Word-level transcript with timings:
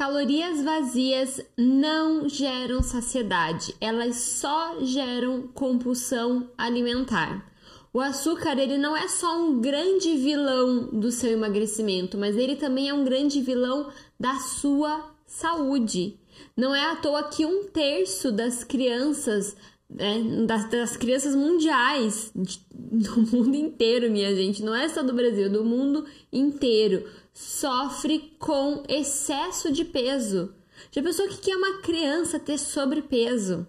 Calorias 0.00 0.64
vazias 0.64 1.42
não 1.58 2.26
geram 2.26 2.82
saciedade, 2.82 3.76
elas 3.78 4.16
só 4.16 4.78
geram 4.80 5.42
compulsão 5.48 6.48
alimentar. 6.56 7.46
O 7.92 8.00
açúcar 8.00 8.58
ele 8.58 8.78
não 8.78 8.96
é 8.96 9.06
só 9.08 9.38
um 9.38 9.60
grande 9.60 10.16
vilão 10.16 10.84
do 10.86 11.12
seu 11.12 11.32
emagrecimento, 11.32 12.16
mas 12.16 12.34
ele 12.34 12.56
também 12.56 12.88
é 12.88 12.94
um 12.94 13.04
grande 13.04 13.42
vilão 13.42 13.92
da 14.18 14.36
sua 14.36 15.04
saúde. 15.26 16.18
Não 16.56 16.74
é 16.74 16.92
à 16.92 16.96
toa 16.96 17.24
que 17.24 17.44
um 17.44 17.64
terço 17.64 18.32
das 18.32 18.64
crianças, 18.64 19.54
né, 19.86 20.46
das, 20.46 20.70
das 20.70 20.96
crianças 20.96 21.34
mundiais, 21.34 22.32
do 22.34 23.20
mundo 23.36 23.54
inteiro, 23.54 24.10
minha 24.10 24.34
gente, 24.34 24.62
não 24.62 24.74
é 24.74 24.88
só 24.88 25.02
do 25.02 25.12
Brasil, 25.12 25.44
é 25.44 25.50
do 25.50 25.62
mundo 25.62 26.06
inteiro, 26.32 27.04
sofre 27.40 28.36
com 28.38 28.82
excesso 28.86 29.72
de 29.72 29.82
peso. 29.82 30.54
Já 30.92 31.02
pensou 31.02 31.24
o 31.24 31.28
que 31.28 31.50
é 31.50 31.56
uma 31.56 31.78
criança 31.78 32.38
ter 32.38 32.58
sobrepeso? 32.58 33.66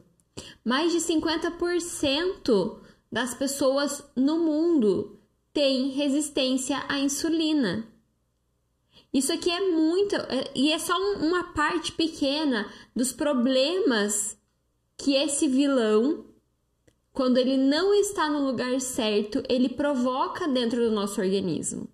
Mais 0.64 0.92
de 0.92 0.98
50% 0.98 2.80
das 3.10 3.34
pessoas 3.34 4.04
no 4.14 4.40
mundo 4.40 5.18
têm 5.54 5.88
resistência 5.90 6.84
à 6.90 7.00
insulina. 7.00 7.88
Isso 9.14 9.32
aqui 9.32 9.50
é 9.50 9.62
muito, 9.70 10.18
é, 10.18 10.52
e 10.54 10.74
é 10.74 10.78
só 10.78 10.94
uma 11.16 11.54
parte 11.54 11.94
pequena 11.94 12.70
dos 12.94 13.14
problemas 13.14 14.38
que 14.98 15.16
esse 15.16 15.48
vilão, 15.48 16.26
quando 17.14 17.38
ele 17.38 17.56
não 17.56 17.94
está 17.94 18.30
no 18.30 18.46
lugar 18.46 18.82
certo, 18.82 19.42
ele 19.48 19.70
provoca 19.70 20.46
dentro 20.46 20.84
do 20.84 20.92
nosso 20.92 21.22
organismo. 21.22 21.90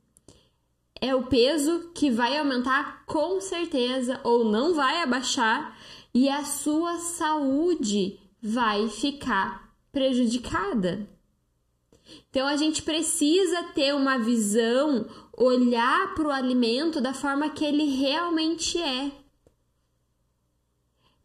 É 1.00 1.14
o 1.14 1.28
peso 1.28 1.92
que 1.94 2.10
vai 2.10 2.38
aumentar 2.38 3.06
com 3.06 3.40
certeza 3.40 4.20
ou 4.24 4.46
não 4.46 4.74
vai 4.74 5.02
abaixar 5.02 5.78
e 6.14 6.28
a 6.30 6.44
sua 6.44 6.98
saúde 6.98 8.20
vai 8.42 8.88
ficar 8.90 9.72
prejudicada. 9.92 11.08
Então 12.30 12.48
a 12.48 12.56
gente 12.56 12.82
precisa 12.82 13.64
ter 13.76 13.94
uma 13.94 14.18
visão, 14.18 15.08
olhar 15.34 16.16
para 16.16 16.28
o 16.28 16.32
alimento 16.32 17.02
da 17.02 17.14
forma 17.14 17.50
que 17.50 17.64
ele 17.64 17.84
realmente 17.84 18.78
é. 18.82 19.12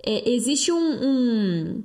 é 0.05 0.31
existe 0.31 0.73
um, 0.73 0.77
um, 0.79 1.85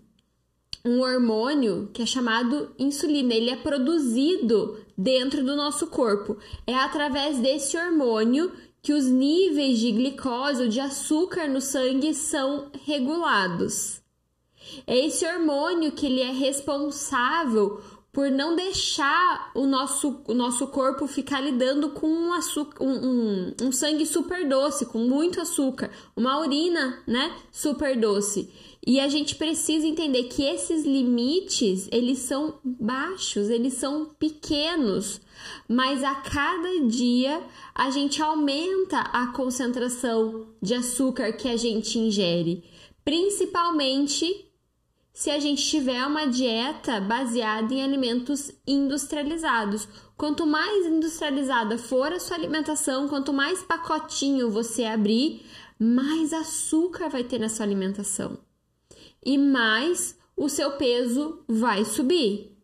um 0.86 1.00
hormônio 1.02 1.90
que 1.94 2.02
é 2.02 2.06
chamado 2.06 2.74
insulina, 2.78 3.34
ele 3.34 3.50
é 3.50 3.56
produzido 3.56 4.78
dentro 4.98 5.44
do 5.44 5.56
nosso 5.56 5.88
corpo. 5.88 6.38
É 6.66 6.74
através 6.74 7.38
desse 7.40 7.78
hormônio 7.78 8.52
que 8.82 8.94
os 8.94 9.06
níveis 9.06 9.80
de 9.80 9.92
glicose 9.92 10.64
ou 10.64 10.70
de 10.70 10.80
açúcar 10.80 11.48
no 11.48 11.62
sangue 11.62 12.14
são 12.14 12.72
regulados. 12.86 14.02
É 14.86 14.98
esse 14.98 15.26
hormônio 15.26 15.92
que 15.92 16.06
ele 16.06 16.22
é 16.22 16.32
responsável 16.32 17.82
por 18.12 18.32
não 18.32 18.56
deixar 18.56 19.52
o 19.54 19.68
nosso, 19.68 20.22
o 20.28 20.34
nosso 20.34 20.68
corpo 20.68 21.06
ficar 21.06 21.40
lidando 21.40 21.92
com 21.92 22.08
um, 22.08 22.34
açúcar, 22.34 22.84
um, 22.84 22.90
um, 22.90 23.54
um 23.62 23.72
sangue 23.72 24.08
super 24.08 24.48
doce, 24.50 24.88
com 24.88 24.98
muito 24.98 25.40
açúcar, 25.40 25.92
uma 26.16 26.40
urina, 26.40 27.04
né, 27.06 27.36
super 27.52 27.96
doce. 27.96 28.52
E 28.90 29.02
a 29.02 29.10
gente 29.10 29.36
precisa 29.36 29.86
entender 29.86 30.30
que 30.30 30.42
esses 30.42 30.86
limites, 30.86 31.90
eles 31.92 32.20
são 32.20 32.58
baixos, 32.64 33.50
eles 33.50 33.74
são 33.74 34.06
pequenos, 34.18 35.20
mas 35.68 36.02
a 36.06 36.16
cada 36.16 36.88
dia 36.88 37.44
a 37.76 37.90
gente 37.90 38.22
aumenta 38.22 39.00
a 39.00 39.28
concentração 39.34 40.48
de 40.62 40.74
açúcar 40.74 41.34
que 41.34 41.50
a 41.50 41.58
gente 41.58 42.00
ingere, 42.00 42.64
principalmente 43.04 44.50
se 45.12 45.32
a 45.32 45.38
gente 45.38 45.66
tiver 45.66 46.06
uma 46.06 46.26
dieta 46.26 47.02
baseada 47.02 47.74
em 47.74 47.84
alimentos 47.84 48.54
industrializados. 48.66 49.86
Quanto 50.16 50.48
mais 50.48 50.86
industrializada 50.86 51.78
for 51.78 52.14
a 52.14 52.22
sua 52.22 52.38
alimentação, 52.38 53.10
quanto 53.10 53.34
mais 53.34 53.62
pacotinho 53.62 54.50
você 54.50 54.86
abrir, 54.86 55.46
mais 55.78 56.32
açúcar 56.32 57.10
vai 57.10 57.26
ter 57.26 57.38
na 57.38 57.50
sua 57.50 57.66
alimentação. 57.66 58.47
E 59.26 59.38
mais 59.38 60.18
o 60.36 60.48
seu 60.48 60.72
peso 60.74 61.44
vai 61.48 61.84
subir. 61.84 62.56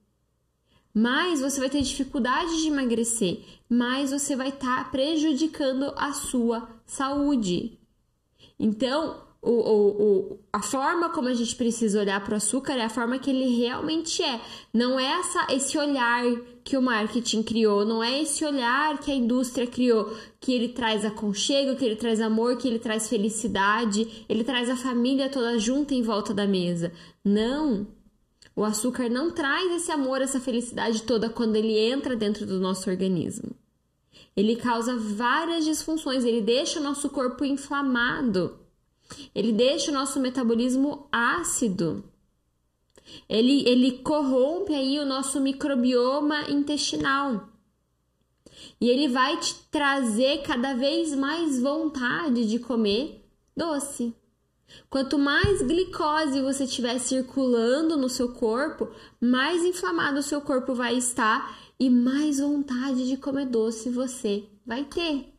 Mais 0.93 1.41
você 1.41 1.59
vai 1.59 1.69
ter 1.69 1.81
dificuldade 1.81 2.61
de 2.61 2.67
emagrecer, 2.67 3.43
mais 3.67 4.11
você 4.11 4.35
vai 4.35 4.49
estar 4.49 4.83
tá 4.83 4.89
prejudicando 4.91 5.91
a 5.97 6.13
sua 6.13 6.69
saúde. 6.85 7.79
Então, 8.59 9.22
o, 9.43 9.51
o, 9.51 10.03
o, 10.03 10.39
a 10.53 10.61
forma 10.61 11.09
como 11.09 11.27
a 11.27 11.33
gente 11.33 11.53
precisa 11.57 11.99
olhar 11.99 12.23
para 12.23 12.33
o 12.33 12.37
açúcar 12.37 12.75
é 12.75 12.85
a 12.85 12.89
forma 12.89 13.19
que 13.19 13.29
ele 13.29 13.57
realmente 13.57 14.23
é. 14.23 14.39
Não 14.73 14.97
é 14.97 15.03
essa, 15.19 15.47
esse 15.51 15.77
olhar 15.77 16.23
que 16.63 16.77
o 16.77 16.81
marketing 16.81 17.43
criou, 17.43 17.83
não 17.83 18.01
é 18.01 18.21
esse 18.21 18.45
olhar 18.45 18.97
que 18.99 19.11
a 19.11 19.15
indústria 19.15 19.67
criou, 19.67 20.15
que 20.39 20.53
ele 20.53 20.69
traz 20.69 21.03
aconchego, 21.03 21.75
que 21.75 21.83
ele 21.83 21.97
traz 21.97 22.21
amor, 22.21 22.55
que 22.55 22.69
ele 22.69 22.79
traz 22.79 23.09
felicidade, 23.09 24.25
ele 24.29 24.45
traz 24.45 24.69
a 24.69 24.77
família 24.77 25.27
toda 25.27 25.59
junta 25.59 25.93
em 25.93 26.01
volta 26.01 26.33
da 26.33 26.47
mesa. 26.47 26.93
Não! 27.23 27.85
O 28.55 28.63
açúcar 28.63 29.09
não 29.09 29.29
traz 29.29 29.73
esse 29.73 29.91
amor, 29.91 30.21
essa 30.21 30.39
felicidade 30.39 31.03
toda 31.03 31.29
quando 31.29 31.57
ele 31.57 31.77
entra 31.77 32.15
dentro 32.15 32.45
do 32.45 32.61
nosso 32.61 32.89
organismo. 32.89 33.51
Ele 34.37 34.55
causa 34.55 34.95
várias 34.95 35.65
disfunções, 35.65 36.23
ele 36.23 36.41
deixa 36.41 36.79
o 36.79 36.83
nosso 36.83 37.09
corpo 37.09 37.43
inflamado. 37.43 38.62
Ele 39.33 39.51
deixa 39.51 39.91
o 39.91 39.93
nosso 39.93 40.19
metabolismo 40.19 41.07
ácido. 41.11 42.03
Ele, 43.27 43.67
ele 43.67 43.99
corrompe 43.99 44.73
aí 44.73 44.99
o 44.99 45.05
nosso 45.05 45.39
microbioma 45.39 46.49
intestinal. 46.49 47.49
E 48.79 48.89
ele 48.89 49.07
vai 49.07 49.37
te 49.37 49.55
trazer 49.71 50.41
cada 50.43 50.73
vez 50.73 51.15
mais 51.15 51.61
vontade 51.61 52.47
de 52.47 52.59
comer 52.59 53.25
doce. 53.55 54.15
Quanto 54.89 55.19
mais 55.19 55.61
glicose 55.61 56.41
você 56.41 56.63
estiver 56.63 56.97
circulando 56.99 57.97
no 57.97 58.09
seu 58.09 58.33
corpo, 58.33 58.89
mais 59.19 59.63
inflamado 59.63 60.19
o 60.19 60.23
seu 60.23 60.41
corpo 60.41 60.73
vai 60.73 60.97
estar 60.97 61.57
e 61.79 61.89
mais 61.89 62.39
vontade 62.39 63.07
de 63.07 63.17
comer 63.17 63.45
doce 63.45 63.89
você 63.89 64.45
vai 64.65 64.85
ter. 64.85 65.32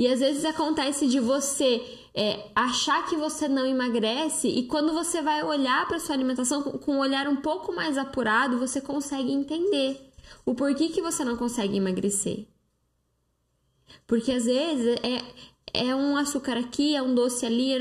E 0.00 0.08
às 0.08 0.20
vezes 0.20 0.46
acontece 0.46 1.06
de 1.06 1.20
você 1.20 1.84
é, 2.14 2.48
achar 2.54 3.06
que 3.06 3.16
você 3.16 3.46
não 3.46 3.66
emagrece 3.66 4.48
e 4.48 4.66
quando 4.66 4.94
você 4.94 5.20
vai 5.20 5.44
olhar 5.44 5.86
para 5.86 6.00
sua 6.00 6.14
alimentação 6.14 6.62
com, 6.62 6.92
um 6.92 7.00
olhar 7.00 7.28
um 7.28 7.36
pouco 7.36 7.70
mais 7.70 7.98
apurado, 7.98 8.58
você 8.58 8.80
consegue 8.80 9.30
entender 9.30 10.10
o 10.46 10.54
porquê 10.54 10.88
que 10.88 11.02
você 11.02 11.22
não 11.22 11.36
consegue 11.36 11.76
emagrecer. 11.76 12.46
Porque 14.06 14.32
às 14.32 14.46
vezes 14.46 14.98
é, 15.02 15.90
é 15.90 15.94
um 15.94 16.16
açúcar 16.16 16.56
aqui, 16.56 16.96
é 16.96 17.02
um 17.02 17.14
doce 17.14 17.44
ali, 17.44 17.74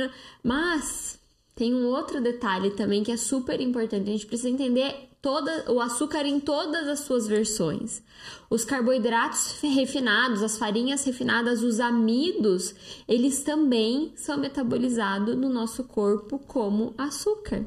mas 0.44 1.22
tem 1.56 1.74
um 1.74 1.88
outro 1.88 2.20
detalhe 2.20 2.72
também 2.72 3.02
que 3.02 3.14
é 3.14 3.18
super 3.18 3.62
importante. 3.62 4.10
A 4.10 4.12
gente 4.12 4.26
precisa 4.26 4.50
entender 4.50 5.09
toda, 5.22 5.72
o 5.72 5.80
açúcar 5.80 6.26
em 6.26 6.40
todas 6.40 6.88
as 6.88 7.00
suas 7.02 7.28
versões. 7.28 8.02
Os 8.50 8.64
carboidratos 8.64 9.60
refinados, 9.62 10.42
as 10.42 10.58
farinhas 10.58 11.04
refinadas, 11.04 11.62
os 11.62 11.80
amidos, 11.80 12.74
eles 13.08 13.44
também 13.44 14.14
são 14.16 14.38
metabolizados 14.38 15.36
no 15.36 15.50
nosso 15.50 15.84
corpo 15.84 16.40
como 16.40 16.94
açúcar. 16.98 17.66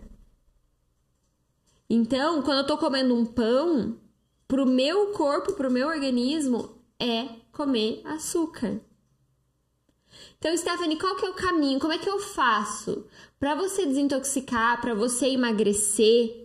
Então, 1.89 2.43
quando 2.43 2.59
eu 2.59 2.67
tô 2.67 2.79
comendo 2.79 3.15
um 3.15 3.27
pão, 3.27 3.99
pro 4.49 4.67
meu 4.67 5.13
corpo, 5.13 5.53
pro 5.53 5.71
meu 5.71 5.89
organismo, 5.89 6.79
é 6.99 7.29
comer 7.53 8.01
açúcar. 8.05 8.81
Então, 10.39 10.57
Stephanie, 10.57 10.99
qual 10.99 11.17
que 11.17 11.27
é 11.27 11.31
o 11.31 11.35
caminho? 11.35 11.79
Como 11.79 11.93
é 11.93 11.99
que 11.99 12.09
eu 12.09 12.19
faço 12.19 13.07
para 13.39 13.55
você 13.55 13.87
desintoxicar, 13.87 14.81
para 14.81 14.95
você 14.95 15.27
emagrecer? 15.29 16.42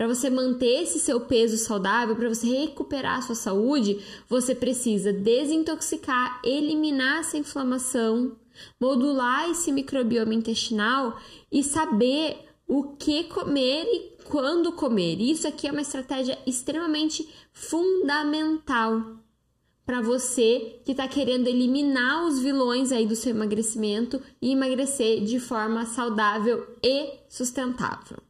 Para 0.00 0.08
você 0.08 0.30
manter 0.30 0.84
esse 0.84 0.98
seu 0.98 1.20
peso 1.20 1.58
saudável, 1.58 2.16
para 2.16 2.30
você 2.30 2.46
recuperar 2.46 3.18
a 3.18 3.20
sua 3.20 3.34
saúde, 3.34 4.00
você 4.26 4.54
precisa 4.54 5.12
desintoxicar, 5.12 6.40
eliminar 6.42 7.20
essa 7.20 7.36
inflamação, 7.36 8.34
modular 8.80 9.50
esse 9.50 9.70
microbioma 9.70 10.32
intestinal 10.32 11.20
e 11.52 11.62
saber 11.62 12.38
o 12.66 12.96
que 12.96 13.24
comer 13.24 13.84
e 13.84 14.24
quando 14.24 14.72
comer. 14.72 15.20
Isso 15.20 15.46
aqui 15.46 15.68
é 15.68 15.70
uma 15.70 15.82
estratégia 15.82 16.38
extremamente 16.46 17.28
fundamental 17.52 19.18
para 19.84 20.00
você 20.00 20.80
que 20.82 20.92
está 20.92 21.06
querendo 21.08 21.46
eliminar 21.46 22.24
os 22.24 22.40
vilões 22.40 22.90
aí 22.90 23.04
do 23.04 23.14
seu 23.14 23.32
emagrecimento 23.32 24.18
e 24.40 24.52
emagrecer 24.52 25.22
de 25.22 25.38
forma 25.38 25.84
saudável 25.84 26.66
e 26.82 27.18
sustentável. 27.28 28.29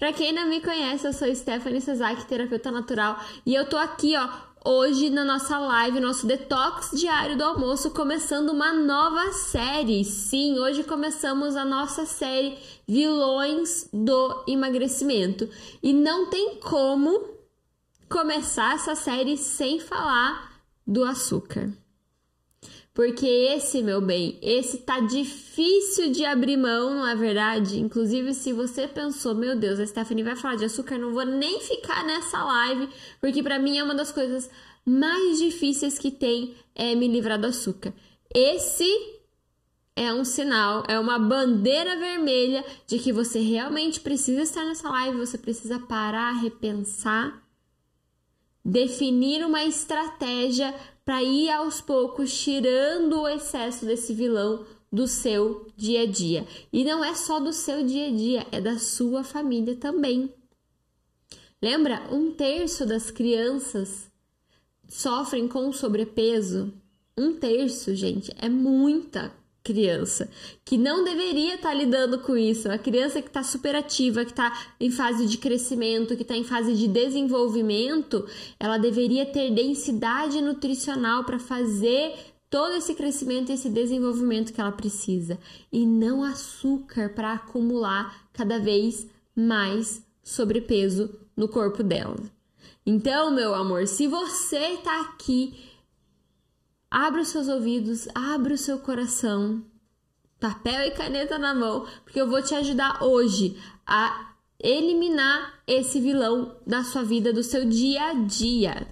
Para 0.00 0.14
quem 0.14 0.32
não 0.32 0.48
me 0.48 0.62
conhece, 0.62 1.06
eu 1.06 1.12
sou 1.12 1.32
Stephanie 1.34 1.78
Sazak, 1.78 2.24
terapeuta 2.24 2.70
natural, 2.70 3.22
e 3.44 3.54
eu 3.54 3.68
tô 3.68 3.76
aqui, 3.76 4.16
ó, 4.16 4.30
hoje 4.64 5.10
na 5.10 5.26
nossa 5.26 5.58
live, 5.58 6.00
nosso 6.00 6.26
detox 6.26 6.98
diário 6.98 7.36
do 7.36 7.44
almoço, 7.44 7.90
começando 7.90 8.48
uma 8.48 8.72
nova 8.72 9.30
série. 9.32 10.02
Sim, 10.02 10.58
hoje 10.58 10.84
começamos 10.84 11.54
a 11.54 11.66
nossa 11.66 12.06
série 12.06 12.56
Vilões 12.88 13.90
do 13.92 14.42
Emagrecimento. 14.48 15.46
E 15.82 15.92
não 15.92 16.30
tem 16.30 16.58
como 16.60 17.22
começar 18.08 18.76
essa 18.76 18.94
série 18.94 19.36
sem 19.36 19.78
falar 19.80 20.62
do 20.86 21.04
açúcar. 21.04 21.70
Porque 22.92 23.26
esse, 23.26 23.82
meu 23.82 24.00
bem, 24.00 24.38
esse 24.42 24.78
tá 24.78 24.98
difícil 24.98 26.10
de 26.10 26.24
abrir 26.24 26.56
mão, 26.56 26.94
não 26.94 27.06
é 27.06 27.14
verdade? 27.14 27.78
Inclusive, 27.78 28.34
se 28.34 28.52
você 28.52 28.88
pensou, 28.88 29.34
meu 29.34 29.56
Deus, 29.56 29.78
a 29.78 29.86
Stephanie 29.86 30.24
vai 30.24 30.34
falar 30.34 30.56
de 30.56 30.64
açúcar, 30.64 30.98
não 30.98 31.12
vou 31.12 31.24
nem 31.24 31.60
ficar 31.60 32.04
nessa 32.04 32.42
live, 32.42 32.88
porque 33.20 33.42
para 33.42 33.60
mim 33.60 33.78
é 33.78 33.84
uma 33.84 33.94
das 33.94 34.10
coisas 34.10 34.50
mais 34.84 35.38
difíceis 35.38 35.98
que 35.98 36.10
tem 36.10 36.54
é 36.74 36.94
me 36.96 37.06
livrar 37.06 37.38
do 37.38 37.46
açúcar. 37.46 37.94
Esse 38.34 38.84
é 39.94 40.12
um 40.12 40.24
sinal, 40.24 40.82
é 40.88 40.98
uma 40.98 41.18
bandeira 41.18 41.96
vermelha 41.96 42.64
de 42.86 42.98
que 42.98 43.12
você 43.12 43.38
realmente 43.38 44.00
precisa 44.00 44.42
estar 44.42 44.64
nessa 44.64 44.88
live, 44.88 45.18
você 45.18 45.38
precisa 45.38 45.78
parar, 45.78 46.32
repensar, 46.40 47.40
definir 48.64 49.44
uma 49.44 49.64
estratégia 49.64 50.74
para 51.04 51.22
ir 51.22 51.50
aos 51.50 51.80
poucos 51.80 52.32
tirando 52.42 53.22
o 53.22 53.28
excesso 53.28 53.84
desse 53.84 54.12
vilão 54.12 54.64
do 54.92 55.06
seu 55.06 55.66
dia 55.76 56.02
a 56.02 56.06
dia. 56.06 56.46
E 56.72 56.84
não 56.84 57.04
é 57.04 57.14
só 57.14 57.38
do 57.40 57.52
seu 57.52 57.84
dia 57.84 58.08
a 58.08 58.10
dia, 58.10 58.46
é 58.52 58.60
da 58.60 58.78
sua 58.78 59.22
família 59.22 59.76
também. 59.76 60.32
Lembra? 61.62 62.08
Um 62.10 62.32
terço 62.32 62.86
das 62.86 63.10
crianças 63.10 64.10
sofrem 64.88 65.46
com 65.46 65.72
sobrepeso. 65.72 66.72
Um 67.16 67.34
terço, 67.34 67.94
gente, 67.94 68.32
é 68.38 68.48
muita 68.48 69.32
criança 69.62 70.28
que 70.64 70.78
não 70.78 71.04
deveria 71.04 71.56
estar 71.56 71.70
tá 71.70 71.74
lidando 71.74 72.18
com 72.20 72.36
isso. 72.36 72.70
A 72.70 72.78
criança 72.78 73.20
que 73.20 73.28
está 73.28 73.42
super 73.42 73.74
ativa, 73.74 74.24
que 74.24 74.30
está 74.30 74.52
em 74.78 74.90
fase 74.90 75.26
de 75.26 75.38
crescimento, 75.38 76.16
que 76.16 76.22
está 76.22 76.36
em 76.36 76.44
fase 76.44 76.74
de 76.74 76.88
desenvolvimento, 76.88 78.26
ela 78.58 78.78
deveria 78.78 79.26
ter 79.26 79.50
densidade 79.50 80.40
nutricional 80.40 81.24
para 81.24 81.38
fazer 81.38 82.14
todo 82.48 82.74
esse 82.74 82.94
crescimento 82.94 83.50
e 83.50 83.54
esse 83.54 83.70
desenvolvimento 83.70 84.52
que 84.52 84.60
ela 84.60 84.72
precisa 84.72 85.38
e 85.72 85.86
não 85.86 86.24
açúcar 86.24 87.10
para 87.10 87.32
acumular 87.34 88.28
cada 88.32 88.58
vez 88.58 89.06
mais 89.36 90.04
sobrepeso 90.22 91.14
no 91.36 91.48
corpo 91.48 91.82
dela. 91.82 92.16
Então, 92.84 93.30
meu 93.30 93.54
amor, 93.54 93.86
se 93.86 94.08
você 94.08 94.74
está 94.74 95.02
aqui 95.02 95.69
Abra 96.90 97.22
os 97.22 97.28
seus 97.28 97.46
ouvidos, 97.46 98.08
abra 98.14 98.52
o 98.52 98.58
seu 98.58 98.80
coração, 98.80 99.64
papel 100.40 100.88
e 100.88 100.90
caneta 100.90 101.38
na 101.38 101.54
mão, 101.54 101.86
porque 102.02 102.20
eu 102.20 102.28
vou 102.28 102.42
te 102.42 102.52
ajudar 102.54 103.04
hoje 103.04 103.56
a 103.86 104.34
eliminar 104.58 105.62
esse 105.66 106.00
vilão 106.00 106.56
da 106.66 106.82
sua 106.82 107.04
vida, 107.04 107.32
do 107.32 107.44
seu 107.44 107.64
dia 107.64 108.10
a 108.10 108.14
dia. 108.14 108.88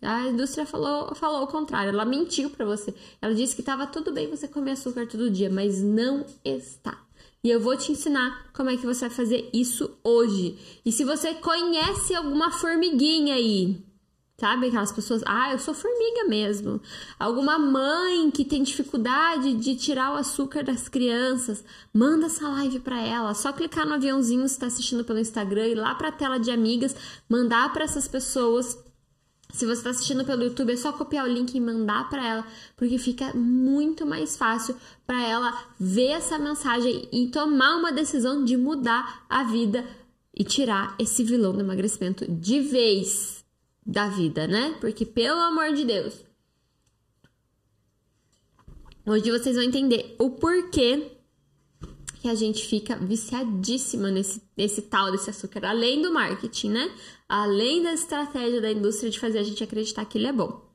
A 0.00 0.28
indústria 0.28 0.64
falou, 0.64 1.12
falou 1.16 1.42
o 1.42 1.48
contrário, 1.48 1.88
ela 1.88 2.04
mentiu 2.04 2.48
para 2.50 2.64
você. 2.64 2.94
Ela 3.20 3.34
disse 3.34 3.56
que 3.56 3.62
estava 3.62 3.84
tudo 3.86 4.12
bem 4.12 4.30
você 4.30 4.46
comer 4.46 4.72
açúcar 4.72 5.08
todo 5.08 5.30
dia, 5.30 5.50
mas 5.50 5.82
não 5.82 6.24
está. 6.44 7.04
E 7.42 7.50
eu 7.50 7.60
vou 7.60 7.76
te 7.76 7.90
ensinar 7.90 8.52
como 8.52 8.70
é 8.70 8.76
que 8.76 8.86
você 8.86 9.08
vai 9.08 9.16
fazer 9.16 9.50
isso 9.52 9.98
hoje. 10.04 10.80
E 10.84 10.92
se 10.92 11.04
você 11.04 11.34
conhece 11.34 12.14
alguma 12.14 12.52
formiguinha 12.52 13.34
aí, 13.34 13.84
Sabe 14.40 14.68
aquelas 14.68 14.92
pessoas, 14.92 15.20
ah, 15.26 15.50
eu 15.50 15.58
sou 15.58 15.74
formiga 15.74 16.22
mesmo. 16.28 16.80
Alguma 17.18 17.58
mãe 17.58 18.30
que 18.30 18.44
tem 18.44 18.62
dificuldade 18.62 19.54
de 19.54 19.74
tirar 19.74 20.12
o 20.12 20.16
açúcar 20.16 20.62
das 20.62 20.88
crianças, 20.88 21.64
manda 21.92 22.26
essa 22.26 22.48
live 22.48 22.78
para 22.78 23.00
ela. 23.00 23.34
Só 23.34 23.52
clicar 23.52 23.84
no 23.84 23.94
aviãozinho 23.94 24.46
se 24.46 24.54
está 24.54 24.66
assistindo 24.66 25.04
pelo 25.04 25.18
Instagram 25.18 25.66
e 25.66 25.74
lá 25.74 25.92
para 25.96 26.10
a 26.10 26.12
tela 26.12 26.38
de 26.38 26.52
amigas, 26.52 26.94
mandar 27.28 27.72
para 27.72 27.82
essas 27.82 28.06
pessoas. 28.06 28.78
Se 29.52 29.66
você 29.66 29.78
está 29.78 29.90
assistindo 29.90 30.24
pelo 30.24 30.44
YouTube, 30.44 30.72
é 30.72 30.76
só 30.76 30.92
copiar 30.92 31.24
o 31.24 31.32
link 31.32 31.52
e 31.56 31.60
mandar 31.60 32.08
para 32.08 32.24
ela, 32.24 32.46
porque 32.76 32.96
fica 32.96 33.34
muito 33.34 34.06
mais 34.06 34.36
fácil 34.36 34.76
para 35.04 35.20
ela 35.20 35.64
ver 35.80 36.10
essa 36.10 36.38
mensagem 36.38 37.08
e 37.10 37.26
tomar 37.26 37.74
uma 37.74 37.90
decisão 37.90 38.44
de 38.44 38.56
mudar 38.56 39.24
a 39.28 39.42
vida 39.42 39.84
e 40.32 40.44
tirar 40.44 40.94
esse 40.96 41.24
vilão 41.24 41.52
do 41.52 41.60
emagrecimento 41.60 42.24
de 42.30 42.60
vez 42.60 43.37
da 43.88 44.06
vida, 44.06 44.46
né? 44.46 44.76
Porque, 44.82 45.06
pelo 45.06 45.40
amor 45.40 45.72
de 45.72 45.86
Deus, 45.86 46.22
hoje 49.06 49.30
vocês 49.30 49.56
vão 49.56 49.64
entender 49.64 50.14
o 50.18 50.32
porquê 50.32 51.12
que 52.20 52.28
a 52.28 52.34
gente 52.34 52.66
fica 52.66 52.96
viciadíssima 52.96 54.10
nesse, 54.10 54.42
nesse 54.54 54.82
tal 54.82 55.10
desse 55.10 55.30
açúcar, 55.30 55.64
além 55.64 56.02
do 56.02 56.12
marketing, 56.12 56.70
né? 56.70 56.90
Além 57.26 57.82
da 57.82 57.94
estratégia 57.94 58.60
da 58.60 58.70
indústria 58.70 59.08
de 59.08 59.18
fazer 59.18 59.38
a 59.38 59.42
gente 59.42 59.64
acreditar 59.64 60.04
que 60.04 60.18
ele 60.18 60.26
é 60.26 60.32
bom. 60.32 60.68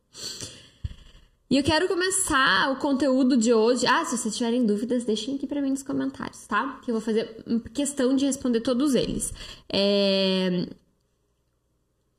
E 1.51 1.57
eu 1.57 1.63
quero 1.63 1.88
começar 1.88 2.71
o 2.71 2.77
conteúdo 2.77 3.38
de 3.38 3.54
hoje. 3.54 3.86
Ah, 3.86 4.04
se 4.06 4.18
vocês 4.18 4.36
tiverem 4.36 4.65
dúvidas, 4.65 5.04
deixem 5.04 5.36
aqui 5.36 5.45
para 5.45 5.62
mim 5.62 5.69
nos 5.69 5.83
comentários, 5.83 6.48
tá? 6.48 6.80
Que 6.83 6.89
eu 6.89 6.95
vou 6.95 7.01
fazer 7.01 7.44
questão 7.75 8.15
de 8.15 8.25
responder 8.25 8.62
todos 8.62 8.95
eles. 8.95 9.31
É 9.71 10.68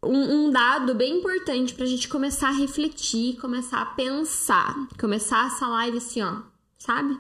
um, 0.07 0.47
um 0.47 0.51
dado 0.51 0.95
bem 0.95 1.19
importante 1.19 1.75
para 1.75 1.85
a 1.85 1.89
gente 1.89 2.09
começar 2.09 2.49
a 2.49 2.53
refletir, 2.53 3.37
começar 3.37 3.83
a 3.83 3.87
pensar, 3.87 4.89
começar 4.99 5.47
essa 5.47 5.67
live 5.69 5.99
assim, 5.99 6.23
ó, 6.23 6.43
sabe? 6.79 7.19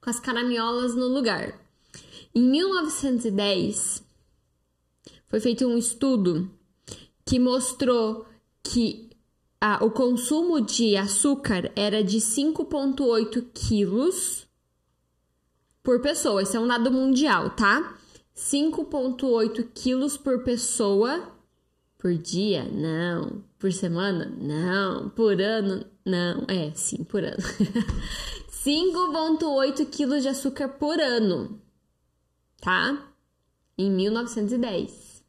Com 0.00 0.10
as 0.10 0.20
caraminholas 0.20 0.94
no 0.94 1.08
lugar. 1.08 1.58
Em 2.34 2.42
1910, 2.42 4.04
foi 5.28 5.40
feito 5.40 5.66
um 5.66 5.76
estudo 5.76 6.50
que 7.24 7.38
mostrou 7.38 8.26
que 8.62 9.10
ah, 9.60 9.78
o 9.82 9.90
consumo 9.90 10.60
de 10.60 10.96
açúcar 10.96 11.72
era 11.74 12.04
de 12.04 12.18
5,8 12.18 13.44
quilos 13.52 14.46
por 15.82 16.00
pessoa. 16.00 16.42
Esse 16.42 16.56
é 16.56 16.60
um 16.60 16.66
dado 16.66 16.90
mundial, 16.90 17.50
tá? 17.50 17.98
5,8 18.36 19.68
quilos 19.72 20.16
por 20.16 20.44
pessoa 20.44 21.35
por 22.06 22.14
dia? 22.14 22.62
Não. 22.62 23.42
Por 23.58 23.72
semana? 23.72 24.32
Não. 24.38 25.08
Por 25.10 25.40
ano? 25.40 25.84
Não. 26.04 26.44
É, 26.46 26.70
sim, 26.72 27.02
por 27.02 27.24
ano. 27.24 27.34
5,8 28.48 29.84
quilos 29.90 30.22
de 30.22 30.28
açúcar 30.28 30.68
por 30.68 31.00
ano. 31.00 31.60
Tá? 32.60 33.12
Em 33.76 33.90
1910. 33.90 35.24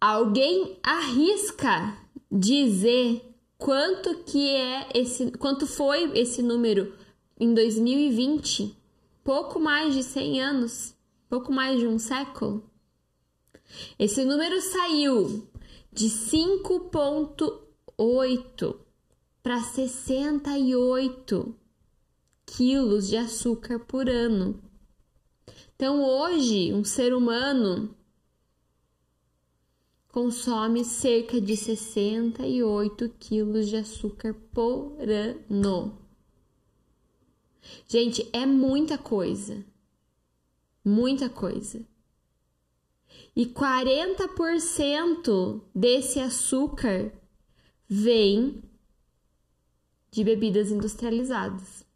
Alguém 0.00 0.80
arrisca 0.82 1.96
dizer 2.28 3.22
quanto 3.56 4.24
que 4.24 4.48
é 4.48 4.88
esse, 4.92 5.30
quanto 5.38 5.68
foi 5.68 6.18
esse 6.18 6.42
número 6.42 6.92
em 7.38 7.54
2020? 7.54 8.76
Pouco 9.22 9.60
mais 9.60 9.94
de 9.94 10.02
100 10.02 10.42
anos, 10.42 10.96
pouco 11.28 11.52
mais 11.52 11.78
de 11.78 11.86
um 11.86 11.96
século. 11.96 12.71
Esse 13.98 14.24
número 14.24 14.60
saiu 14.60 15.48
de 15.92 16.06
5,8 16.06 18.76
para 19.42 19.62
68 19.62 21.54
quilos 22.46 23.08
de 23.08 23.16
açúcar 23.16 23.80
por 23.80 24.08
ano. 24.08 24.62
Então, 25.74 26.04
hoje, 26.04 26.72
um 26.72 26.84
ser 26.84 27.12
humano 27.14 27.96
consome 30.08 30.84
cerca 30.84 31.40
de 31.40 31.56
68 31.56 33.08
quilos 33.18 33.68
de 33.68 33.76
açúcar 33.76 34.34
por 34.52 34.96
ano. 35.00 35.98
Gente, 37.88 38.28
é 38.32 38.44
muita 38.44 38.98
coisa. 38.98 39.64
Muita 40.84 41.28
coisa. 41.28 41.86
E 43.34 43.46
40% 43.46 45.62
desse 45.74 46.20
açúcar 46.20 47.10
vem 47.88 48.62
de 50.10 50.22
bebidas 50.22 50.70
industrializadas. 50.70 51.86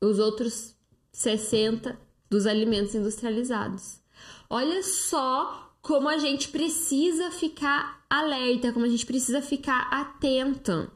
Os 0.00 0.20
outros 0.20 0.76
60 1.12 1.98
dos 2.30 2.46
alimentos 2.46 2.94
industrializados. 2.94 4.00
Olha 4.48 4.82
só 4.82 5.74
como 5.82 6.08
a 6.08 6.18
gente 6.18 6.48
precisa 6.48 7.30
ficar 7.30 8.04
alerta, 8.08 8.72
como 8.72 8.84
a 8.84 8.88
gente 8.88 9.06
precisa 9.06 9.42
ficar 9.42 9.88
atento. 9.90 10.90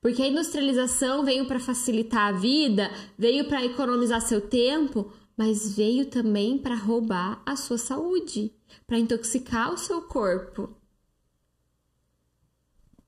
Porque 0.00 0.22
a 0.22 0.28
industrialização 0.28 1.24
veio 1.24 1.46
para 1.46 1.58
facilitar 1.58 2.28
a 2.28 2.38
vida, 2.38 2.90
veio 3.16 3.48
para 3.48 3.64
economizar 3.64 4.20
seu 4.20 4.40
tempo, 4.40 5.10
mas 5.36 5.74
veio 5.74 6.06
também 6.06 6.58
para 6.58 6.74
roubar 6.74 7.42
a 7.44 7.56
sua 7.56 7.78
saúde. 7.78 8.52
para 8.86 8.98
intoxicar 8.98 9.72
o 9.72 9.78
seu 9.78 10.02
corpo, 10.02 10.76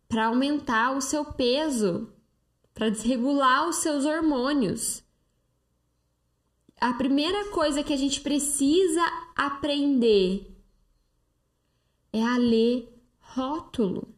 para 0.08 0.26
aumentar 0.26 0.96
o 0.96 1.00
seu 1.00 1.24
peso, 1.24 2.08
para 2.72 2.88
desregular 2.88 3.68
os 3.68 3.76
seus 3.76 4.04
hormônios. 4.04 5.02
A 6.80 6.92
primeira 6.94 7.50
coisa 7.50 7.82
que 7.82 7.92
a 7.92 7.96
gente 7.96 8.20
precisa 8.20 9.02
aprender 9.34 10.56
é 12.12 12.22
a 12.22 12.36
ler 12.36 12.88
rótulo. 13.18 14.15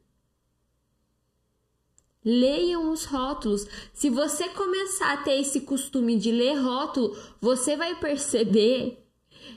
Leiam 2.30 2.92
os 2.92 3.06
rótulos. 3.06 3.66
Se 3.94 4.10
você 4.10 4.50
começar 4.50 5.14
a 5.14 5.16
ter 5.22 5.40
esse 5.40 5.62
costume 5.62 6.14
de 6.18 6.30
ler 6.30 6.56
rótulo, 6.60 7.16
você 7.40 7.74
vai 7.74 7.98
perceber. 7.98 9.02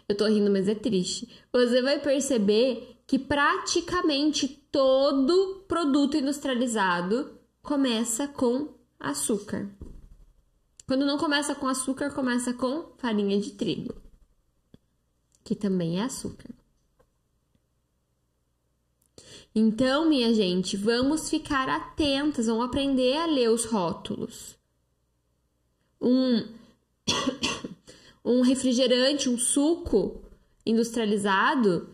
Eu 0.07 0.15
tô 0.15 0.25
rindo, 0.25 0.49
mas 0.49 0.69
é 0.69 0.75
triste. 0.75 1.27
Você 1.51 1.81
vai 1.81 1.99
perceber 1.99 2.95
que 3.05 3.19
praticamente 3.19 4.47
todo 4.71 5.65
produto 5.67 6.15
industrializado 6.15 7.37
começa 7.61 8.25
com 8.25 8.69
açúcar. 8.97 9.69
Quando 10.87 11.05
não 11.05 11.17
começa 11.17 11.53
com 11.53 11.67
açúcar, 11.67 12.11
começa 12.11 12.53
com 12.53 12.93
farinha 12.97 13.37
de 13.37 13.51
trigo, 13.51 13.93
que 15.43 15.55
também 15.55 15.99
é 15.99 16.03
açúcar. 16.03 16.60
Então, 19.53 20.07
minha 20.07 20.33
gente, 20.33 20.77
vamos 20.77 21.29
ficar 21.29 21.67
atentas, 21.67 22.45
vamos 22.45 22.65
aprender 22.65 23.17
a 23.17 23.25
ler 23.25 23.49
os 23.49 23.65
rótulos. 23.65 24.57
Um, 26.01 26.47
um 28.23 28.41
refrigerante, 28.41 29.27
um 29.27 29.37
suco 29.37 30.23
industrializado 30.65 31.89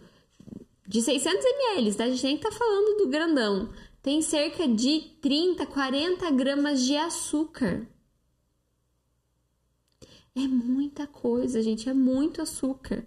de 0.87 1.01
600 1.01 1.43
ml, 1.43 1.95
tá? 1.95 2.03
A 2.03 2.09
gente 2.09 2.23
nem 2.23 2.37
tá 2.37 2.51
falando 2.51 2.97
do 2.97 3.09
grandão. 3.09 3.73
Tem 4.03 4.21
cerca 4.21 4.67
de 4.67 5.01
30, 5.19 5.65
40 5.65 6.29
gramas 6.31 6.83
de 6.83 6.95
açúcar. 6.95 7.87
É 10.35 10.47
muita 10.47 11.07
coisa, 11.07 11.63
gente, 11.63 11.89
é 11.89 11.93
muito 11.93 12.39
açúcar. 12.39 13.03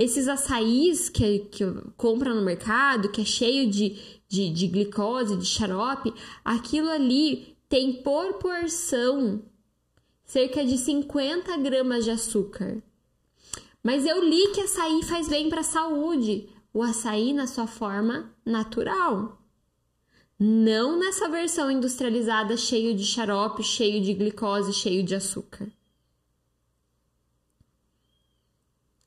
Esses 0.00 0.28
açaís 0.28 1.08
que, 1.08 1.40
que 1.50 1.64
compra 1.96 2.32
no 2.32 2.42
mercado, 2.42 3.10
que 3.10 3.22
é 3.22 3.24
cheio 3.24 3.68
de, 3.68 3.98
de, 4.28 4.48
de 4.48 4.68
glicose, 4.68 5.36
de 5.36 5.44
xarope, 5.44 6.14
aquilo 6.44 6.88
ali 6.88 7.56
tem 7.68 7.94
por 7.94 8.34
porção 8.34 9.42
cerca 10.24 10.64
de 10.64 10.78
50 10.78 11.56
gramas 11.56 12.04
de 12.04 12.12
açúcar. 12.12 12.80
Mas 13.82 14.06
eu 14.06 14.22
li 14.24 14.52
que 14.52 14.60
açaí 14.60 15.02
faz 15.02 15.28
bem 15.28 15.48
para 15.48 15.62
a 15.62 15.64
saúde. 15.64 16.48
O 16.72 16.80
açaí 16.80 17.32
na 17.32 17.48
sua 17.48 17.66
forma 17.66 18.32
natural. 18.46 19.42
Não 20.38 20.96
nessa 20.96 21.28
versão 21.28 21.68
industrializada 21.72 22.56
cheio 22.56 22.94
de 22.94 23.04
xarope, 23.04 23.64
cheio 23.64 24.00
de 24.00 24.14
glicose, 24.14 24.72
cheio 24.72 25.02
de 25.02 25.16
açúcar. 25.16 25.68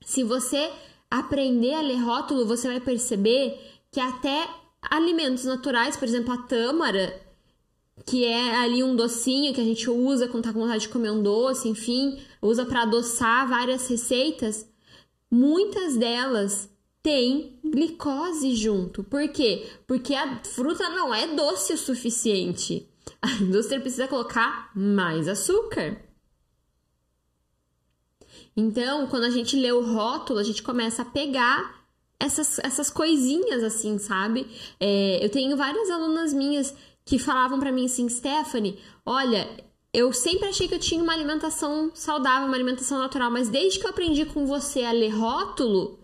Se 0.05 0.24
você 0.24 0.72
aprender 1.10 1.74
a 1.74 1.81
ler 1.81 1.98
rótulo, 1.98 2.46
você 2.46 2.67
vai 2.67 2.79
perceber 2.79 3.60
que 3.91 4.00
até 4.00 4.50
alimentos 4.81 5.46
naturais, 5.46 5.96
por 5.96 6.08
exemplo, 6.08 6.34
a 6.34 6.38
tâmara, 6.38 7.22
que 8.05 8.25
é 8.25 8.55
ali 8.58 8.84
um 8.84 8.96
docinho 8.96 9.53
que 9.53 9.62
a 9.62 9.63
gente 9.63 9.89
usa 9.89 10.27
quando 10.27 10.46
tá 10.46 10.53
com 10.53 10.62
vontade 10.62 10.84
de 10.84 10.89
comer 10.89 11.12
um 11.12 11.22
doce, 11.22 11.70
enfim, 11.70 12.20
usa 12.41 12.65
para 12.65 12.84
adoçar 12.84 13.48
várias 13.48 13.88
receitas, 13.88 14.67
muitas 15.29 15.98
delas 15.98 16.70
têm 17.03 17.60
glicose 17.63 18.55
junto. 18.55 19.03
Por 19.03 19.27
quê? 19.29 19.67
Porque 19.86 20.13
a 20.13 20.43
fruta 20.43 20.89
não 20.89 21.13
é 21.13 21.27
doce 21.27 21.74
o 21.74 21.77
suficiente. 21.77 22.88
A 23.22 23.29
indústria 23.34 23.79
precisa 23.79 24.08
colocar 24.08 24.72
mais 24.75 25.27
açúcar. 25.27 26.01
Então, 28.55 29.08
quando 29.08 29.24
a 29.24 29.29
gente 29.29 29.55
lê 29.55 29.72
o 29.72 29.93
rótulo, 29.93 30.39
a 30.39 30.43
gente 30.43 30.62
começa 30.62 31.01
a 31.01 31.05
pegar 31.05 31.81
essas, 32.20 32.60
essas 32.60 32.89
coisinhas 32.89 33.63
assim, 33.63 33.98
sabe? 33.98 34.48
É, 34.79 35.24
eu 35.24 35.29
tenho 35.29 35.55
várias 35.58 35.89
alunas 35.89 36.34
minhas 36.34 36.75
que 37.03 37.17
falavam 37.17 37.60
para 37.60 37.72
mim 37.72 37.86
assim, 37.86 38.08
Stephanie, 38.08 38.77
olha, 39.05 39.50
eu 39.93 40.13
sempre 40.13 40.48
achei 40.48 40.67
que 40.67 40.75
eu 40.75 40.79
tinha 40.79 41.01
uma 41.01 41.13
alimentação 41.13 41.91
saudável, 41.93 42.48
uma 42.48 42.55
alimentação 42.55 43.00
natural, 43.00 43.31
mas 43.31 43.50
desde 43.50 43.79
que 43.79 43.86
eu 43.86 43.89
aprendi 43.89 44.25
com 44.25 44.46
você 44.46 44.84
a 44.84 44.91
ler 44.91 45.10
rótulo, 45.10 46.00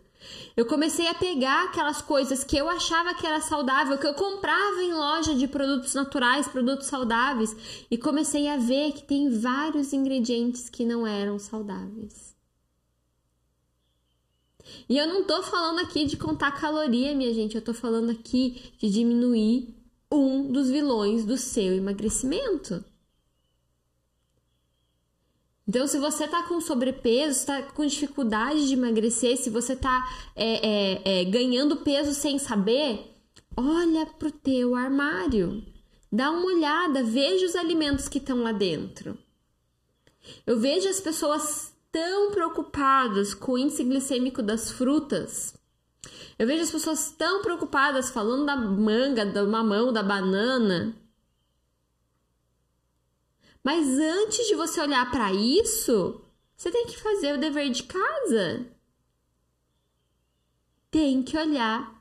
eu 0.57 0.65
comecei 0.65 1.07
a 1.07 1.13
pegar 1.13 1.65
aquelas 1.65 2.01
coisas 2.01 2.43
que 2.43 2.57
eu 2.57 2.67
achava 2.67 3.13
que 3.13 3.25
era 3.25 3.39
saudável, 3.39 3.97
que 3.97 4.07
eu 4.07 4.13
comprava 4.15 4.81
em 4.81 4.91
loja 4.91 5.35
de 5.35 5.47
produtos 5.47 5.93
naturais, 5.93 6.47
produtos 6.47 6.87
saudáveis, 6.87 7.55
e 7.89 7.97
comecei 7.97 8.47
a 8.47 8.57
ver 8.57 8.91
que 8.93 9.03
tem 9.03 9.29
vários 9.29 9.93
ingredientes 9.93 10.67
que 10.67 10.83
não 10.83 11.05
eram 11.05 11.37
saudáveis. 11.37 12.26
E 14.89 14.97
eu 14.97 15.07
não 15.07 15.23
tô 15.23 15.41
falando 15.43 15.79
aqui 15.79 16.05
de 16.05 16.17
contar 16.17 16.51
caloria, 16.51 17.15
minha 17.15 17.33
gente, 17.33 17.55
eu 17.55 17.61
tô 17.61 17.73
falando 17.73 18.09
aqui 18.11 18.71
de 18.77 18.89
diminuir 18.89 19.75
um 20.11 20.51
dos 20.51 20.69
vilões 20.69 21.25
do 21.25 21.37
seu 21.37 21.75
emagrecimento. 21.75 22.83
Então, 25.67 25.85
se 25.85 25.99
você 25.99 26.25
tá 26.27 26.43
com 26.43 26.61
sobrepeso, 26.61 27.39
está 27.39 27.61
com 27.61 27.85
dificuldade 27.85 28.67
de 28.67 28.73
emagrecer, 28.73 29.37
se 29.37 29.49
você 29.49 29.75
tá 29.75 30.07
é, 30.33 30.65
é, 30.65 31.21
é, 31.21 31.25
ganhando 31.25 31.77
peso 31.77 32.13
sem 32.13 32.39
saber, 32.39 33.13
olha 33.55 34.05
pro 34.05 34.31
teu 34.31 34.75
armário. 34.75 35.61
Dá 36.09 36.31
uma 36.31 36.45
olhada, 36.45 37.03
veja 37.03 37.45
os 37.45 37.55
alimentos 37.55 38.07
que 38.07 38.17
estão 38.17 38.41
lá 38.43 38.53
dentro. 38.53 39.17
Eu 40.45 40.57
vejo 40.57 40.87
as 40.87 41.01
pessoas 41.01 41.73
tão 41.97 42.29
preocupadas 42.29 43.33
com 43.33 43.53
o 43.53 43.57
índice 43.57 43.83
glicêmico 43.83 44.43
das 44.43 44.69
frutas. 44.69 45.55
Eu 46.37 46.45
vejo 46.45 46.61
as 46.61 46.69
pessoas 46.69 47.09
tão 47.09 47.41
preocupadas 47.41 48.11
falando 48.11 48.45
da 48.45 48.55
manga, 48.55 49.25
do 49.25 49.47
mamão, 49.47 49.91
da 49.91 50.03
banana. 50.03 50.95
Mas 53.63 53.87
antes 53.97 54.45
de 54.45 54.53
você 54.53 54.79
olhar 54.79 55.09
para 55.09 55.33
isso, 55.33 56.21
você 56.55 56.69
tem 56.69 56.85
que 56.85 56.99
fazer 56.99 57.33
o 57.33 57.39
dever 57.39 57.71
de 57.71 57.81
casa. 57.81 58.67
Tem 60.91 61.23
que 61.23 61.35
olhar 61.35 61.99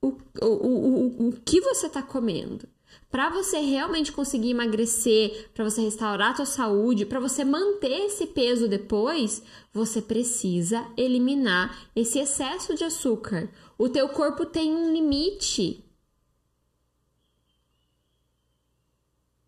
o, 0.00 0.10
o, 0.40 0.46
o, 0.46 1.24
o, 1.24 1.28
o 1.30 1.32
que 1.40 1.60
você 1.60 1.88
está 1.88 2.00
comendo. 2.00 2.68
Para 3.10 3.28
você 3.28 3.58
realmente 3.58 4.10
conseguir 4.10 4.50
emagrecer, 4.50 5.50
para 5.52 5.64
você 5.64 5.82
restaurar 5.82 6.32
a 6.32 6.36
sua 6.36 6.46
saúde, 6.46 7.04
para 7.04 7.20
você 7.20 7.44
manter 7.44 8.06
esse 8.06 8.26
peso 8.26 8.66
depois, 8.68 9.42
você 9.72 10.00
precisa 10.00 10.86
eliminar 10.96 11.90
esse 11.94 12.18
excesso 12.18 12.74
de 12.74 12.84
açúcar. 12.84 13.50
O 13.76 13.88
teu 13.88 14.08
corpo 14.08 14.46
tem 14.46 14.74
um 14.74 14.92
limite. 14.92 15.84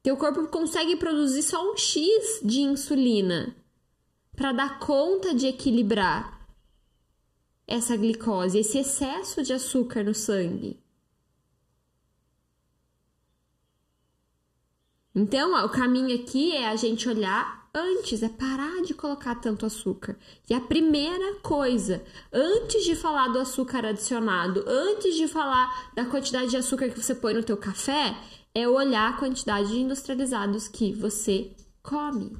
Teu 0.02 0.18
corpo 0.18 0.46
consegue 0.48 0.96
produzir 0.96 1.42
só 1.42 1.72
um 1.72 1.76
X 1.76 2.40
de 2.42 2.60
insulina 2.60 3.56
para 4.36 4.52
dar 4.52 4.78
conta 4.78 5.34
de 5.34 5.46
equilibrar 5.46 6.46
essa 7.66 7.96
glicose, 7.96 8.58
esse 8.58 8.78
excesso 8.78 9.42
de 9.42 9.54
açúcar 9.54 10.04
no 10.04 10.14
sangue. 10.14 10.83
Então, 15.14 15.54
ó, 15.54 15.64
o 15.64 15.68
caminho 15.68 16.14
aqui 16.14 16.52
é 16.52 16.68
a 16.68 16.76
gente 16.76 17.08
olhar 17.08 17.68
antes, 17.74 18.22
é 18.22 18.28
parar 18.28 18.82
de 18.82 18.94
colocar 18.94 19.34
tanto 19.36 19.66
açúcar. 19.66 20.16
E 20.48 20.54
a 20.54 20.60
primeira 20.60 21.36
coisa, 21.36 22.04
antes 22.32 22.84
de 22.84 22.94
falar 22.94 23.28
do 23.28 23.38
açúcar 23.38 23.84
adicionado, 23.84 24.64
antes 24.66 25.16
de 25.16 25.28
falar 25.28 25.92
da 25.94 26.04
quantidade 26.04 26.50
de 26.50 26.56
açúcar 26.56 26.88
que 26.88 27.00
você 27.00 27.14
põe 27.14 27.34
no 27.34 27.42
teu 27.42 27.56
café, 27.56 28.16
é 28.54 28.68
olhar 28.68 29.10
a 29.10 29.16
quantidade 29.16 29.68
de 29.68 29.80
industrializados 29.80 30.68
que 30.68 30.92
você 30.92 31.54
come. 31.82 32.36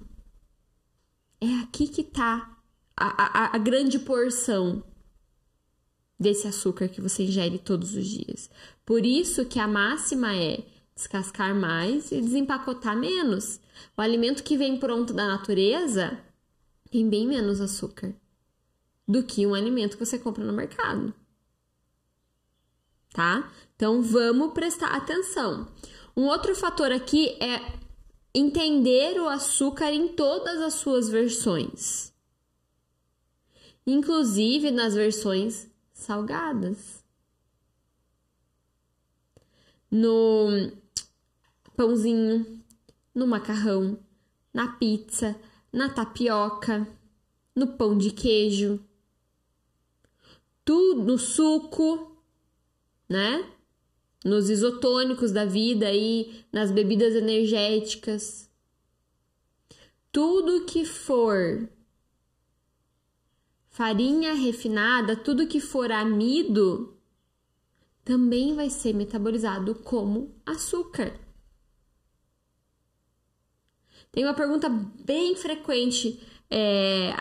É 1.41 1.63
aqui 1.63 1.89
que 1.89 2.03
tá 2.03 2.57
a, 2.97 3.45
a, 3.45 3.57
a 3.57 3.59
grande 3.59 3.99
porção 3.99 4.85
desse 6.19 6.47
açúcar 6.47 6.89
que 6.89 7.01
você 7.01 7.25
ingere 7.25 7.59
todos 7.59 7.95
os 7.95 8.07
dias. 8.07 8.49
Por 8.87 9.05
isso 9.05 9.45
que 9.45 9.59
a 9.59 9.67
máxima 9.67 10.35
é 10.35 10.65
descascar 10.95 11.55
mais 11.55 12.13
e 12.13 12.21
desempacotar 12.21 12.97
menos. 12.97 13.61
O 13.97 14.01
alimento 14.01 14.43
que 14.43 14.57
vem 14.57 14.79
pronto 14.79 15.13
da 15.13 15.27
natureza 15.27 16.19
tem 16.91 17.09
bem 17.09 17.27
menos 17.27 17.61
açúcar 17.61 18.15
do 19.07 19.23
que 19.23 19.47
um 19.47 19.55
alimento 19.55 19.97
que 19.97 20.05
você 20.05 20.19
compra 20.19 20.45
no 20.45 20.53
mercado. 20.53 21.13
Tá? 23.13 23.53
Então 23.77 24.03
vamos 24.03 24.53
prestar 24.53 24.95
atenção. 24.95 25.69
Um 26.17 26.27
outro 26.27 26.55
fator 26.55 26.93
aqui 26.93 27.31
é 27.43 27.61
entender 28.35 29.21
o 29.21 29.29
açúcar 29.29 29.93
em 29.93 30.09
todas 30.09 30.61
as 30.61 30.75
suas 30.75 31.09
versões. 31.09 32.13
inclusive 33.87 34.71
nas 34.71 34.95
versões 34.95 35.69
salgadas. 35.93 37.05
No 39.91 40.73
pãozinho, 41.77 42.63
no 43.15 43.27
macarrão, 43.27 43.99
na 44.53 44.73
pizza, 44.73 45.39
na 45.73 45.89
tapioca, 45.89 46.87
no 47.55 47.77
pão 47.77 47.97
de 47.97 48.11
queijo, 48.11 48.81
tudo 50.65 51.03
no 51.03 51.19
suco, 51.19 52.17
né? 53.09 53.51
Nos 54.25 54.49
isotônicos 54.49 55.31
da 55.31 55.45
vida 55.45 55.93
e 55.93 56.45
nas 56.51 56.71
bebidas 56.71 57.15
energéticas. 57.15 58.51
Tudo 60.11 60.65
que 60.65 60.85
for 60.85 61.69
farinha 63.69 64.33
refinada, 64.33 65.17
tudo 65.17 65.49
que 65.49 65.61
for 65.61 65.91
amido, 65.91 66.97
também 68.05 68.55
vai 68.55 68.71
ser 68.71 68.95
metabolizado 68.95 69.75
como 69.75 70.33
açúcar. 70.47 71.24
Tem 74.15 74.25
uma 74.25 74.33
pergunta 74.33 74.69
bem 75.05 75.35
frequente, 75.35 76.23
é, 76.49 77.17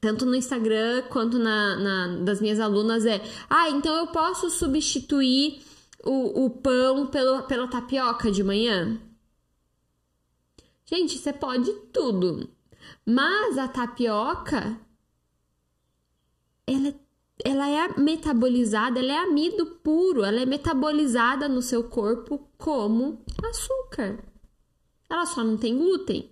tanto 0.00 0.24
no 0.24 0.36
Instagram 0.36 1.02
quanto 1.10 1.36
na, 1.36 1.76
na, 1.76 2.16
das 2.18 2.40
minhas 2.40 2.60
alunas, 2.60 3.04
é: 3.04 3.20
ah, 3.50 3.68
então 3.70 3.92
eu 3.96 4.06
posso 4.06 4.48
substituir 4.48 5.60
o, 6.04 6.44
o 6.44 6.50
pão 6.50 7.08
pelo, 7.08 7.42
pela 7.42 7.66
tapioca 7.66 8.30
de 8.30 8.44
manhã? 8.44 9.00
Gente, 10.84 11.18
você 11.18 11.32
pode 11.32 11.72
tudo. 11.92 12.48
Mas 13.04 13.58
a 13.58 13.66
tapioca, 13.66 14.78
ela, 16.64 16.94
ela 17.44 17.68
é 17.68 17.98
metabolizada, 17.98 19.00
ela 19.00 19.12
é 19.12 19.18
amido 19.18 19.66
puro, 19.82 20.22
ela 20.22 20.40
é 20.40 20.46
metabolizada 20.46 21.48
no 21.48 21.60
seu 21.60 21.82
corpo 21.82 22.48
como 22.56 23.24
açúcar. 23.42 24.31
Ela 25.12 25.26
só 25.26 25.44
não 25.44 25.58
tem 25.58 25.76
glúten. 25.76 26.30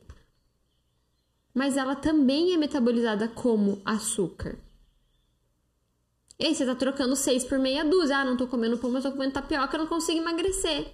Mas 1.52 1.76
ela 1.76 1.94
também 1.94 2.54
é 2.54 2.56
metabolizada 2.56 3.28
como 3.28 3.82
açúcar. 3.84 4.58
E 6.38 6.54
você 6.54 6.64
tá 6.64 6.74
trocando 6.74 7.14
seis 7.14 7.44
por 7.44 7.58
meia 7.58 7.84
dúzia. 7.84 8.16
Ah, 8.16 8.24
não 8.24 8.38
tô 8.38 8.46
comendo 8.46 8.78
pão, 8.78 8.90
mas 8.90 9.02
tô 9.02 9.12
comendo 9.12 9.34
tapioca, 9.34 9.76
não 9.76 9.86
consigo 9.86 10.20
emagrecer. 10.20 10.90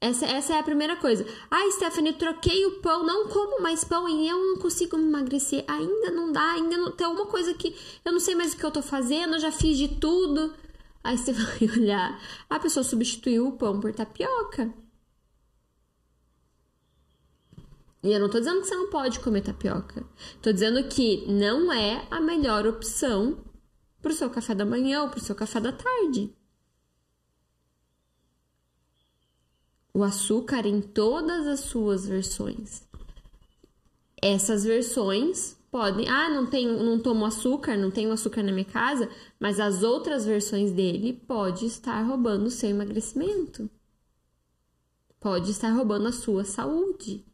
Essa, 0.00 0.24
essa 0.24 0.54
é 0.54 0.58
a 0.58 0.62
primeira 0.62 0.96
coisa. 0.96 1.26
Ah, 1.50 1.70
Stephanie, 1.72 2.14
troquei 2.14 2.64
o 2.64 2.80
pão, 2.80 3.04
não 3.04 3.28
como 3.28 3.60
mais 3.60 3.84
pão 3.84 4.08
e 4.08 4.26
eu 4.26 4.38
não 4.38 4.56
consigo 4.56 4.96
emagrecer. 4.96 5.62
Ainda 5.68 6.10
não 6.10 6.32
dá, 6.32 6.52
ainda 6.52 6.78
não 6.78 6.90
tem 6.90 7.06
alguma 7.06 7.26
coisa 7.26 7.52
que 7.52 7.76
eu 8.02 8.12
não 8.12 8.20
sei 8.20 8.34
mais 8.34 8.54
o 8.54 8.56
que 8.56 8.64
eu 8.64 8.70
tô 8.70 8.80
fazendo, 8.80 9.34
eu 9.34 9.40
já 9.40 9.52
fiz 9.52 9.76
de 9.76 9.88
tudo. 9.88 10.54
Aí 11.02 11.18
você 11.18 11.32
vai 11.36 11.68
olhar, 11.76 12.18
a 12.48 12.58
pessoa 12.58 12.82
substituiu 12.82 13.48
o 13.48 13.52
pão 13.58 13.78
por 13.78 13.92
tapioca. 13.92 14.72
E 18.04 18.12
eu 18.12 18.20
não 18.20 18.28
tô 18.28 18.38
dizendo 18.38 18.60
que 18.60 18.68
você 18.68 18.76
não 18.76 18.90
pode 18.90 19.18
comer 19.20 19.40
tapioca. 19.40 20.04
Tô 20.42 20.52
dizendo 20.52 20.86
que 20.88 21.24
não 21.26 21.72
é 21.72 22.06
a 22.10 22.20
melhor 22.20 22.66
opção 22.66 23.38
pro 24.02 24.12
seu 24.12 24.28
café 24.28 24.54
da 24.54 24.66
manhã 24.66 25.04
ou 25.04 25.08
pro 25.08 25.20
seu 25.20 25.34
café 25.34 25.58
da 25.58 25.72
tarde. 25.72 26.30
O 29.94 30.04
açúcar 30.04 30.66
em 30.66 30.82
todas 30.82 31.46
as 31.46 31.60
suas 31.60 32.06
versões. 32.06 32.86
Essas 34.20 34.64
versões 34.64 35.56
podem, 35.70 36.06
ah, 36.06 36.28
não 36.28 36.44
tenho, 36.44 36.82
não 36.82 36.98
tomo 36.98 37.24
açúcar, 37.24 37.74
não 37.74 37.90
tenho 37.90 38.12
açúcar 38.12 38.42
na 38.42 38.52
minha 38.52 38.66
casa, 38.66 39.08
mas 39.40 39.58
as 39.58 39.82
outras 39.82 40.26
versões 40.26 40.72
dele 40.72 41.14
pode 41.26 41.64
estar 41.64 42.02
roubando 42.02 42.48
o 42.48 42.50
seu 42.50 42.68
emagrecimento. 42.68 43.70
Pode 45.18 45.50
estar 45.50 45.70
roubando 45.70 46.08
a 46.08 46.12
sua 46.12 46.44
saúde. 46.44 47.24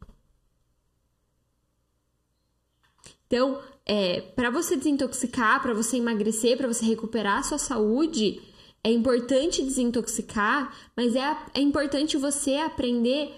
Então, 3.31 3.63
é, 3.87 4.21
para 4.21 4.51
você 4.51 4.75
desintoxicar, 4.75 5.63
para 5.63 5.73
você 5.73 5.99
emagrecer, 5.99 6.57
para 6.57 6.67
você 6.67 6.85
recuperar 6.85 7.39
a 7.39 7.43
sua 7.45 7.59
saúde, 7.59 8.43
é 8.83 8.91
importante 8.91 9.63
desintoxicar, 9.63 10.77
mas 10.97 11.15
é, 11.15 11.39
é 11.55 11.61
importante 11.61 12.17
você 12.17 12.57
aprender 12.57 13.33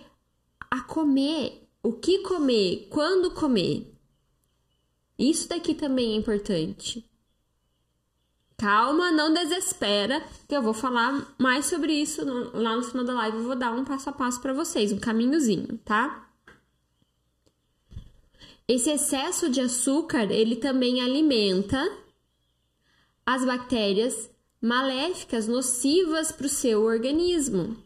a 0.71 0.81
comer, 0.81 1.69
o 1.83 1.93
que 1.93 2.21
comer, 2.21 2.87
quando 2.89 3.33
comer. 3.33 3.95
Isso 5.19 5.47
daqui 5.47 5.75
também 5.75 6.15
é 6.15 6.17
importante. 6.17 7.07
Calma, 8.57 9.11
não 9.11 9.35
desespera, 9.35 10.25
que 10.49 10.57
eu 10.57 10.63
vou 10.63 10.73
falar 10.73 11.35
mais 11.39 11.67
sobre 11.67 11.93
isso 11.93 12.25
lá 12.55 12.77
no 12.77 12.83
final 12.83 13.05
da 13.05 13.13
live. 13.13 13.37
Eu 13.37 13.45
vou 13.45 13.57
dar 13.57 13.73
um 13.73 13.85
passo 13.85 14.09
a 14.09 14.13
passo 14.13 14.41
para 14.41 14.55
vocês, 14.55 14.91
um 14.91 14.99
caminhozinho, 14.99 15.77
tá? 15.85 16.32
Esse 18.75 18.89
excesso 18.89 19.51
de 19.51 19.61
açúcar, 19.61 20.33
ele 20.33 20.57
também 20.57 21.03
alimenta 21.03 21.79
as 23.27 23.45
bactérias 23.45 24.31
maléficas, 24.63 25.47
nocivas 25.47 26.33
para 26.33 26.47
o 26.47 26.49
seu 26.49 26.83
organismo. 26.83 27.77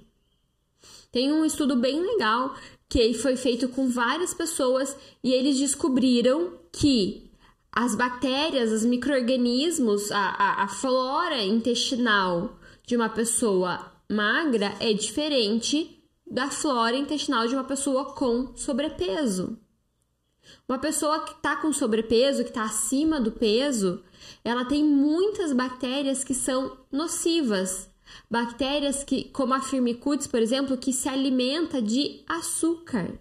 Tem 1.11 1.33
um 1.33 1.45
estudo 1.45 1.75
bem 1.75 2.01
legal 2.01 2.55
que 2.89 3.15
foi 3.15 3.35
feito 3.35 3.69
com 3.71 3.89
várias 3.89 4.33
pessoas 4.33 4.97
e 5.25 5.33
eles 5.33 5.59
descobriram 5.59 6.53
que 6.71 7.33
as 7.73 7.97
bactérias, 7.97 8.71
os 8.71 8.85
micro-organismos, 8.85 10.13
a, 10.13 10.21
a, 10.21 10.63
a 10.63 10.69
flora 10.69 11.43
intestinal 11.43 12.61
de 12.87 12.95
uma 12.95 13.09
pessoa 13.09 13.93
magra 14.09 14.73
é 14.79 14.93
diferente 14.93 16.01
da 16.25 16.49
flora 16.49 16.95
intestinal 16.95 17.49
de 17.49 17.57
uma 17.57 17.65
pessoa 17.65 18.15
com 18.15 18.57
sobrepeso. 18.57 19.66
Uma 20.69 20.79
pessoa 20.79 21.21
que 21.21 21.33
está 21.33 21.55
com 21.57 21.73
sobrepeso, 21.73 22.43
que 22.43 22.49
está 22.49 22.65
acima 22.65 23.21
do 23.21 23.31
peso, 23.31 24.03
ela 24.43 24.65
tem 24.65 24.85
muitas 24.85 25.53
bactérias 25.53 26.25
que 26.25 26.35
são 26.35 26.77
nocivas. 26.91 27.89
Bactérias 28.29 29.05
que, 29.05 29.25
como 29.31 29.55
a 29.55 29.61
Firmicutes, 29.61 30.27
por 30.27 30.41
exemplo, 30.41 30.77
que 30.77 30.93
se 30.93 31.09
alimenta 31.09 31.81
de 31.81 32.25
açúcar. 32.29 33.13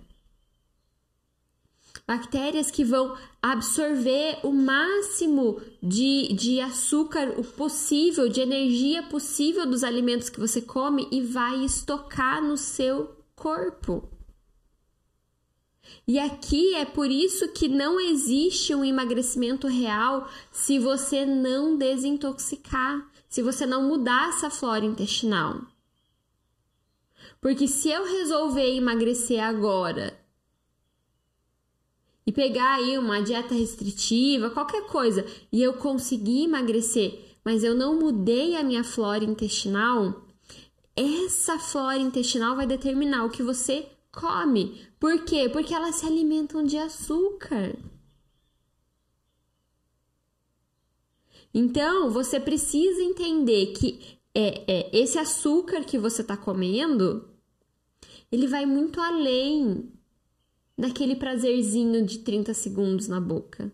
Bactérias 2.08 2.72
que 2.72 2.84
vão 2.84 3.16
absorver 3.42 4.40
o 4.44 4.52
máximo 4.52 5.62
de, 5.82 6.34
de 6.34 6.60
açúcar 6.60 7.34
o 7.38 7.44
possível, 7.44 8.28
de 8.28 8.42
energia 8.42 9.04
possível 9.04 9.68
dos 9.68 9.84
alimentos 9.84 10.30
que 10.30 10.40
você 10.40 10.62
come 10.62 11.08
e 11.12 11.22
vai 11.22 11.64
estocar 11.64 12.44
no 12.44 12.58
seu 12.58 13.16
corpo. 13.36 14.15
E 16.08 16.20
aqui 16.20 16.76
é 16.76 16.86
por 16.86 17.10
isso 17.10 17.48
que 17.52 17.68
não 17.68 18.00
existe 18.00 18.76
um 18.76 18.86
emagrecimento 18.86 19.68
real 19.68 20.30
se 20.52 20.78
você 20.78 21.26
não 21.26 21.76
desintoxicar, 21.78 23.10
se 23.28 23.42
você 23.42 23.66
não 23.66 23.88
mudar 23.88 24.30
essa 24.30 24.52
flora 24.52 24.86
intestinal. 24.86 25.62
Porque 27.42 27.68
se 27.68 27.90
eu 27.90 28.06
resolver 28.06 28.76
emagrecer 28.76 29.44
agora 29.44 30.20
e 32.26 32.32
pegar 32.32 32.76
aí 32.76 32.98
uma 32.98 33.22
dieta 33.22 33.54
restritiva, 33.54 34.50
qualquer 34.50 34.86
coisa, 34.88 35.26
e 35.52 35.62
eu 35.62 35.74
conseguir 35.74 36.44
emagrecer, 36.44 37.20
mas 37.44 37.64
eu 37.64 37.76
não 37.76 38.00
mudei 38.00 38.56
a 38.56 38.64
minha 38.64 38.84
flora 38.84 39.24
intestinal, 39.24 40.26
essa 40.96 41.60
flora 41.60 41.98
intestinal 41.98 42.56
vai 42.56 42.66
determinar 42.66 43.26
o 43.26 43.30
que 43.30 43.44
você 43.44 43.88
come. 44.16 44.82
Por 45.00 45.26
quê? 45.26 45.50
Porque 45.50 45.74
elas 45.74 45.96
se 45.96 46.06
alimentam 46.06 46.64
de 46.64 46.78
açúcar. 46.78 47.76
Então, 51.54 52.10
você 52.10 52.40
precisa 52.40 53.02
entender 53.02 53.68
que 53.74 54.20
é, 54.34 54.64
é 54.68 54.98
esse 54.98 55.18
açúcar 55.18 55.84
que 55.84 55.98
você 55.98 56.22
está 56.22 56.36
comendo, 56.36 57.30
ele 58.32 58.48
vai 58.48 58.66
muito 58.66 59.00
além 59.00 59.92
daquele 60.78 61.16
prazerzinho 61.16 62.06
de 62.06 62.20
30 62.20 62.54
segundos 62.54 63.08
na 63.08 63.22
boca. 63.22 63.72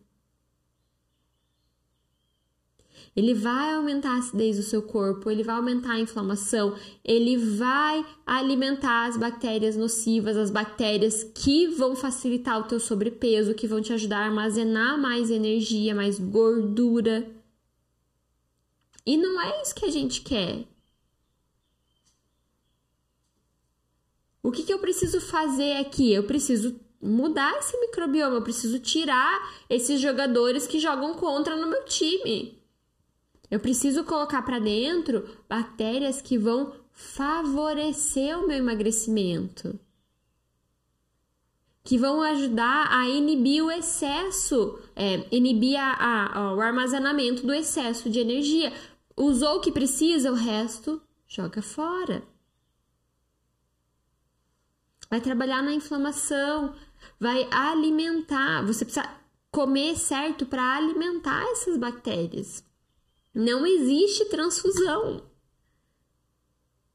Ele 3.15 3.33
vai 3.33 3.73
aumentar 3.73 4.15
a 4.15 4.19
acidez 4.19 4.57
do 4.57 4.63
seu 4.63 4.81
corpo, 4.81 5.29
ele 5.29 5.43
vai 5.43 5.55
aumentar 5.55 5.93
a 5.93 5.99
inflamação, 5.99 6.75
ele 7.03 7.37
vai 7.37 8.05
alimentar 8.25 9.05
as 9.07 9.17
bactérias 9.17 9.75
nocivas, 9.75 10.37
as 10.37 10.49
bactérias 10.49 11.23
que 11.23 11.67
vão 11.67 11.95
facilitar 11.95 12.59
o 12.59 12.63
teu 12.63 12.79
sobrepeso, 12.79 13.53
que 13.53 13.67
vão 13.67 13.81
te 13.81 13.91
ajudar 13.91 14.19
a 14.19 14.25
armazenar 14.25 14.97
mais 14.97 15.29
energia, 15.29 15.93
mais 15.93 16.17
gordura. 16.17 17.29
E 19.05 19.17
não 19.17 19.41
é 19.41 19.61
isso 19.61 19.75
que 19.75 19.85
a 19.85 19.91
gente 19.91 20.21
quer. 20.21 20.65
O 24.41 24.51
que, 24.51 24.63
que 24.63 24.73
eu 24.73 24.79
preciso 24.79 25.19
fazer 25.19 25.77
aqui? 25.77 26.13
Eu 26.13 26.23
preciso 26.23 26.79
mudar 27.01 27.57
esse 27.57 27.77
microbioma, 27.77 28.37
eu 28.37 28.41
preciso 28.41 28.79
tirar 28.79 29.65
esses 29.69 29.99
jogadores 29.99 30.65
que 30.65 30.79
jogam 30.79 31.13
contra 31.15 31.55
no 31.55 31.67
meu 31.67 31.83
time. 31.85 32.60
Eu 33.51 33.59
preciso 33.59 34.05
colocar 34.05 34.41
para 34.43 34.59
dentro 34.59 35.27
bactérias 35.49 36.21
que 36.21 36.37
vão 36.37 36.73
favorecer 36.93 38.39
o 38.39 38.47
meu 38.47 38.55
emagrecimento, 38.55 39.77
que 41.83 41.97
vão 41.97 42.21
ajudar 42.21 42.87
a 42.89 43.09
inibir 43.09 43.61
o 43.61 43.69
excesso, 43.69 44.79
é, 44.95 45.27
inibir 45.35 45.77
a, 45.77 46.37
a, 46.37 46.55
o 46.55 46.61
armazenamento 46.61 47.45
do 47.45 47.53
excesso 47.53 48.09
de 48.09 48.19
energia. 48.19 48.71
Usou 49.17 49.57
o 49.57 49.59
que 49.59 49.71
precisa, 49.71 50.31
o 50.31 50.35
resto 50.35 51.01
joga 51.27 51.61
fora. 51.61 52.23
Vai 55.09 55.19
trabalhar 55.19 55.61
na 55.61 55.73
inflamação, 55.73 56.73
vai 57.19 57.45
alimentar. 57.51 58.65
Você 58.65 58.85
precisa 58.85 59.13
comer 59.51 59.97
certo 59.97 60.45
para 60.45 60.77
alimentar 60.77 61.43
essas 61.51 61.75
bactérias. 61.75 62.70
Não 63.33 63.65
existe 63.65 64.25
transfusão. 64.25 65.23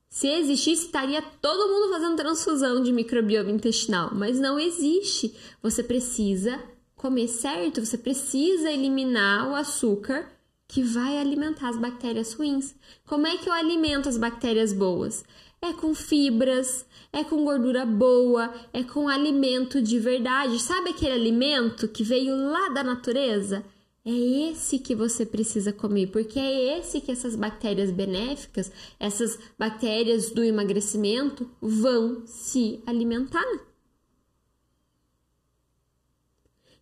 Se 0.08 0.28
existisse, 0.28 0.86
estaria 0.86 1.20
todo 1.20 1.68
mundo 1.68 1.92
fazendo 1.92 2.16
transfusão 2.16 2.82
de 2.82 2.92
microbioma 2.92 3.50
intestinal, 3.50 4.14
mas 4.14 4.38
não 4.38 4.58
existe. 4.58 5.34
Você 5.62 5.82
precisa 5.82 6.58
comer 6.94 7.28
certo, 7.28 7.84
você 7.84 7.98
precisa 7.98 8.70
eliminar 8.70 9.50
o 9.50 9.54
açúcar 9.54 10.30
que 10.68 10.82
vai 10.82 11.18
alimentar 11.18 11.68
as 11.68 11.78
bactérias 11.78 12.32
ruins. 12.32 12.74
Como 13.06 13.26
é 13.26 13.36
que 13.36 13.48
eu 13.48 13.52
alimento 13.52 14.08
as 14.08 14.16
bactérias 14.16 14.72
boas? 14.72 15.24
É 15.62 15.72
com 15.72 15.94
fibras, 15.94 16.84
é 17.12 17.24
com 17.24 17.44
gordura 17.44 17.86
boa, 17.86 18.52
é 18.72 18.82
com 18.82 19.08
alimento 19.08 19.80
de 19.80 19.98
verdade. 19.98 20.58
Sabe 20.58 20.90
aquele 20.90 21.12
alimento 21.12 21.88
que 21.88 22.02
veio 22.02 22.34
lá 22.34 22.70
da 22.70 22.82
natureza? 22.82 23.64
É 24.06 24.12
esse 24.50 24.78
que 24.78 24.94
você 24.94 25.26
precisa 25.26 25.72
comer, 25.72 26.12
porque 26.12 26.38
é 26.38 26.78
esse 26.78 27.00
que 27.00 27.10
essas 27.10 27.34
bactérias 27.34 27.90
benéficas, 27.90 28.70
essas 29.00 29.36
bactérias 29.58 30.30
do 30.30 30.44
emagrecimento, 30.44 31.50
vão 31.60 32.24
se 32.24 32.80
alimentar. 32.86 33.42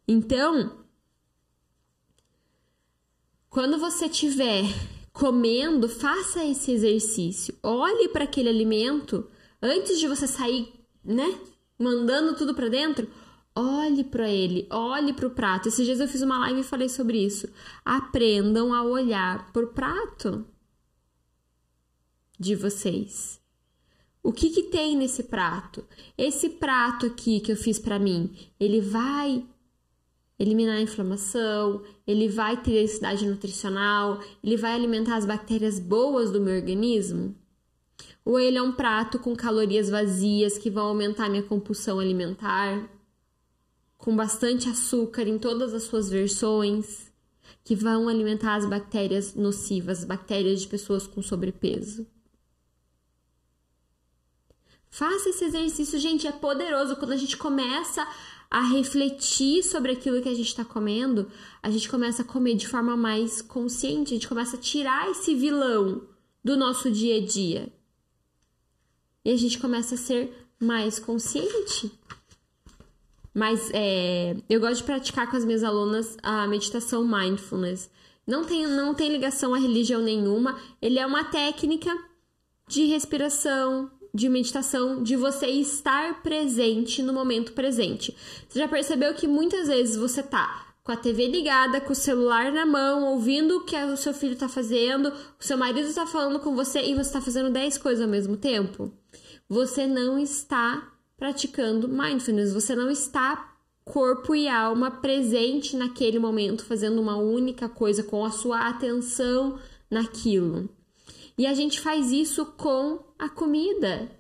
Então, 0.06 0.84
quando 3.48 3.78
você 3.78 4.04
estiver 4.04 4.64
comendo, 5.10 5.88
faça 5.88 6.44
esse 6.44 6.72
exercício. 6.72 7.56
Olhe 7.62 8.10
para 8.10 8.24
aquele 8.24 8.50
alimento 8.50 9.30
antes 9.62 9.98
de 9.98 10.06
você 10.06 10.26
sair, 10.26 10.70
né? 11.02 11.40
Mandando 11.78 12.36
tudo 12.36 12.54
para 12.54 12.68
dentro 12.68 13.08
Olhe 13.56 14.02
para 14.02 14.28
ele, 14.28 14.66
olhe 14.70 15.12
para 15.12 15.28
o 15.28 15.30
prato. 15.30 15.68
Esses 15.68 15.86
dias 15.86 16.00
eu 16.00 16.08
fiz 16.08 16.22
uma 16.22 16.38
live 16.40 16.60
e 16.60 16.64
falei 16.64 16.88
sobre 16.88 17.24
isso. 17.24 17.48
Aprendam 17.84 18.74
a 18.74 18.82
olhar 18.82 19.52
por 19.52 19.68
prato 19.68 20.44
de 22.38 22.56
vocês. 22.56 23.40
O 24.22 24.32
que, 24.32 24.50
que 24.50 24.64
tem 24.64 24.96
nesse 24.96 25.24
prato? 25.24 25.86
Esse 26.18 26.48
prato 26.48 27.06
aqui 27.06 27.40
que 27.40 27.52
eu 27.52 27.56
fiz 27.56 27.78
para 27.78 27.98
mim, 27.98 28.34
ele 28.58 28.80
vai 28.80 29.46
eliminar 30.38 30.76
a 30.76 30.80
inflamação, 30.80 31.82
ele 32.06 32.28
vai 32.28 32.60
ter 32.60 32.72
densidade 32.72 33.26
nutricional, 33.28 34.20
ele 34.42 34.56
vai 34.56 34.72
alimentar 34.72 35.16
as 35.16 35.24
bactérias 35.24 35.78
boas 35.78 36.32
do 36.32 36.40
meu 36.40 36.56
organismo? 36.56 37.36
Ou 38.24 38.40
ele 38.40 38.58
é 38.58 38.62
um 38.62 38.72
prato 38.72 39.18
com 39.18 39.36
calorias 39.36 39.90
vazias 39.90 40.58
que 40.58 40.70
vão 40.70 40.86
aumentar 40.86 41.28
minha 41.28 41.42
compulsão 41.42 42.00
alimentar? 42.00 42.90
Com 44.04 44.14
bastante 44.14 44.68
açúcar 44.68 45.26
em 45.26 45.38
todas 45.38 45.72
as 45.72 45.84
suas 45.84 46.10
versões, 46.10 47.10
que 47.64 47.74
vão 47.74 48.06
alimentar 48.06 48.56
as 48.56 48.66
bactérias 48.66 49.34
nocivas, 49.34 50.04
bactérias 50.04 50.60
de 50.60 50.68
pessoas 50.68 51.06
com 51.06 51.22
sobrepeso. 51.22 52.06
Faça 54.90 55.30
esse 55.30 55.46
exercício, 55.46 55.98
gente, 55.98 56.26
é 56.26 56.32
poderoso. 56.32 56.96
Quando 56.96 57.12
a 57.12 57.16
gente 57.16 57.38
começa 57.38 58.06
a 58.50 58.60
refletir 58.68 59.64
sobre 59.64 59.92
aquilo 59.92 60.20
que 60.20 60.28
a 60.28 60.34
gente 60.34 60.48
está 60.48 60.66
comendo, 60.66 61.32
a 61.62 61.70
gente 61.70 61.88
começa 61.88 62.20
a 62.20 62.26
comer 62.26 62.56
de 62.56 62.68
forma 62.68 62.94
mais 62.98 63.40
consciente, 63.40 64.12
a 64.12 64.16
gente 64.16 64.28
começa 64.28 64.58
a 64.58 64.60
tirar 64.60 65.10
esse 65.10 65.34
vilão 65.34 66.06
do 66.44 66.58
nosso 66.58 66.90
dia 66.90 67.16
a 67.16 67.24
dia. 67.24 67.72
E 69.24 69.30
a 69.30 69.36
gente 69.38 69.58
começa 69.58 69.94
a 69.94 69.98
ser 69.98 70.30
mais 70.60 70.98
consciente. 70.98 71.90
Mas 73.34 73.68
é, 73.74 74.36
eu 74.48 74.60
gosto 74.60 74.76
de 74.76 74.84
praticar 74.84 75.28
com 75.28 75.36
as 75.36 75.44
minhas 75.44 75.64
alunas 75.64 76.16
a 76.22 76.46
meditação 76.46 77.04
mindfulness. 77.04 77.90
Não 78.24 78.44
tem, 78.44 78.66
não 78.66 78.94
tem 78.94 79.10
ligação 79.10 79.52
a 79.52 79.58
religião 79.58 80.00
nenhuma. 80.00 80.56
Ele 80.80 80.98
é 80.98 81.04
uma 81.04 81.24
técnica 81.24 81.90
de 82.68 82.86
respiração, 82.86 83.90
de 84.14 84.28
meditação, 84.28 85.02
de 85.02 85.16
você 85.16 85.46
estar 85.48 86.22
presente 86.22 87.02
no 87.02 87.12
momento 87.12 87.52
presente. 87.52 88.16
Você 88.48 88.60
já 88.60 88.68
percebeu 88.68 89.12
que 89.14 89.26
muitas 89.26 89.66
vezes 89.66 89.96
você 89.96 90.22
tá 90.22 90.68
com 90.84 90.92
a 90.92 90.96
TV 90.96 91.26
ligada, 91.26 91.80
com 91.80 91.92
o 91.92 91.96
celular 91.96 92.52
na 92.52 92.64
mão, 92.64 93.04
ouvindo 93.04 93.56
o 93.56 93.64
que 93.64 93.76
o 93.76 93.96
seu 93.96 94.14
filho 94.14 94.36
tá 94.36 94.48
fazendo, 94.48 95.08
o 95.08 95.44
seu 95.44 95.56
marido 95.56 95.92
tá 95.92 96.06
falando 96.06 96.38
com 96.38 96.54
você 96.54 96.82
e 96.82 96.94
você 96.94 97.12
tá 97.12 97.20
fazendo 97.20 97.50
10 97.50 97.78
coisas 97.78 98.02
ao 98.02 98.10
mesmo 98.10 98.36
tempo? 98.36 98.92
Você 99.48 99.86
não 99.86 100.18
está 100.18 100.93
praticando 101.24 101.88
mindfulness. 101.88 102.52
Você 102.52 102.76
não 102.76 102.90
está 102.90 103.56
corpo 103.82 104.34
e 104.34 104.46
alma 104.46 104.90
presente 104.90 105.74
naquele 105.74 106.18
momento, 106.18 106.66
fazendo 106.66 107.00
uma 107.00 107.16
única 107.16 107.66
coisa 107.66 108.02
com 108.02 108.22
a 108.26 108.30
sua 108.30 108.68
atenção 108.68 109.58
naquilo. 109.90 110.68
E 111.38 111.46
a 111.46 111.54
gente 111.54 111.80
faz 111.80 112.12
isso 112.12 112.44
com 112.44 113.02
a 113.18 113.26
comida. 113.26 114.10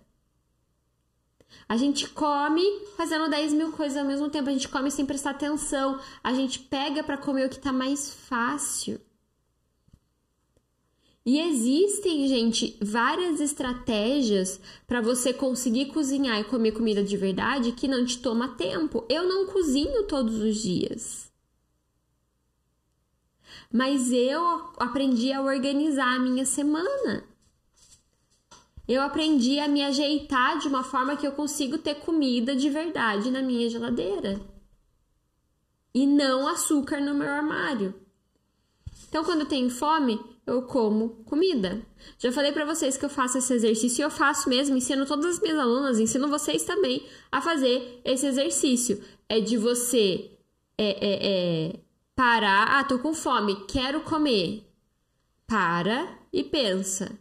A 1.68 1.76
gente 1.76 2.08
come 2.08 2.62
fazendo 2.96 3.28
10 3.28 3.52
mil 3.52 3.70
coisas 3.72 3.98
ao 3.98 4.06
mesmo 4.06 4.30
tempo, 4.30 4.48
a 4.48 4.52
gente 4.52 4.68
come 4.70 4.90
sem 4.90 5.04
prestar 5.04 5.32
atenção, 5.32 6.00
a 6.22 6.32
gente 6.32 6.58
pega 6.58 7.04
para 7.04 7.18
comer 7.18 7.44
o 7.44 7.50
que 7.50 7.56
está 7.56 7.72
mais 7.72 8.08
fácil. 8.08 8.98
E 11.26 11.40
existem, 11.40 12.28
gente, 12.28 12.76
várias 12.82 13.40
estratégias 13.40 14.60
para 14.86 15.00
você 15.00 15.32
conseguir 15.32 15.86
cozinhar 15.86 16.38
e 16.38 16.44
comer 16.44 16.72
comida 16.72 17.02
de 17.02 17.16
verdade 17.16 17.72
que 17.72 17.88
não 17.88 18.04
te 18.04 18.18
toma 18.18 18.48
tempo. 18.56 19.06
Eu 19.08 19.26
não 19.26 19.46
cozinho 19.46 20.02
todos 20.02 20.34
os 20.34 20.56
dias. 20.56 21.32
Mas 23.72 24.12
eu 24.12 24.40
aprendi 24.76 25.32
a 25.32 25.40
organizar 25.40 26.14
a 26.14 26.18
minha 26.18 26.44
semana. 26.44 27.24
Eu 28.86 29.00
aprendi 29.00 29.58
a 29.58 29.66
me 29.66 29.82
ajeitar 29.82 30.58
de 30.58 30.68
uma 30.68 30.84
forma 30.84 31.16
que 31.16 31.26
eu 31.26 31.32
consigo 31.32 31.78
ter 31.78 31.94
comida 31.94 32.54
de 32.54 32.68
verdade 32.68 33.30
na 33.30 33.40
minha 33.40 33.68
geladeira. 33.70 34.38
E 35.94 36.06
não 36.06 36.46
açúcar 36.46 37.00
no 37.00 37.14
meu 37.14 37.28
armário. 37.28 37.94
Então, 39.08 39.24
quando 39.24 39.40
eu 39.40 39.46
tenho 39.46 39.70
fome, 39.70 40.20
eu 40.46 40.62
como 40.62 41.24
comida. 41.24 41.84
Já 42.18 42.30
falei 42.30 42.52
para 42.52 42.64
vocês 42.64 42.96
que 42.96 43.04
eu 43.04 43.08
faço 43.08 43.38
esse 43.38 43.52
exercício 43.52 44.02
e 44.02 44.04
eu 44.04 44.10
faço 44.10 44.48
mesmo, 44.48 44.76
ensino 44.76 45.06
todas 45.06 45.26
as 45.26 45.40
minhas 45.40 45.58
alunas, 45.58 45.98
ensino 45.98 46.28
vocês 46.28 46.64
também 46.64 47.06
a 47.32 47.40
fazer 47.40 48.00
esse 48.04 48.26
exercício. 48.26 49.02
É 49.28 49.40
de 49.40 49.56
você 49.56 50.30
é, 50.76 50.84
é, 50.86 51.18
é, 51.22 51.80
parar, 52.14 52.78
ah, 52.78 52.84
tô 52.84 52.98
com 52.98 53.14
fome, 53.14 53.64
quero 53.66 54.00
comer. 54.02 54.64
Para 55.46 56.18
e 56.32 56.42
pensa. 56.42 57.18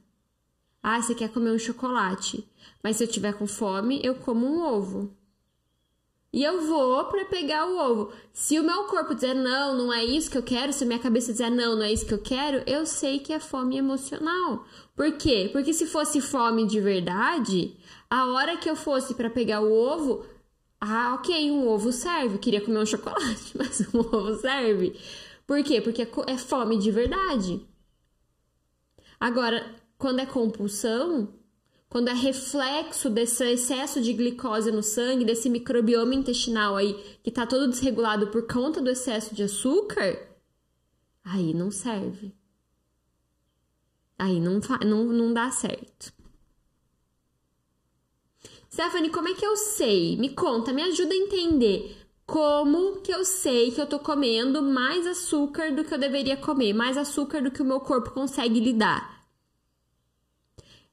Ah, 0.82 1.02
você 1.02 1.16
quer 1.16 1.30
comer 1.30 1.52
um 1.52 1.60
chocolate, 1.60 2.48
mas 2.84 2.98
se 2.98 3.04
eu 3.04 3.08
tiver 3.08 3.34
com 3.34 3.48
fome, 3.48 4.02
eu 4.04 4.16
como 4.16 4.46
um 4.46 4.62
ovo. 4.62 5.16
E 6.34 6.44
eu 6.44 6.66
vou 6.66 7.06
para 7.06 7.26
pegar 7.26 7.68
o 7.68 7.78
ovo. 7.78 8.12
Se 8.34 8.60
o 8.60 8.64
meu 8.64 8.86
corpo 8.86 9.14
dizer 9.14 9.36
não, 9.36 9.78
não 9.78 9.94
é 9.94 10.04
isso 10.04 10.32
que 10.32 10.38
eu 10.38 10.42
quero, 10.42 10.74
se 10.74 10.84
a 10.84 10.88
minha 10.88 10.98
cabeça 10.98 11.32
dizer 11.32 11.52
não, 11.52 11.76
não 11.76 11.84
é 11.84 11.94
isso 11.94 12.08
que 12.08 12.14
eu 12.14 12.22
quero, 12.22 12.64
eu 12.66 12.88
sei 12.88 13.20
que 13.20 13.32
é 13.32 13.40
fome 13.40 13.78
emocional. 13.78 14.66
Por 14.96 15.12
quê? 15.12 15.50
Porque 15.54 15.72
se 15.72 15.86
fosse 15.86 16.20
fome 16.20 16.66
de 16.66 16.82
verdade, 16.82 17.78
a 18.10 18.26
hora 18.32 18.58
que 18.58 18.68
eu 18.68 18.76
fosse 18.76 19.14
para 19.14 19.30
pegar 19.30 19.62
o 19.62 19.72
ovo, 19.72 20.26
ah, 20.82 21.14
ok, 21.14 21.52
um 21.52 21.68
ovo 21.68 21.92
serve. 21.92 22.40
Queria 22.40 22.62
comer 22.62 22.80
um 22.80 22.86
chocolate, 22.88 23.56
mas 23.56 23.82
um 23.94 24.00
ovo 24.00 24.36
serve. 24.40 25.00
Por 25.46 25.64
quê? 25.64 25.82
Porque 25.82 26.02
é 26.02 26.38
fome 26.38 26.80
de 26.80 26.90
verdade. 26.90 27.62
Agora, 29.20 29.64
quando 30.00 30.20
é 30.20 30.26
compulsão, 30.26 31.30
quando 31.94 32.08
é 32.08 32.14
reflexo 32.14 33.08
desse 33.08 33.44
excesso 33.44 34.02
de 34.02 34.14
glicose 34.14 34.72
no 34.72 34.82
sangue, 34.82 35.24
desse 35.24 35.48
microbioma 35.48 36.16
intestinal 36.16 36.76
aí 36.76 36.96
que 37.22 37.30
tá 37.30 37.46
todo 37.46 37.70
desregulado 37.70 38.32
por 38.32 38.48
conta 38.48 38.82
do 38.82 38.90
excesso 38.90 39.36
de 39.36 39.44
açúcar, 39.44 40.20
aí 41.24 41.54
não 41.54 41.70
serve. 41.70 42.34
Aí 44.18 44.40
não, 44.40 44.60
não, 44.84 45.04
não 45.04 45.34
dá 45.36 45.52
certo. 45.52 46.12
Stephanie, 48.72 49.12
como 49.12 49.30
é 49.30 49.36
que 49.36 49.46
eu 49.46 49.56
sei? 49.56 50.18
Me 50.18 50.30
conta, 50.30 50.74
me 50.74 50.82
ajuda 50.82 51.14
a 51.14 51.18
entender. 51.18 51.96
Como 52.26 53.02
que 53.02 53.14
eu 53.14 53.24
sei 53.24 53.70
que 53.70 53.80
eu 53.80 53.86
tô 53.86 54.00
comendo 54.00 54.64
mais 54.64 55.06
açúcar 55.06 55.72
do 55.72 55.84
que 55.84 55.94
eu 55.94 56.00
deveria 56.00 56.38
comer, 56.38 56.74
mais 56.74 56.98
açúcar 56.98 57.40
do 57.44 57.52
que 57.52 57.62
o 57.62 57.66
meu 57.66 57.82
corpo 57.82 58.10
consegue 58.10 58.60
lidar? 58.60 59.23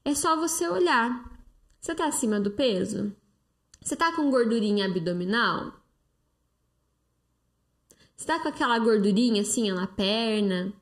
É 0.03 0.15
só 0.15 0.35
você 0.35 0.67
olhar. 0.67 1.29
Você 1.79 1.93
tá 1.93 2.07
acima 2.07 2.39
do 2.39 2.51
peso? 2.51 3.15
Você 3.79 3.95
tá 3.95 4.11
com 4.15 4.29
gordurinha 4.29 4.85
abdominal? 4.85 5.73
Você 8.15 8.25
tá 8.25 8.39
com 8.39 8.49
aquela 8.49 8.77
gordurinha 8.79 9.41
assim 9.41 9.71
na 9.71 9.87
perna? 9.87 10.73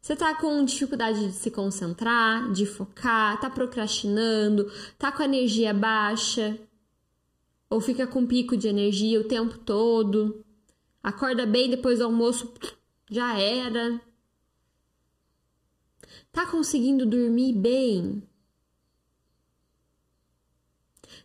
Você 0.00 0.14
tá 0.14 0.34
com 0.34 0.64
dificuldade 0.64 1.26
de 1.26 1.32
se 1.32 1.50
concentrar, 1.50 2.52
de 2.52 2.64
focar, 2.64 3.40
tá 3.40 3.50
procrastinando, 3.50 4.70
tá 4.96 5.10
com 5.10 5.22
energia 5.22 5.74
baixa? 5.74 6.56
Ou 7.68 7.80
fica 7.80 8.06
com 8.06 8.26
pico 8.26 8.56
de 8.56 8.68
energia 8.68 9.20
o 9.20 9.24
tempo 9.24 9.58
todo? 9.58 10.44
Acorda 11.02 11.44
bem 11.44 11.68
depois 11.70 11.98
do 11.98 12.04
almoço, 12.04 12.52
já 13.10 13.36
era. 13.38 14.00
Tá 16.32 16.46
conseguindo 16.46 17.06
dormir 17.06 17.52
bem? 17.52 18.22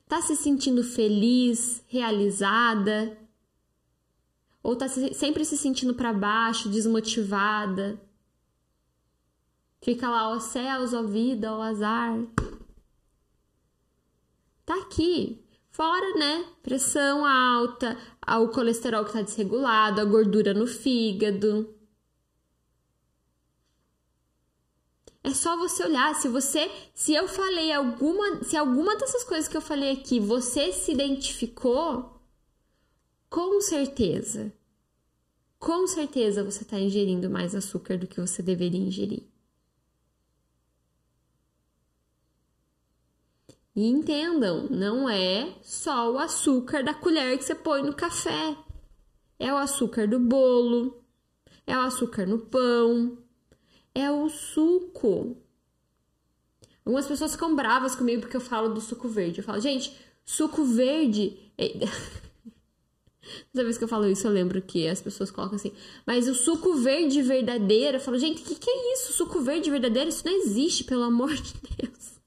Tá 0.07 0.21
se 0.21 0.35
sentindo 0.35 0.83
feliz, 0.83 1.83
realizada? 1.87 3.17
Ou 4.61 4.75
tá 4.75 4.87
sempre 4.87 5.45
se 5.45 5.57
sentindo 5.57 5.93
para 5.95 6.13
baixo, 6.13 6.69
desmotivada? 6.69 7.99
Fica 9.81 10.09
lá, 10.09 10.29
ó 10.29 10.39
céus, 10.39 10.93
ó 10.93 11.01
vida, 11.03 11.53
ó 11.53 11.61
azar. 11.61 12.19
Tá 14.65 14.75
aqui. 14.75 15.43
Fora, 15.71 16.15
né? 16.15 16.45
Pressão 16.61 17.25
alta, 17.25 17.97
o 18.27 18.49
colesterol 18.49 19.05
que 19.05 19.13
tá 19.13 19.21
desregulado, 19.21 20.01
a 20.01 20.05
gordura 20.05 20.53
no 20.53 20.67
fígado. 20.67 21.73
É 25.23 25.33
só 25.33 25.55
você 25.55 25.83
olhar, 25.83 26.15
se 26.15 26.27
você, 26.27 26.69
se 26.95 27.13
eu 27.13 27.27
falei 27.27 27.71
alguma, 27.71 28.43
se 28.43 28.57
alguma 28.57 28.95
dessas 28.95 29.23
coisas 29.23 29.47
que 29.47 29.55
eu 29.55 29.61
falei 29.61 29.91
aqui, 29.91 30.19
você 30.19 30.73
se 30.73 30.91
identificou, 30.91 32.19
com 33.29 33.61
certeza, 33.61 34.51
com 35.59 35.85
certeza 35.85 36.43
você 36.43 36.63
está 36.63 36.79
ingerindo 36.79 37.29
mais 37.29 37.53
açúcar 37.53 37.97
do 37.99 38.07
que 38.07 38.19
você 38.19 38.41
deveria 38.41 38.79
ingerir. 38.81 39.31
E 43.75 43.87
entendam, 43.87 44.67
não 44.69 45.07
é 45.07 45.55
só 45.61 46.11
o 46.11 46.17
açúcar 46.17 46.83
da 46.83 46.93
colher 46.93 47.37
que 47.37 47.43
você 47.43 47.55
põe 47.55 47.83
no 47.83 47.95
café. 47.95 48.57
É 49.39 49.53
o 49.53 49.57
açúcar 49.57 50.07
do 50.07 50.19
bolo, 50.19 51.01
é 51.65 51.77
o 51.77 51.81
açúcar 51.81 52.25
no 52.25 52.39
pão, 52.39 53.17
é 53.93 54.09
o 54.11 54.29
suco. 54.29 55.37
Algumas 56.85 57.05
pessoas 57.05 57.33
ficam 57.33 57.55
bravas 57.55 57.95
comigo 57.95 58.21
porque 58.21 58.37
eu 58.37 58.41
falo 58.41 58.73
do 58.73 58.81
suco 58.81 59.07
verde. 59.07 59.39
Eu 59.39 59.43
falo, 59.43 59.59
gente, 59.59 59.95
suco 60.25 60.63
verde. 60.63 61.37
É... 61.57 61.73
Toda 63.53 63.63
vez 63.63 63.77
que 63.77 63.83
eu 63.83 63.87
falo 63.87 64.07
isso, 64.07 64.25
eu 64.27 64.31
lembro 64.31 64.61
que 64.61 64.87
as 64.87 65.01
pessoas 65.01 65.29
colocam 65.29 65.55
assim, 65.55 65.71
mas 66.05 66.27
o 66.27 66.33
suco 66.33 66.73
verde 66.75 67.21
verdadeiro, 67.21 67.97
eu 67.97 68.01
falo, 68.01 68.17
gente, 68.17 68.41
o 68.41 68.45
que, 68.45 68.55
que 68.55 68.69
é 68.69 68.93
isso? 68.93 69.13
Suco 69.13 69.39
verde 69.41 69.69
verdadeiro? 69.69 70.09
Isso 70.09 70.25
não 70.25 70.33
existe, 70.33 70.83
pelo 70.83 71.03
amor 71.03 71.33
de 71.33 71.53
Deus. 71.77 72.19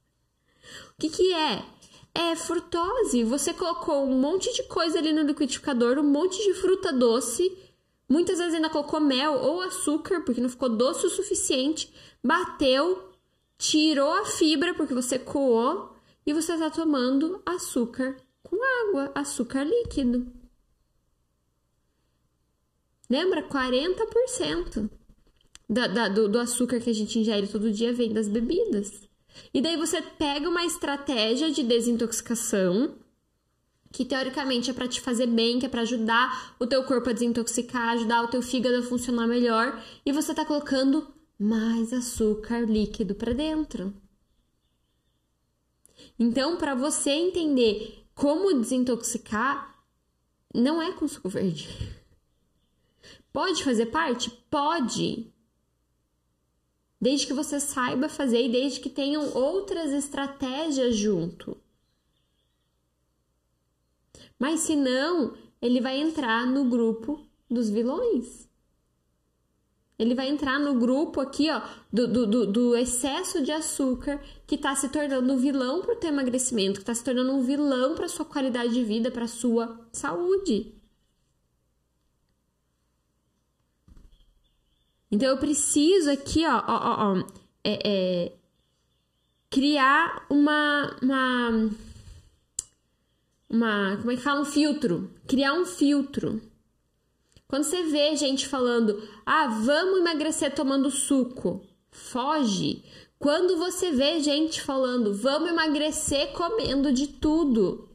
O 0.92 1.00
que, 1.00 1.10
que 1.10 1.32
é? 1.32 1.64
É 2.14 2.36
frutose. 2.36 3.24
Você 3.24 3.52
colocou 3.52 4.04
um 4.04 4.18
monte 4.18 4.52
de 4.54 4.62
coisa 4.64 4.98
ali 4.98 5.12
no 5.12 5.22
liquidificador, 5.22 5.98
um 5.98 6.04
monte 6.04 6.40
de 6.44 6.54
fruta 6.54 6.92
doce. 6.92 7.50
Muitas 8.08 8.38
vezes 8.38 8.54
ainda 8.54 8.70
colocou 8.70 9.00
mel 9.00 9.34
ou 9.34 9.62
açúcar, 9.62 10.20
porque 10.20 10.40
não 10.40 10.48
ficou 10.48 10.68
doce 10.68 11.06
o 11.06 11.10
suficiente. 11.10 11.92
Bateu, 12.22 13.10
tirou 13.56 14.12
a 14.12 14.24
fibra, 14.26 14.74
porque 14.74 14.94
você 14.94 15.18
coou. 15.18 15.94
E 16.26 16.32
você 16.32 16.52
está 16.54 16.70
tomando 16.70 17.42
açúcar 17.44 18.16
com 18.42 18.56
água, 18.88 19.12
açúcar 19.14 19.64
líquido. 19.64 20.32
Lembra? 23.10 23.46
40% 23.46 24.90
da, 25.68 25.86
da, 25.86 26.08
do, 26.08 26.28
do 26.28 26.38
açúcar 26.38 26.80
que 26.80 26.90
a 26.90 26.94
gente 26.94 27.18
ingere 27.18 27.46
todo 27.46 27.70
dia 27.70 27.92
vem 27.92 28.12
das 28.12 28.28
bebidas. 28.28 29.08
E 29.52 29.60
daí 29.60 29.76
você 29.76 30.00
pega 30.00 30.48
uma 30.48 30.64
estratégia 30.64 31.50
de 31.50 31.62
desintoxicação, 31.62 32.94
que 33.94 34.04
teoricamente 34.04 34.72
é 34.72 34.74
para 34.74 34.88
te 34.88 35.00
fazer 35.00 35.28
bem, 35.28 35.60
que 35.60 35.66
é 35.66 35.68
para 35.68 35.82
ajudar 35.82 36.56
o 36.58 36.66
teu 36.66 36.82
corpo 36.82 37.10
a 37.10 37.12
desintoxicar, 37.12 37.90
ajudar 37.90 38.24
o 38.24 38.28
teu 38.28 38.42
fígado 38.42 38.78
a 38.78 38.82
funcionar 38.82 39.28
melhor, 39.28 39.80
e 40.04 40.10
você 40.10 40.34
tá 40.34 40.44
colocando 40.44 41.06
mais 41.38 41.92
açúcar 41.92 42.62
líquido 42.62 43.14
para 43.14 43.32
dentro. 43.32 43.94
Então, 46.18 46.56
para 46.56 46.74
você 46.74 47.10
entender 47.10 48.04
como 48.16 48.52
desintoxicar, 48.60 49.78
não 50.52 50.82
é 50.82 50.90
com 50.90 51.06
suco 51.06 51.28
verde. 51.28 51.68
Pode 53.32 53.62
fazer 53.62 53.86
parte? 53.86 54.28
Pode 54.50 55.32
desde 57.00 57.28
que 57.28 57.32
você 57.32 57.60
saiba 57.60 58.08
fazer 58.08 58.44
e 58.44 58.50
desde 58.50 58.80
que 58.80 58.90
tenham 58.90 59.34
outras 59.34 59.92
estratégias 59.92 60.96
junto. 60.96 61.56
Mas 64.44 64.60
se 64.60 64.76
não, 64.76 65.32
ele 65.62 65.80
vai 65.80 65.98
entrar 65.98 66.46
no 66.46 66.66
grupo 66.66 67.18
dos 67.50 67.70
vilões. 67.70 68.46
Ele 69.98 70.14
vai 70.14 70.28
entrar 70.28 70.60
no 70.60 70.78
grupo 70.78 71.18
aqui, 71.18 71.50
ó, 71.50 71.62
do, 71.90 72.26
do, 72.26 72.46
do 72.52 72.76
excesso 72.76 73.42
de 73.42 73.50
açúcar 73.50 74.20
que 74.46 74.56
está 74.56 74.76
se 74.76 74.90
tornando 74.90 75.32
um 75.32 75.38
vilão 75.38 75.80
para 75.80 75.94
o 75.94 75.96
teu 75.96 76.10
emagrecimento, 76.10 76.74
que 76.74 76.82
está 76.82 76.94
se 76.94 77.02
tornando 77.02 77.32
um 77.32 77.42
vilão 77.42 77.94
para 77.94 78.06
sua 78.06 78.26
qualidade 78.26 78.74
de 78.74 78.84
vida, 78.84 79.10
para 79.10 79.26
sua 79.26 79.80
saúde. 79.90 80.74
Então 85.10 85.26
eu 85.26 85.38
preciso 85.38 86.10
aqui, 86.10 86.44
ó, 86.44 86.58
ó, 86.58 86.62
ó, 86.68 87.14
ó 87.14 87.26
é, 87.64 87.80
é, 87.82 88.36
criar 89.48 90.26
uma, 90.28 90.98
uma, 91.00 91.70
uma, 93.48 93.96
como 93.98 94.10
é 94.10 94.16
que 94.16 94.22
fala? 94.22 94.40
Um 94.40 94.44
filtro. 94.44 95.10
Criar 95.26 95.54
um 95.54 95.64
filtro. 95.64 96.40
Quando 97.46 97.64
você 97.64 97.82
vê 97.84 98.16
gente 98.16 98.48
falando, 98.48 99.02
ah, 99.24 99.46
vamos 99.46 100.00
emagrecer 100.00 100.54
tomando 100.54 100.90
suco, 100.90 101.64
foge. 101.90 102.84
Quando 103.18 103.56
você 103.56 103.92
vê 103.92 104.20
gente 104.20 104.60
falando, 104.60 105.14
vamos 105.14 105.50
emagrecer 105.50 106.32
comendo 106.32 106.92
de 106.92 107.06
tudo, 107.06 107.94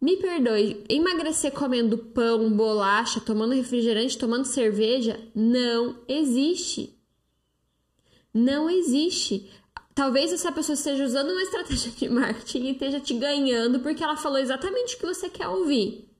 me 0.00 0.16
perdoe, 0.18 0.84
emagrecer 0.88 1.50
comendo 1.52 1.98
pão, 1.98 2.50
bolacha, 2.52 3.20
tomando 3.20 3.54
refrigerante, 3.54 4.16
tomando 4.16 4.44
cerveja, 4.44 5.18
não 5.34 6.02
existe. 6.06 6.96
Não 8.32 8.68
existe. 8.68 9.50
Talvez 9.96 10.30
essa 10.30 10.52
pessoa 10.52 10.74
esteja 10.74 11.02
usando 11.02 11.30
uma 11.30 11.42
estratégia 11.42 11.90
de 11.90 12.06
marketing 12.10 12.64
e 12.64 12.72
esteja 12.72 13.00
te 13.00 13.14
ganhando 13.14 13.80
porque 13.80 14.04
ela 14.04 14.14
falou 14.14 14.38
exatamente 14.38 14.94
o 14.94 14.98
que 14.98 15.06
você 15.06 15.30
quer 15.30 15.48
ouvir. 15.48 16.14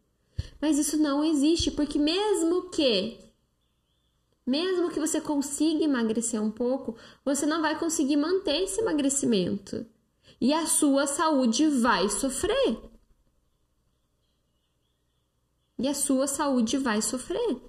Mas 0.58 0.78
isso 0.78 0.96
não 0.96 1.22
existe, 1.22 1.70
porque 1.70 1.98
mesmo 1.98 2.70
que 2.70 3.18
mesmo 4.46 4.90
que 4.90 4.98
você 4.98 5.20
consiga 5.20 5.84
emagrecer 5.84 6.42
um 6.42 6.50
pouco, 6.50 6.96
você 7.22 7.44
não 7.44 7.60
vai 7.60 7.78
conseguir 7.78 8.16
manter 8.16 8.62
esse 8.62 8.80
emagrecimento. 8.80 9.84
E 10.40 10.54
a 10.54 10.64
sua 10.64 11.06
saúde 11.06 11.66
vai 11.68 12.08
sofrer 12.08 12.78
e 15.78 15.86
a 15.86 15.94
sua 15.94 16.26
saúde 16.26 16.78
vai 16.78 17.02
sofrer. 17.02 17.60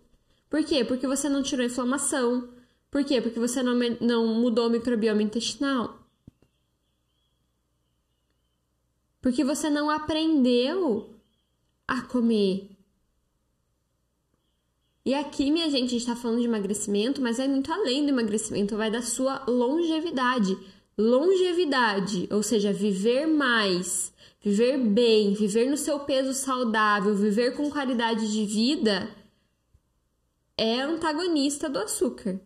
Por 0.49 0.63
quê? 0.63 0.85
Porque 0.85 1.05
você 1.05 1.27
não 1.27 1.43
tirou 1.43 1.65
inflamação. 1.65 2.49
Por 2.89 3.03
quê? 3.03 3.21
Porque 3.21 3.39
você 3.39 3.61
não, 3.61 3.75
não 4.01 4.27
mudou 4.27 4.67
o 4.67 4.69
microbioma 4.69 5.21
intestinal. 5.21 5.99
Porque 9.21 9.43
você 9.43 9.69
não 9.69 9.89
aprendeu 9.89 11.15
a 11.87 12.01
comer. 12.01 12.77
E 15.05 15.13
aqui, 15.13 15.49
minha 15.51 15.69
gente, 15.69 15.85
a 15.85 15.87
gente 15.87 15.97
está 15.97 16.15
falando 16.15 16.39
de 16.39 16.45
emagrecimento, 16.45 17.21
mas 17.21 17.39
é 17.39 17.47
muito 17.47 17.71
além 17.71 18.03
do 18.03 18.09
emagrecimento, 18.09 18.75
vai 18.75 18.91
da 18.91 19.01
sua 19.01 19.43
longevidade. 19.47 20.57
Longevidade, 20.97 22.27
ou 22.31 22.43
seja, 22.43 22.73
viver 22.73 23.25
mais, 23.25 24.11
viver 24.41 24.77
bem, 24.77 25.33
viver 25.33 25.69
no 25.69 25.77
seu 25.77 25.99
peso 26.01 26.33
saudável, 26.33 27.15
viver 27.15 27.55
com 27.55 27.69
qualidade 27.69 28.31
de 28.31 28.45
vida, 28.45 29.09
é 30.57 30.81
antagonista 30.81 31.69
do 31.69 31.79
açúcar. 31.79 32.41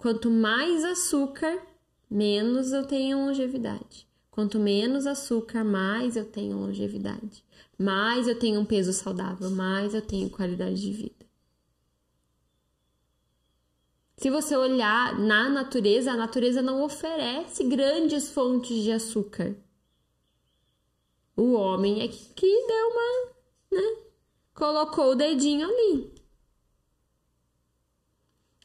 Quanto 0.00 0.30
mais 0.30 0.82
açúcar, 0.82 1.62
menos 2.10 2.72
eu 2.72 2.86
tenho 2.86 3.18
longevidade. 3.18 4.08
Quanto 4.30 4.58
menos 4.58 5.06
açúcar, 5.06 5.62
mais 5.62 6.16
eu 6.16 6.24
tenho 6.24 6.56
longevidade. 6.56 7.44
Mais 7.78 8.26
eu 8.26 8.38
tenho 8.38 8.60
um 8.60 8.64
peso 8.64 8.94
saudável, 8.94 9.50
mais 9.50 9.92
eu 9.92 10.00
tenho 10.00 10.30
qualidade 10.30 10.80
de 10.80 10.90
vida. 10.90 11.26
Se 14.16 14.30
você 14.30 14.56
olhar 14.56 15.18
na 15.18 15.50
natureza, 15.50 16.12
a 16.12 16.16
natureza 16.16 16.62
não 16.62 16.82
oferece 16.82 17.62
grandes 17.64 18.30
fontes 18.32 18.82
de 18.82 18.92
açúcar. 18.92 19.54
O 21.36 21.52
homem 21.52 22.00
é 22.00 22.08
que, 22.08 22.32
que 22.32 22.66
deu 22.66 22.88
uma, 22.88 23.34
né? 23.70 24.02
Colocou 24.54 25.10
o 25.10 25.14
dedinho 25.14 25.68
ali. 25.68 26.14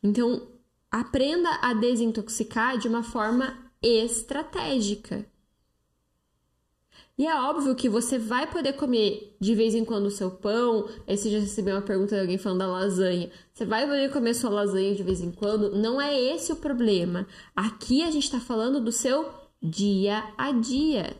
Então, 0.01 0.54
aprenda 0.99 1.49
a 1.61 1.73
desintoxicar 1.73 2.77
de 2.77 2.87
uma 2.87 3.03
forma 3.03 3.57
estratégica. 3.81 5.25
E 7.17 7.27
é 7.27 7.35
óbvio 7.35 7.75
que 7.75 7.89
você 7.89 8.17
vai 8.17 8.47
poder 8.47 8.73
comer 8.73 9.35
de 9.39 9.53
vez 9.55 9.75
em 9.75 9.83
quando 9.83 10.05
o 10.05 10.11
seu 10.11 10.31
pão. 10.31 10.87
Você 11.07 11.29
já 11.29 11.39
recebeu 11.39 11.75
uma 11.75 11.81
pergunta 11.81 12.15
de 12.15 12.21
alguém 12.21 12.37
falando 12.37 12.59
da 12.59 12.67
lasanha. 12.67 13.29
Você 13.53 13.65
vai 13.65 13.85
poder 13.85 14.11
comer 14.11 14.33
sua 14.33 14.49
lasanha 14.49 14.95
de 14.95 15.03
vez 15.03 15.21
em 15.21 15.31
quando. 15.31 15.75
Não 15.75 16.01
é 16.01 16.17
esse 16.17 16.53
o 16.53 16.57
problema. 16.57 17.27
Aqui 17.53 18.01
a 18.01 18.11
gente 18.11 18.23
está 18.23 18.39
falando 18.39 18.79
do 18.79 18.91
seu 18.91 19.29
dia 19.61 20.23
a 20.37 20.51
dia. 20.51 21.15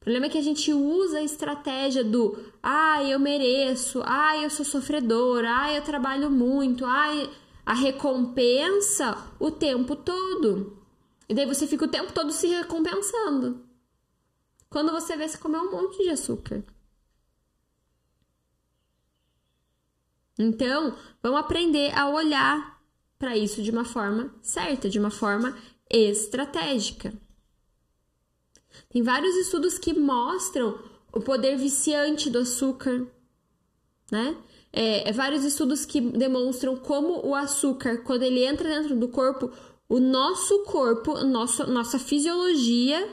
O 0.00 0.04
problema 0.04 0.26
é 0.26 0.28
que 0.28 0.38
a 0.38 0.42
gente 0.42 0.72
usa 0.72 1.18
a 1.18 1.22
estratégia 1.22 2.04
do 2.04 2.38
ah, 2.62 3.02
eu 3.02 3.18
mereço, 3.18 4.02
ah, 4.04 4.38
eu 4.38 4.48
sou 4.48 4.64
sofredor, 4.64 5.44
ah, 5.44 5.72
eu 5.72 5.82
trabalho 5.82 6.30
muito, 6.30 6.84
ah, 6.84 7.28
a 7.66 7.74
recompensa 7.74 9.34
o 9.40 9.50
tempo 9.50 9.96
todo. 9.96 10.80
E 11.28 11.34
daí 11.34 11.44
você 11.44 11.66
fica 11.66 11.84
o 11.84 11.90
tempo 11.90 12.12
todo 12.12 12.30
se 12.30 12.46
recompensando. 12.46 13.66
Quando 14.70 14.92
você 14.92 15.16
vê, 15.16 15.26
você 15.26 15.36
comeu 15.36 15.62
um 15.62 15.72
monte 15.72 16.00
de 16.00 16.10
açúcar. 16.10 16.64
Então, 20.38 20.96
vamos 21.20 21.40
aprender 21.40 21.92
a 21.98 22.08
olhar 22.08 22.80
para 23.18 23.36
isso 23.36 23.62
de 23.62 23.70
uma 23.70 23.84
forma 23.84 24.32
certa, 24.40 24.88
de 24.88 24.98
uma 24.98 25.10
forma 25.10 25.56
estratégica. 25.90 27.12
Tem 28.90 29.02
vários 29.02 29.34
estudos 29.36 29.78
que 29.78 29.94
mostram 29.94 30.78
o 31.12 31.20
poder 31.20 31.56
viciante 31.56 32.28
do 32.28 32.40
açúcar, 32.40 33.06
né? 34.12 34.36
É, 34.78 35.08
é, 35.08 35.12
vários 35.12 35.42
estudos 35.42 35.86
que 35.86 36.02
demonstram 36.02 36.76
como 36.76 37.26
o 37.26 37.34
açúcar, 37.34 38.02
quando 38.02 38.24
ele 38.24 38.44
entra 38.44 38.68
dentro 38.68 38.94
do 38.94 39.08
corpo, 39.08 39.50
o 39.88 39.98
nosso 39.98 40.64
corpo, 40.64 41.14
nosso, 41.24 41.66
nossa 41.66 41.98
fisiologia 41.98 43.08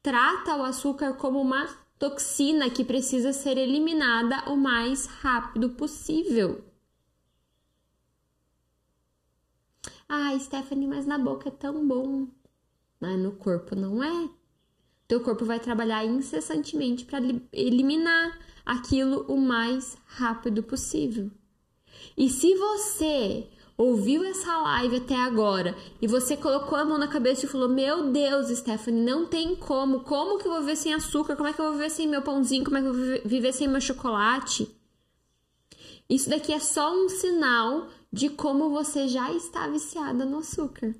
trata 0.00 0.54
o 0.54 0.62
açúcar 0.62 1.14
como 1.14 1.40
uma 1.40 1.66
toxina 1.98 2.70
que 2.70 2.84
precisa 2.84 3.32
ser 3.32 3.58
eliminada 3.58 4.48
o 4.48 4.56
mais 4.56 5.06
rápido 5.06 5.70
possível. 5.70 6.62
Ah, 10.08 10.38
Stephanie, 10.38 10.86
mas 10.86 11.06
na 11.06 11.18
boca 11.18 11.48
é 11.48 11.52
tão 11.52 11.88
bom. 11.88 12.28
Mas 13.00 13.18
no 13.18 13.32
corpo 13.32 13.74
não 13.74 14.00
é. 14.00 14.30
Teu 15.08 15.20
corpo 15.24 15.44
vai 15.44 15.58
trabalhar 15.58 16.04
incessantemente 16.04 17.04
para 17.04 17.18
eliminar 17.52 18.38
aquilo 18.64 19.24
o 19.28 19.36
mais 19.36 19.96
rápido 20.06 20.62
possível. 20.62 21.30
E 22.16 22.28
se 22.28 22.54
você 22.54 23.48
ouviu 23.76 24.24
essa 24.24 24.56
live 24.62 24.96
até 24.96 25.16
agora 25.16 25.76
e 26.00 26.06
você 26.06 26.36
colocou 26.36 26.78
a 26.78 26.84
mão 26.84 26.98
na 26.98 27.08
cabeça 27.08 27.44
e 27.44 27.48
falou: 27.48 27.68
Meu 27.68 28.10
Deus, 28.10 28.48
Stephanie, 28.48 29.04
não 29.04 29.26
tem 29.26 29.56
como. 29.56 30.00
Como 30.00 30.38
que 30.38 30.46
eu 30.46 30.52
vou 30.52 30.60
viver 30.60 30.76
sem 30.76 30.94
açúcar? 30.94 31.36
Como 31.36 31.48
é 31.48 31.52
que 31.52 31.60
eu 31.60 31.66
vou 31.66 31.74
viver 31.74 31.90
sem 31.90 32.08
meu 32.08 32.22
pãozinho? 32.22 32.64
Como 32.64 32.76
é 32.76 32.80
que 32.80 32.88
eu 32.88 32.94
vou 32.94 33.20
viver 33.24 33.52
sem 33.52 33.68
meu 33.68 33.80
chocolate? 33.80 34.74
Isso 36.08 36.28
daqui 36.28 36.52
é 36.52 36.60
só 36.60 36.94
um 36.94 37.08
sinal 37.08 37.88
de 38.12 38.28
como 38.28 38.70
você 38.70 39.08
já 39.08 39.32
está 39.32 39.66
viciada 39.66 40.24
no 40.24 40.38
açúcar. 40.38 40.94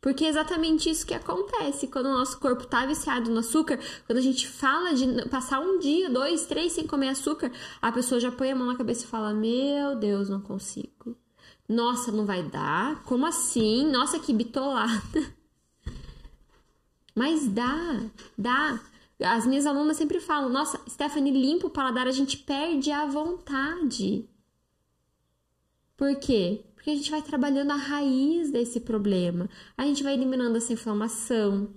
Porque 0.00 0.24
é 0.24 0.28
exatamente 0.28 0.88
isso 0.88 1.06
que 1.06 1.12
acontece 1.12 1.86
quando 1.86 2.06
o 2.06 2.16
nosso 2.16 2.40
corpo 2.40 2.62
está 2.62 2.86
viciado 2.86 3.30
no 3.30 3.40
açúcar. 3.40 3.78
Quando 4.06 4.18
a 4.18 4.22
gente 4.22 4.48
fala 4.48 4.94
de 4.94 5.28
passar 5.28 5.60
um 5.60 5.78
dia, 5.78 6.08
dois, 6.08 6.46
três 6.46 6.72
sem 6.72 6.86
comer 6.86 7.08
açúcar, 7.08 7.52
a 7.82 7.92
pessoa 7.92 8.18
já 8.18 8.32
põe 8.32 8.50
a 8.50 8.56
mão 8.56 8.66
na 8.66 8.76
cabeça 8.76 9.04
e 9.04 9.08
fala: 9.08 9.34
Meu 9.34 9.94
Deus, 9.96 10.30
não 10.30 10.40
consigo. 10.40 11.16
Nossa, 11.68 12.10
não 12.10 12.24
vai 12.24 12.42
dar? 12.42 13.04
Como 13.04 13.26
assim? 13.26 13.86
Nossa, 13.90 14.18
que 14.18 14.32
bitolada. 14.32 15.34
Mas 17.14 17.46
dá, 17.48 18.00
dá. 18.38 18.80
As 19.22 19.46
minhas 19.46 19.66
alunas 19.66 19.98
sempre 19.98 20.18
falam: 20.18 20.48
Nossa, 20.48 20.80
Stephanie, 20.88 21.30
limpa 21.30 21.66
o 21.66 21.70
paladar, 21.70 22.06
a 22.06 22.12
gente 22.12 22.38
perde 22.38 22.90
a 22.90 23.04
vontade. 23.04 24.26
Por 25.94 26.16
quê? 26.16 26.64
Porque 26.80 26.92
a 26.92 26.96
gente 26.96 27.10
vai 27.10 27.20
trabalhando 27.20 27.72
a 27.72 27.76
raiz 27.76 28.50
desse 28.50 28.80
problema. 28.80 29.50
A 29.76 29.84
gente 29.84 30.02
vai 30.02 30.14
eliminando 30.14 30.56
essa 30.56 30.72
inflamação. 30.72 31.74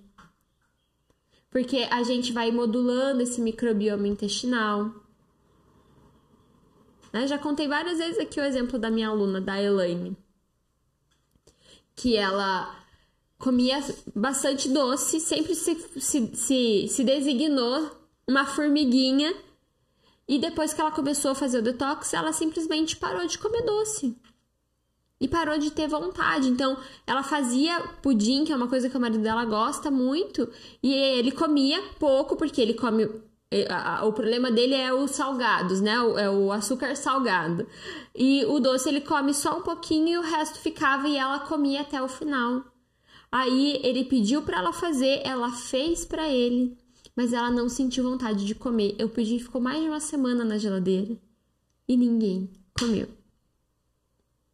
Porque 1.52 1.86
a 1.92 2.02
gente 2.04 2.32
vai 2.32 2.52
modulando 2.52 3.22
esse 3.22 3.42
microbioma 3.42 4.08
intestinal. 4.08 4.96
Né? 7.12 7.28
Já 7.28 7.38
contei 7.38 7.68
várias 7.68 7.98
vezes 7.98 8.18
aqui 8.18 8.39
o 8.39 8.46
exemplo 8.46 8.80
da 8.80 8.89
minha 8.89 9.10
aluna, 9.10 9.42
da 9.42 9.62
Elaine. 9.62 10.16
Que 11.94 12.16
ela 12.16 12.74
comia 13.38 13.84
bastante 14.16 14.70
doce, 14.70 15.20
sempre 15.20 15.54
se, 15.54 15.76
se, 16.00 16.34
se, 16.34 16.88
se 16.88 17.04
designou 17.04 17.92
uma 18.26 18.46
formiguinha. 18.46 19.36
E 20.26 20.39
depois 20.39 20.74
que 20.74 20.80
ela 20.80 20.92
começou 20.92 21.32
a 21.32 21.36
fazer 21.36 21.58
o 21.58 21.62
detox, 21.62 22.13
ela 22.13 22.32
simplesmente 22.32 22.96
parou 22.96 23.28
de 23.28 23.38
comer 23.38 23.63
doce 23.63 24.18
e 25.24 25.28
parou 25.30 25.58
de 25.58 25.72
ter 25.72 25.88
vontade. 25.88 26.50
Então, 26.50 26.78
ela 27.08 27.24
fazia 27.24 27.80
pudim, 28.02 28.44
que 28.44 28.52
é 28.52 28.56
uma 28.58 28.68
coisa 28.68 28.90
que 28.90 28.98
o 28.98 29.00
marido 29.00 29.24
dela 29.24 29.46
gosta 29.46 29.90
muito, 29.90 30.50
e 30.84 30.94
ele 30.94 31.32
comia 31.32 31.82
pouco, 31.98 32.36
porque 32.36 32.62
ele 32.62 32.74
come. 32.74 33.10
O 34.06 34.12
problema 34.12 34.52
dele 34.52 34.74
é 34.74 34.94
os 34.94 35.12
salgados, 35.12 35.80
né? 35.80 35.94
É 36.18 36.30
o 36.30 36.52
açúcar 36.52 36.94
salgado. 36.98 37.66
E 38.14 38.44
o 38.46 38.60
doce 38.60 38.90
ele 38.90 39.00
come 39.00 39.34
só 39.34 39.60
um 39.60 39.62
pouquinho 39.62 40.10
e 40.10 40.18
o 40.18 40.22
resto 40.22 40.60
ficava 40.60 41.08
e 41.08 41.16
ela 41.16 41.40
comia 41.40 41.82
até 41.82 42.02
o 42.02 42.10
final. 42.10 42.66
Aí 43.32 43.80
ele 43.82 44.04
pediu 44.04 44.42
para 44.42 44.58
ela 44.58 44.74
fazer, 44.74 45.22
ela 45.24 45.52
fez 45.52 46.04
para 46.04 46.28
ele, 46.28 46.78
mas 47.16 47.32
ela 47.32 47.50
não 47.50 47.70
sentiu 47.70 48.04
vontade 48.04 48.46
de 48.46 48.56
comer. 48.56 48.98
O 49.02 49.08
pudim 49.08 49.40
ficou 49.40 49.62
mais 49.62 49.82
de 49.82 49.88
uma 49.88 50.02
semana 50.02 50.44
na 50.44 50.58
geladeira 50.58 51.18
e 51.88 51.96
ninguém 51.96 52.50
comeu. 52.78 53.08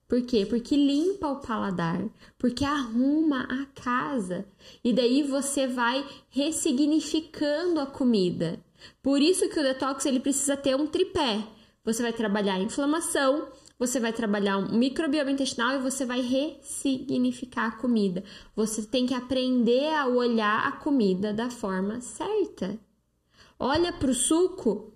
Por 0.09 0.23
quê? 0.23 0.43
Porque 0.43 0.75
limpa 0.75 1.27
o 1.27 1.39
paladar, 1.39 2.03
porque 2.35 2.65
arruma 2.65 3.43
a 3.43 3.65
casa 3.79 4.43
e 4.83 4.91
daí 4.91 5.21
você 5.21 5.67
vai 5.67 6.03
ressignificando 6.29 7.79
a 7.79 7.85
comida. 7.85 8.59
Por 9.03 9.21
isso 9.21 9.47
que 9.47 9.59
o 9.59 9.63
detox 9.63 10.07
ele 10.07 10.19
precisa 10.19 10.57
ter 10.57 10.75
um 10.75 10.87
tripé. 10.87 11.47
Você 11.85 12.01
vai 12.01 12.11
trabalhar 12.11 12.55
a 12.55 12.59
inflamação, 12.59 13.49
você 13.77 13.99
vai 13.99 14.11
trabalhar 14.11 14.57
um 14.57 14.75
microbioma 14.75 15.29
intestinal 15.29 15.75
e 15.75 15.83
você 15.83 16.07
vai 16.07 16.21
ressignificar 16.21 17.67
a 17.67 17.77
comida. 17.77 18.23
Você 18.55 18.81
tem 18.81 19.05
que 19.05 19.13
aprender 19.13 19.93
a 19.93 20.07
olhar 20.07 20.67
a 20.67 20.71
comida 20.71 21.31
da 21.31 21.51
forma 21.51 22.01
certa. 22.01 22.79
Olha 23.59 23.93
para 23.93 24.09
o 24.09 24.15
suco, 24.15 24.91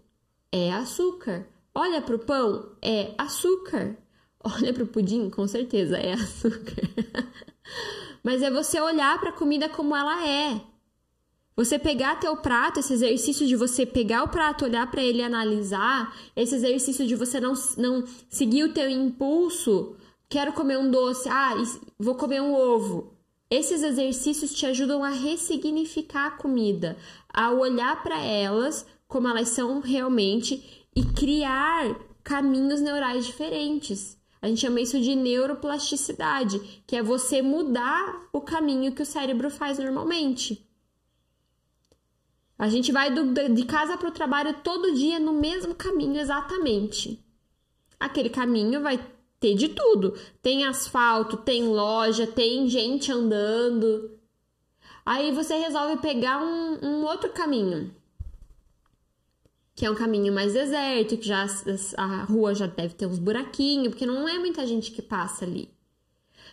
é 0.51 0.73
açúcar. 0.73 1.47
Olha 1.75 2.01
para 2.01 2.15
o 2.15 2.19
pão, 2.19 2.71
é 2.81 3.13
açúcar. 3.15 4.02
Olha 4.43 4.73
para 4.73 4.83
o 4.83 4.87
pudim, 4.87 5.29
com 5.29 5.47
certeza 5.47 5.97
é 5.97 6.13
açúcar. 6.13 6.89
Mas 8.21 8.41
é 8.41 8.51
você 8.51 8.79
olhar 8.79 9.19
para 9.19 9.29
a 9.29 9.33
comida 9.33 9.69
como 9.69 9.95
ela 9.95 10.27
é. 10.27 10.61
Você 11.55 11.77
pegar 11.77 12.19
teu 12.19 12.35
prato, 12.37 12.79
esse 12.79 12.93
exercício 12.93 13.47
de 13.47 13.55
você 13.55 13.85
pegar 13.85 14.23
o 14.23 14.29
prato, 14.29 14.65
olhar 14.65 14.89
para 14.89 15.03
ele 15.03 15.19
e 15.19 15.23
analisar, 15.23 16.15
esse 16.35 16.55
exercício 16.55 17.05
de 17.05 17.15
você 17.15 17.39
não, 17.39 17.53
não 17.77 18.03
seguir 18.27 18.63
o 18.63 18.73
teu 18.73 18.89
impulso, 18.89 19.95
quero 20.27 20.51
comer 20.53 20.79
um 20.79 20.89
doce, 20.89 21.29
ah, 21.29 21.53
vou 21.99 22.15
comer 22.15 22.41
um 22.41 22.55
ovo. 22.55 23.13
Esses 23.51 23.83
exercícios 23.83 24.51
te 24.51 24.65
ajudam 24.65 25.03
a 25.03 25.09
ressignificar 25.09 26.25
a 26.25 26.31
comida, 26.31 26.97
a 27.31 27.51
olhar 27.51 28.01
para 28.01 28.19
elas 28.19 28.83
como 29.07 29.27
elas 29.27 29.49
são 29.49 29.79
realmente 29.79 30.87
e 30.95 31.03
criar 31.03 31.95
caminhos 32.23 32.81
neurais 32.81 33.27
diferentes. 33.27 34.17
A 34.43 34.47
gente 34.49 34.59
chama 34.59 34.81
isso 34.81 34.99
de 34.99 35.15
neuroplasticidade, 35.15 36.59
que 36.85 36.97
é 36.97 37.01
você 37.01 37.41
mudar 37.41 38.27
o 38.33 38.41
caminho 38.41 38.91
que 38.91 39.01
o 39.01 39.05
cérebro 39.05 39.49
faz 39.49 39.79
normalmente. 39.79 40.69
A 42.59 42.67
gente 42.67 42.91
vai 42.91 43.09
do, 43.09 43.33
de 43.53 43.63
casa 43.63 43.97
para 43.97 44.09
o 44.09 44.11
trabalho 44.11 44.53
todo 44.61 44.95
dia 44.95 45.17
no 45.17 45.31
mesmo 45.31 45.73
caminho 45.73 46.19
exatamente. 46.19 47.25
Aquele 47.97 48.29
caminho 48.29 48.81
vai 48.81 48.99
ter 49.39 49.55
de 49.55 49.69
tudo. 49.69 50.13
Tem 50.41 50.65
asfalto, 50.65 51.37
tem 51.37 51.63
loja, 51.63 52.27
tem 52.27 52.67
gente 52.67 53.13
andando. 53.13 54.19
Aí 55.05 55.31
você 55.31 55.55
resolve 55.55 56.01
pegar 56.01 56.43
um, 56.43 56.85
um 56.85 57.05
outro 57.05 57.29
caminho. 57.29 57.95
Que 59.75 59.85
é 59.85 59.91
um 59.91 59.95
caminho 59.95 60.31
mais 60.31 60.53
deserto, 60.53 61.17
que 61.17 61.27
já 61.27 61.47
a 61.97 62.23
rua 62.23 62.53
já 62.53 62.67
deve 62.67 62.93
ter 62.93 63.07
uns 63.07 63.19
buraquinhos, 63.19 63.89
porque 63.89 64.05
não 64.05 64.27
é 64.27 64.37
muita 64.37 64.65
gente 64.67 64.91
que 64.91 65.01
passa 65.01 65.45
ali. 65.45 65.69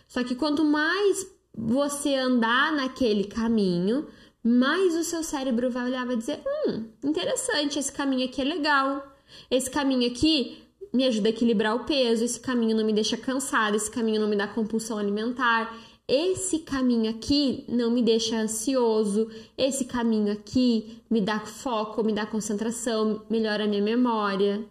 Só 0.07 0.23
que 0.23 0.35
quanto 0.35 0.63
mais 0.65 1.25
você 1.55 2.15
andar 2.15 2.73
naquele 2.73 3.25
caminho, 3.25 4.07
mais 4.43 4.95
o 4.95 5.03
seu 5.03 5.23
cérebro 5.23 5.69
vai 5.69 5.85
olhar 5.85 6.03
e 6.03 6.07
vai 6.07 6.15
dizer: 6.15 6.41
hum, 6.67 6.85
interessante, 7.03 7.77
esse 7.77 7.91
caminho 7.91 8.25
aqui 8.25 8.41
é 8.41 8.45
legal. 8.45 9.07
Esse 9.49 9.69
caminho 9.69 10.09
aqui 10.09 10.61
me 10.93 11.05
ajuda 11.05 11.29
a 11.29 11.31
equilibrar 11.31 11.75
o 11.75 11.85
peso, 11.85 12.23
esse 12.23 12.39
caminho 12.39 12.75
não 12.75 12.85
me 12.85 12.91
deixa 12.91 13.15
cansada, 13.15 13.77
esse 13.77 13.89
caminho 13.89 14.19
não 14.19 14.27
me 14.27 14.35
dá 14.35 14.47
compulsão 14.47 14.97
alimentar, 14.97 15.77
esse 16.13 16.59
caminho 16.59 17.09
aqui 17.09 17.63
não 17.69 17.89
me 17.89 18.03
deixa 18.03 18.35
ansioso, 18.35 19.29
esse 19.57 19.85
caminho 19.85 20.33
aqui 20.33 21.01
me 21.09 21.21
dá 21.21 21.39
foco, 21.39 22.03
me 22.03 22.11
dá 22.11 22.25
concentração, 22.25 23.25
melhora 23.29 23.63
a 23.63 23.67
minha 23.67 23.81
memória. 23.81 24.67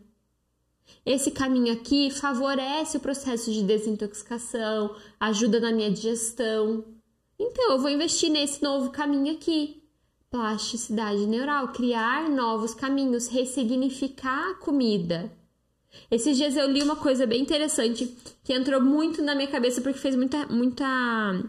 Esse 1.07 1.31
caminho 1.31 1.73
aqui 1.73 2.11
favorece 2.11 2.99
o 2.99 3.01
processo 3.01 3.51
de 3.51 3.63
desintoxicação, 3.63 4.95
ajuda 5.19 5.59
na 5.59 5.73
minha 5.73 5.91
digestão. 5.91 6.85
Então, 7.39 7.71
eu 7.71 7.79
vou 7.79 7.89
investir 7.89 8.29
nesse 8.29 8.63
novo 8.63 8.91
caminho 8.91 9.33
aqui. 9.33 9.83
Plasticidade 10.31 11.27
neural, 11.27 11.69
criar 11.69 12.29
novos 12.29 12.75
caminhos, 12.75 13.29
ressignificar 13.29 14.51
a 14.51 14.55
comida. 14.57 15.33
Esses 16.11 16.37
dias 16.37 16.57
eu 16.57 16.71
li 16.71 16.83
uma 16.83 16.97
coisa 16.97 17.27
bem 17.27 17.41
interessante 17.41 18.17
que 18.43 18.53
entrou 18.53 18.81
muito 18.81 19.23
na 19.23 19.35
minha 19.35 19.49
cabeça 19.49 19.81
porque 19.81 19.99
fez 19.99 20.17
muita. 20.17 20.47
muita 20.47 21.43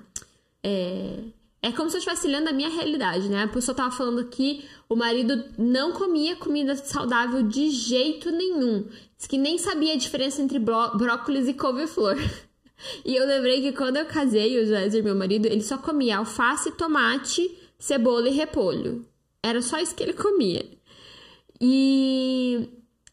é, 0.63 1.19
é 1.63 1.71
como 1.71 1.89
se 1.89 1.97
eu 1.97 1.99
estivesse 1.99 2.27
lendo 2.27 2.47
a 2.47 2.53
minha 2.53 2.69
realidade, 2.69 3.29
né? 3.29 3.43
A 3.43 3.47
pessoa 3.47 3.75
tava 3.75 3.91
falando 3.91 4.25
que 4.25 4.65
o 4.89 4.95
marido 4.95 5.43
não 5.57 5.91
comia 5.93 6.35
comida 6.35 6.75
saudável 6.75 7.43
de 7.43 7.69
jeito 7.69 8.31
nenhum. 8.31 8.87
Diz 9.17 9.27
que 9.27 9.37
nem 9.37 9.57
sabia 9.57 9.93
a 9.93 9.97
diferença 9.97 10.41
entre 10.41 10.57
brócolis 10.57 11.47
e 11.47 11.53
couve-flor. 11.53 12.17
E 13.05 13.15
eu 13.15 13.27
lembrei 13.27 13.61
que 13.61 13.73
quando 13.73 13.97
eu 13.97 14.07
casei, 14.07 14.59
o 14.59 14.65
Jéssica, 14.65 15.03
meu 15.03 15.13
marido, 15.13 15.45
ele 15.45 15.61
só 15.61 15.77
comia 15.77 16.17
alface, 16.17 16.71
tomate, 16.71 17.55
cebola 17.77 18.27
e 18.27 18.33
repolho. 18.33 19.05
Era 19.43 19.61
só 19.61 19.77
isso 19.77 19.93
que 19.93 20.01
ele 20.01 20.13
comia. 20.13 20.65
E 21.59 22.67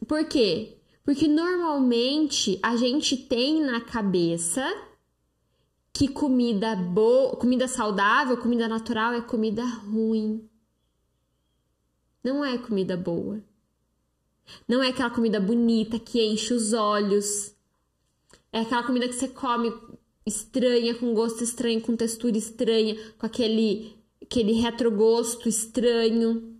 por 0.07 0.25
quê? 0.25 0.78
Porque 1.09 1.27
normalmente 1.27 2.61
a 2.63 2.77
gente 2.77 3.17
tem 3.17 3.63
na 3.63 3.81
cabeça 3.81 4.63
que 5.91 6.07
comida 6.07 6.77
boa, 6.77 7.35
comida 7.35 7.67
saudável, 7.67 8.37
comida 8.37 8.69
natural 8.69 9.15
é 9.15 9.23
comida 9.23 9.65
ruim. 9.65 10.47
Não 12.23 12.45
é 12.45 12.59
comida 12.59 12.95
boa. 12.95 13.43
Não 14.69 14.83
é 14.83 14.89
aquela 14.89 15.09
comida 15.09 15.41
bonita 15.41 15.99
que 15.99 16.23
enche 16.23 16.53
os 16.53 16.75
olhos. 16.75 17.55
É 18.53 18.61
aquela 18.61 18.83
comida 18.83 19.09
que 19.09 19.15
você 19.15 19.29
come 19.29 19.73
estranha, 20.27 20.95
com 20.95 21.15
gosto 21.15 21.43
estranho, 21.43 21.81
com 21.81 21.97
textura 21.97 22.37
estranha, 22.37 22.95
com 23.17 23.25
aquele 23.25 23.97
aquele 24.21 24.53
retrogosto 24.53 25.49
estranho. 25.49 26.58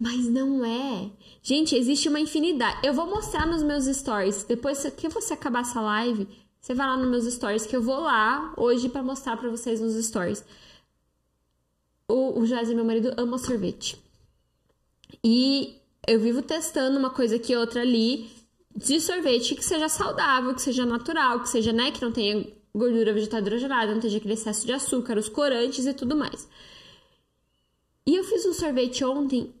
Mas 0.00 0.26
não 0.30 0.64
é. 0.64 1.10
Gente, 1.42 1.76
existe 1.76 2.08
uma 2.08 2.18
infinidade. 2.18 2.80
Eu 2.82 2.94
vou 2.94 3.06
mostrar 3.06 3.46
nos 3.46 3.62
meus 3.62 3.84
stories. 3.84 4.44
Depois 4.44 4.82
que 4.96 5.10
você 5.10 5.34
acabar 5.34 5.60
essa 5.60 5.78
live, 5.78 6.26
você 6.58 6.72
vai 6.72 6.86
lá 6.86 6.96
nos 6.96 7.10
meus 7.10 7.34
stories, 7.34 7.66
que 7.66 7.76
eu 7.76 7.82
vou 7.82 8.00
lá 8.00 8.54
hoje 8.56 8.88
para 8.88 9.02
mostrar 9.02 9.36
para 9.36 9.50
vocês 9.50 9.78
nos 9.78 9.94
stories. 10.06 10.42
O, 12.08 12.40
o 12.40 12.40
meu 12.74 12.84
marido, 12.84 13.12
ama 13.18 13.36
sorvete. 13.36 14.02
E 15.22 15.76
eu 16.08 16.18
vivo 16.18 16.40
testando 16.40 16.98
uma 16.98 17.10
coisa 17.10 17.36
aqui 17.36 17.54
outra 17.54 17.82
ali 17.82 18.30
de 18.74 18.98
sorvete 19.00 19.54
que 19.54 19.64
seja 19.64 19.88
saudável, 19.90 20.54
que 20.54 20.62
seja 20.62 20.86
natural, 20.86 21.40
que 21.40 21.48
seja, 21.50 21.74
né, 21.74 21.90
que 21.90 22.00
não 22.00 22.10
tenha 22.10 22.46
gordura 22.74 23.12
vegetal 23.12 23.40
hidrogenada, 23.40 23.92
não 23.92 24.00
tenha 24.00 24.16
aquele 24.16 24.32
excesso 24.32 24.64
de 24.64 24.72
açúcar, 24.72 25.18
os 25.18 25.28
corantes 25.28 25.84
e 25.84 25.92
tudo 25.92 26.16
mais. 26.16 26.48
E 28.06 28.14
eu 28.14 28.24
fiz 28.24 28.46
um 28.46 28.54
sorvete 28.54 29.04
ontem 29.04 29.52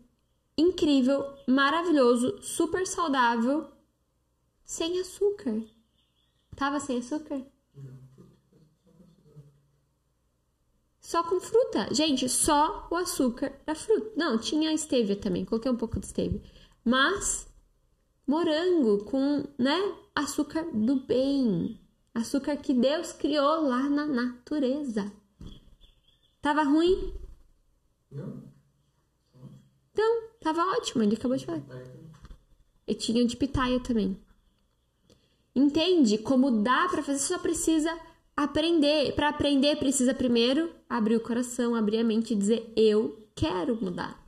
incrível, 0.60 1.34
maravilhoso, 1.46 2.42
super 2.42 2.86
saudável, 2.86 3.70
sem 4.64 5.00
açúcar. 5.00 5.62
Tava 6.56 6.78
sem 6.78 6.98
açúcar? 6.98 7.44
Só 11.00 11.24
com 11.24 11.40
fruta. 11.40 11.92
Gente, 11.92 12.28
só 12.28 12.86
o 12.90 12.94
açúcar 12.94 13.52
da 13.66 13.74
fruta. 13.74 14.12
Não, 14.16 14.38
tinha 14.38 14.76
stevia 14.76 15.16
também. 15.16 15.44
Coloquei 15.44 15.70
um 15.70 15.76
pouco 15.76 15.98
de 15.98 16.06
stevia. 16.06 16.40
Mas 16.84 17.48
morango 18.26 19.04
com, 19.06 19.44
né, 19.58 19.76
açúcar 20.14 20.62
do 20.72 21.00
bem. 21.04 21.80
Açúcar 22.14 22.56
que 22.58 22.72
Deus 22.72 23.12
criou 23.12 23.66
lá 23.66 23.88
na 23.88 24.06
natureza. 24.06 25.10
Tava 26.40 26.62
ruim? 26.62 27.12
Não. 28.10 28.50
Então, 29.92 30.29
tava 30.40 30.62
ótimo, 30.76 31.02
ele 31.02 31.14
acabou 31.14 31.36
de 31.36 31.46
falar. 31.46 31.62
E 32.86 32.94
tinha 32.94 33.24
de 33.24 33.36
pitaia 33.36 33.78
também. 33.80 34.16
Entende 35.54 36.18
como 36.18 36.62
dá 36.62 36.88
para 36.88 37.02
fazer? 37.02 37.18
Só 37.18 37.38
precisa 37.38 37.96
aprender. 38.36 39.14
Para 39.14 39.28
aprender, 39.28 39.76
precisa 39.76 40.14
primeiro 40.14 40.70
abrir 40.88 41.16
o 41.16 41.20
coração, 41.20 41.74
abrir 41.74 41.98
a 41.98 42.04
mente 42.04 42.32
e 42.32 42.36
dizer: 42.36 42.72
Eu 42.76 43.28
quero 43.34 43.76
mudar. 43.80 44.20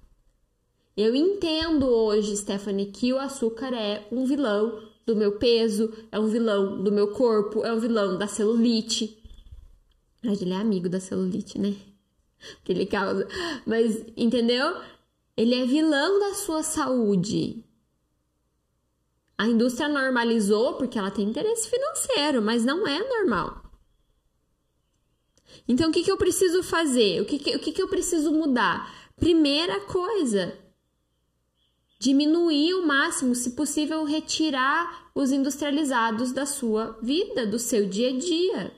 Eu 0.96 1.14
entendo 1.14 1.86
hoje, 1.86 2.36
Stephanie, 2.36 2.86
que 2.86 3.12
o 3.12 3.18
açúcar 3.18 3.72
é 3.74 4.06
um 4.12 4.26
vilão 4.26 4.82
do 5.06 5.16
meu 5.16 5.38
peso, 5.38 5.92
é 6.10 6.18
um 6.18 6.28
vilão 6.28 6.82
do 6.82 6.92
meu 6.92 7.08
corpo, 7.08 7.64
é 7.64 7.72
um 7.72 7.80
vilão 7.80 8.18
da 8.18 8.26
celulite. 8.26 9.18
Mas 10.22 10.42
ele 10.42 10.52
é 10.52 10.56
amigo 10.56 10.88
da 10.88 11.00
celulite, 11.00 11.58
né? 11.58 11.74
Que 12.62 12.72
ele 12.72 12.86
causa. 12.86 13.26
Mas, 13.64 14.04
entendeu? 14.16 14.76
Ele 15.36 15.54
é 15.54 15.64
vilão 15.64 16.18
da 16.18 16.34
sua 16.34 16.62
saúde. 16.62 17.64
A 19.38 19.46
indústria 19.48 19.88
normalizou 19.88 20.74
porque 20.74 20.98
ela 20.98 21.10
tem 21.10 21.28
interesse 21.28 21.68
financeiro, 21.68 22.42
mas 22.42 22.64
não 22.64 22.86
é 22.86 22.98
normal. 23.08 23.62
Então, 25.66 25.90
o 25.90 25.92
que, 25.92 26.02
que 26.02 26.10
eu 26.10 26.16
preciso 26.16 26.62
fazer? 26.62 27.20
O, 27.20 27.24
que, 27.24 27.38
que, 27.38 27.56
o 27.56 27.58
que, 27.58 27.72
que 27.72 27.82
eu 27.82 27.88
preciso 27.88 28.32
mudar? 28.32 29.10
Primeira 29.16 29.80
coisa, 29.80 30.58
diminuir 31.98 32.74
o 32.74 32.86
máximo, 32.86 33.34
se 33.34 33.52
possível, 33.52 34.04
retirar 34.04 35.10
os 35.14 35.30
industrializados 35.30 36.32
da 36.32 36.44
sua 36.44 36.98
vida, 37.02 37.46
do 37.46 37.58
seu 37.58 37.88
dia 37.88 38.10
a 38.10 38.18
dia. 38.18 38.76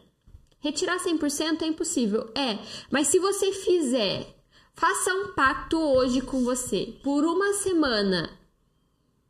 Retirar 0.61 0.98
100% 0.98 1.62
é 1.62 1.66
impossível, 1.66 2.30
é, 2.34 2.59
mas 2.90 3.09
se 3.09 3.18
você 3.18 3.52
fizer 3.52 4.34
Faça 4.75 5.14
um 5.14 5.33
pacto 5.33 5.79
hoje 5.79 6.20
com 6.20 6.43
você 6.43 6.95
por 7.03 7.25
uma 7.25 7.53
semana. 7.53 8.29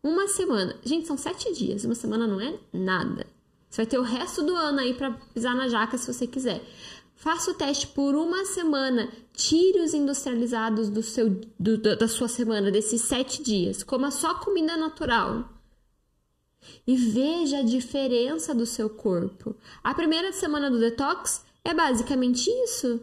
Uma 0.03 0.27
semana. 0.27 0.75
Gente, 0.83 1.07
são 1.07 1.19
sete 1.19 1.53
dias. 1.53 1.85
Uma 1.85 1.95
semana 1.95 2.27
não 2.27 2.41
é 2.41 2.59
nada. 2.73 3.27
Você 3.69 3.83
vai 3.83 3.87
ter 3.87 3.99
o 3.99 4.03
resto 4.03 4.43
do 4.43 4.55
ano 4.55 4.81
aí 4.81 4.95
para 4.95 5.13
pisar 5.35 5.55
na 5.55 5.69
jaca 5.69 5.99
se 5.99 6.13
você 6.13 6.27
quiser. 6.27 6.65
Faça 7.15 7.51
o 7.51 7.55
teste 7.55 7.89
por 7.89 8.15
uma 8.15 8.47
semana. 8.47 9.09
Tire 9.35 9.81
os 9.81 9.93
industrializados 9.93 10.89
do 10.89 11.03
seu, 11.03 11.29
do, 11.59 11.77
da 11.79 12.09
sua 12.09 12.29
semana, 12.29 12.71
desses 12.71 13.03
sete 13.03 13.43
dias. 13.43 13.83
Coma 13.83 14.11
só 14.11 14.35
comida 14.37 14.79
natural. 14.79 15.47
E 16.87 16.97
veja 16.97 17.59
a 17.59 17.63
diferença 17.63 18.55
do 18.55 18.65
seu 18.65 18.89
corpo. 18.89 19.55
A 19.83 19.93
primeira 19.93 20.33
semana 20.33 20.71
do 20.71 20.81
detox 20.81 21.45
é 21.63 21.75
basicamente 21.75 22.49
isso 22.49 23.01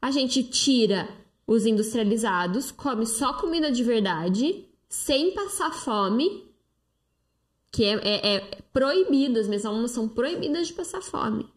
a 0.00 0.10
gente 0.10 0.42
tira 0.42 1.08
os 1.46 1.66
industrializados, 1.66 2.70
come 2.70 3.06
só 3.06 3.32
comida 3.32 3.70
de 3.70 3.82
verdade, 3.82 4.68
sem 4.88 5.34
passar 5.34 5.72
fome, 5.72 6.46
que 7.70 7.84
é, 7.84 7.94
é, 7.96 8.36
é 8.36 8.40
proibido, 8.72 9.38
as 9.38 9.46
minhas 9.46 9.64
almas 9.64 9.90
são 9.90 10.08
proibidas 10.08 10.68
de 10.68 10.74
passar 10.74 11.02
fome. 11.02 11.48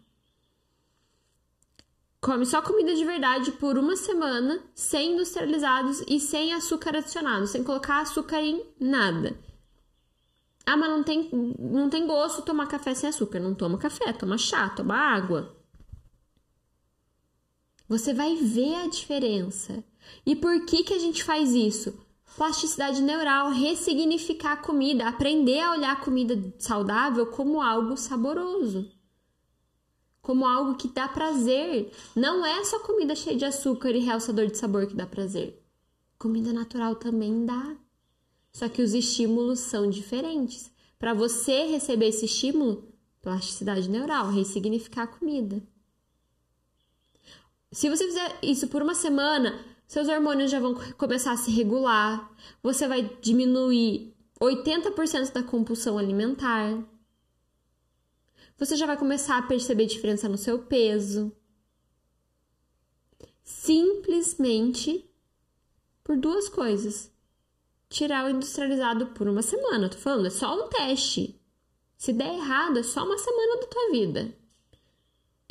Come 2.20 2.46
só 2.46 2.62
comida 2.62 2.94
de 2.94 3.04
verdade 3.04 3.52
por 3.54 3.78
uma 3.78 3.96
semana, 3.96 4.62
sem 4.76 5.14
industrializados 5.14 6.04
e 6.08 6.20
sem 6.20 6.54
açúcar 6.54 6.96
adicionado, 6.96 7.48
sem 7.48 7.64
colocar 7.64 8.02
açúcar 8.02 8.42
em 8.42 8.64
nada. 8.80 9.36
Ah, 10.66 10.78
mas 10.78 10.90
não 10.90 11.04
tem, 11.04 11.30
não 11.60 11.90
tem 11.90 12.06
gosto 12.06 12.44
tomar 12.44 12.68
café 12.68 12.94
sem 12.94 13.10
açúcar. 13.10 13.40
Não 13.40 13.56
toma 13.56 13.78
café, 13.78 14.14
toma 14.14 14.38
chá, 14.38 14.70
toma 14.70 14.96
água. 14.96 15.56
Você 17.92 18.14
vai 18.14 18.38
ver 18.38 18.76
a 18.76 18.88
diferença. 18.88 19.84
E 20.26 20.34
por 20.34 20.66
que, 20.66 20.82
que 20.82 20.94
a 20.94 20.98
gente 20.98 21.26
faz 21.26 21.52
isso? 21.52 21.94
Plasticidade 22.38 23.02
neural, 23.02 23.52
ressignificar 23.52 24.54
a 24.54 24.58
comida, 24.64 25.10
aprender 25.10 25.60
a 25.60 25.74
olhar 25.74 25.92
a 25.92 25.96
comida 25.98 26.42
saudável 26.58 27.26
como 27.26 27.62
algo 27.62 27.98
saboroso. 27.98 28.90
Como 30.22 30.48
algo 30.48 30.76
que 30.76 30.88
dá 30.88 31.06
prazer. 31.10 31.92
Não 32.16 32.46
é 32.46 32.64
só 32.64 32.80
comida 32.80 33.14
cheia 33.14 33.36
de 33.36 33.44
açúcar 33.44 33.90
e 33.90 34.00
realçador 34.00 34.48
de 34.48 34.58
sabor 34.58 34.88
que 34.88 34.96
dá 34.96 35.06
prazer. 35.06 35.62
Comida 36.18 36.54
natural 36.54 36.96
também 36.96 37.46
dá. 37.46 37.76
Só 38.54 38.70
que 38.70 38.82
os 38.82 38.94
estímulos 38.94 39.60
são 39.60 39.90
diferentes. 39.90 40.72
Para 40.98 41.14
você 41.14 41.66
receber 41.66 42.08
esse 42.08 42.24
estímulo, 42.24 42.88
plasticidade 43.22 43.90
neural, 43.90 44.32
ressignificar 44.32 45.04
a 45.04 45.08
comida. 45.08 45.62
Se 47.72 47.90
você 47.90 48.06
fizer 48.06 48.38
isso 48.42 48.68
por 48.68 48.82
uma 48.82 48.94
semana, 48.94 49.64
seus 49.88 50.10
hormônios 50.10 50.52
já 50.52 50.60
vão 50.60 50.76
começar 50.98 51.32
a 51.32 51.38
se 51.38 51.50
regular, 51.52 52.30
você 52.62 52.86
vai 52.86 53.02
diminuir 53.22 54.14
80% 54.42 55.32
da 55.32 55.42
compulsão 55.42 55.98
alimentar. 55.98 56.84
Você 58.58 58.76
já 58.76 58.86
vai 58.86 58.98
começar 58.98 59.38
a 59.38 59.44
perceber 59.44 59.86
diferença 59.86 60.28
no 60.28 60.38
seu 60.38 60.60
peso. 60.60 61.32
Simplesmente 63.42 65.10
por 66.04 66.18
duas 66.18 66.50
coisas. 66.50 67.10
Tirar 67.90 68.26
o 68.26 68.30
industrializado 68.30 69.08
por 69.08 69.30
uma 69.30 69.42
semana, 69.42 69.90
tô 69.90 69.98
falando, 69.98 70.28
é 70.28 70.30
só 70.30 70.54
um 70.56 70.68
teste. 70.68 71.40
Se 71.98 72.12
der 72.12 72.34
errado, 72.34 72.80
é 72.80 72.84
só 72.84 73.06
uma 73.06 73.18
semana 73.18 73.62
da 73.62 73.68
tua 73.68 73.92
vida 73.92 74.41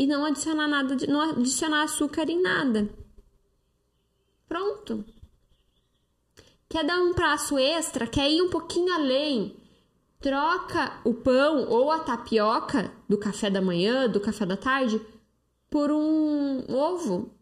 e 0.01 0.07
não 0.07 0.24
adicionar 0.24 0.66
nada, 0.66 0.96
de, 0.96 1.07
não 1.07 1.20
adicionar 1.20 1.82
açúcar 1.82 2.30
em 2.30 2.40
nada. 2.40 2.88
Pronto. 4.48 5.05
Quer 6.70 6.86
dar 6.86 7.03
um 7.03 7.12
prazo 7.12 7.59
extra? 7.59 8.07
Quer 8.07 8.30
ir 8.30 8.40
um 8.40 8.48
pouquinho 8.48 8.94
além? 8.94 9.55
Troca 10.18 10.98
o 11.05 11.12
pão 11.12 11.68
ou 11.68 11.90
a 11.90 11.98
tapioca 11.98 12.90
do 13.07 13.18
café 13.18 13.51
da 13.51 13.61
manhã, 13.61 14.09
do 14.09 14.18
café 14.18 14.46
da 14.46 14.57
tarde, 14.57 14.98
por 15.68 15.90
um 15.90 16.64
ovo. 16.74 17.34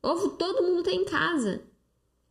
Ovo 0.00 0.30
todo 0.30 0.62
mundo 0.62 0.84
tem 0.84 1.00
em 1.00 1.04
casa. 1.04 1.60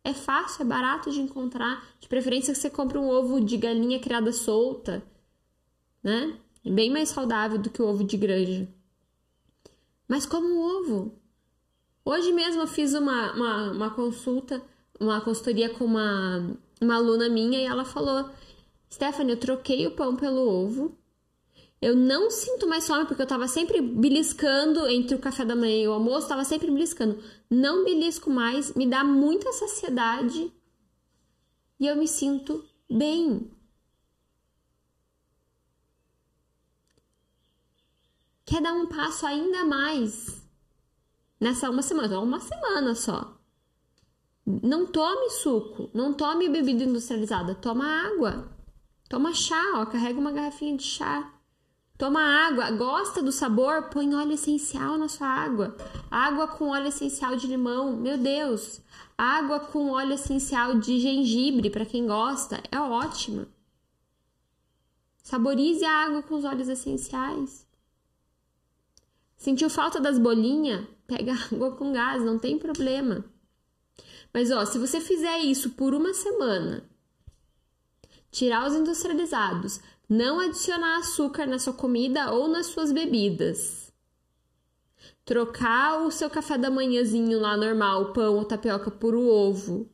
É 0.06 0.14
fácil, 0.14 0.62
é 0.62 0.66
barato 0.66 1.12
de 1.12 1.20
encontrar. 1.20 1.86
De 2.00 2.08
preferência 2.08 2.54
que 2.54 2.60
você 2.60 2.70
compre 2.70 2.98
um 2.98 3.10
ovo 3.10 3.42
de 3.42 3.58
galinha 3.58 4.00
criada 4.00 4.32
solta, 4.32 5.04
né? 6.02 6.40
Bem 6.64 6.90
mais 6.90 7.10
saudável 7.10 7.58
do 7.58 7.70
que 7.70 7.82
o 7.82 7.88
ovo 7.88 8.04
de 8.04 8.18
granja. 8.18 8.68
Mas 10.08 10.26
como 10.26 10.48
um 10.48 10.60
ovo. 10.60 11.14
Hoje 12.04 12.32
mesmo 12.32 12.62
eu 12.62 12.68
fiz 12.68 12.94
uma, 12.94 13.34
uma, 13.34 13.72
uma 13.72 13.90
consulta, 13.92 14.62
uma 15.00 15.22
consultoria 15.22 15.70
com 15.70 15.86
uma, 15.86 16.58
uma 16.82 16.96
aluna 16.96 17.30
minha 17.30 17.60
e 17.60 17.66
ela 17.66 17.86
falou: 17.86 18.30
Stephanie, 18.92 19.34
eu 19.34 19.40
troquei 19.40 19.86
o 19.86 19.92
pão 19.92 20.16
pelo 20.16 20.48
ovo. 20.48 20.98
Eu 21.82 21.96
não 21.96 22.30
sinto 22.30 22.68
mais 22.68 22.86
fome 22.86 23.06
porque 23.06 23.22
eu 23.22 23.28
tava 23.28 23.48
sempre 23.48 23.82
beliscando 23.82 24.86
entre 24.88 25.16
o 25.16 25.20
café 25.20 25.46
da 25.46 25.56
manhã 25.56 25.84
e 25.84 25.88
o 25.88 25.94
almoço, 25.94 26.28
tava 26.28 26.44
sempre 26.44 26.70
beliscando. 26.70 27.24
Não 27.50 27.86
belisco 27.86 28.30
mais, 28.30 28.74
me 28.74 28.86
dá 28.86 29.04
muita 29.04 29.54
saciedade 29.54 30.52
e 31.80 31.88
eu 31.88 31.96
me 31.96 32.08
sinto 32.08 32.66
bem. 32.90 33.50
Quer 38.50 38.64
dar 38.64 38.74
um 38.74 38.88
passo 38.88 39.28
ainda 39.28 39.64
mais 39.64 40.42
nessa 41.40 41.70
uma 41.70 41.84
semana, 41.84 42.20
uma 42.20 42.40
semana 42.40 42.96
só. 42.96 43.38
Não 44.44 44.88
tome 44.88 45.30
suco, 45.30 45.92
não 45.94 46.14
tome 46.14 46.50
bebida 46.50 46.84
industrializada, 46.84 47.54
toma 47.54 47.86
água. 47.86 48.50
Toma 49.08 49.36
chá, 49.36 49.62
ó, 49.76 49.86
carrega 49.86 50.20
uma 50.20 50.32
garrafinha 50.32 50.76
de 50.76 50.84
chá. 50.84 51.32
Toma 51.96 52.22
água, 52.22 52.72
gosta 52.72 53.22
do 53.22 53.32
sabor, 53.32 53.90
põe 53.90 54.16
óleo 54.16 54.32
essencial 54.32 54.98
na 54.98 55.08
sua 55.08 55.28
água. 55.28 55.78
Água 56.10 56.48
com 56.48 56.70
óleo 56.70 56.88
essencial 56.88 57.36
de 57.36 57.46
limão, 57.46 57.96
meu 57.96 58.18
Deus. 58.18 58.82
Água 59.16 59.60
com 59.60 59.92
óleo 59.92 60.14
essencial 60.14 60.80
de 60.80 61.00
gengibre, 61.00 61.70
para 61.70 61.86
quem 61.86 62.08
gosta, 62.08 62.64
é 62.72 62.80
ótima. 62.80 63.48
Saborize 65.22 65.86
a 65.86 66.06
água 66.06 66.24
com 66.24 66.34
os 66.36 66.46
óleos 66.46 66.70
essenciais. 66.70 67.69
Sentiu 69.40 69.70
falta 69.70 70.02
das 70.02 70.20
bolinhas? 70.20 70.86
Pega 71.08 71.34
água 71.50 71.72
com 71.78 71.94
gás, 71.94 72.22
não 72.24 72.38
tem 72.38 72.60
problema. 72.60 73.24
Mas 74.34 74.52
ó, 74.52 74.66
se 74.66 74.78
você 74.78 75.00
fizer 75.00 75.40
isso 75.40 75.72
por 75.72 75.96
uma 75.96 76.14
semana, 76.14 76.84
tirar 78.30 78.68
os 78.68 78.76
industrializados, 78.76 79.80
não 80.08 80.42
adicionar 80.42 80.98
açúcar 80.98 81.48
na 81.48 81.58
sua 81.58 81.74
comida 81.74 82.32
ou 82.34 82.50
nas 82.50 82.68
suas 82.68 82.92
bebidas, 82.92 83.92
trocar 85.24 86.06
o 86.06 86.12
seu 86.12 86.30
café 86.30 86.58
da 86.58 86.70
manhãzinho 86.70 87.40
lá 87.40 87.56
normal, 87.56 88.12
pão 88.12 88.36
ou 88.36 88.46
tapioca 88.46 88.92
por 88.92 89.16
o 89.16 89.26
ovo, 89.26 89.90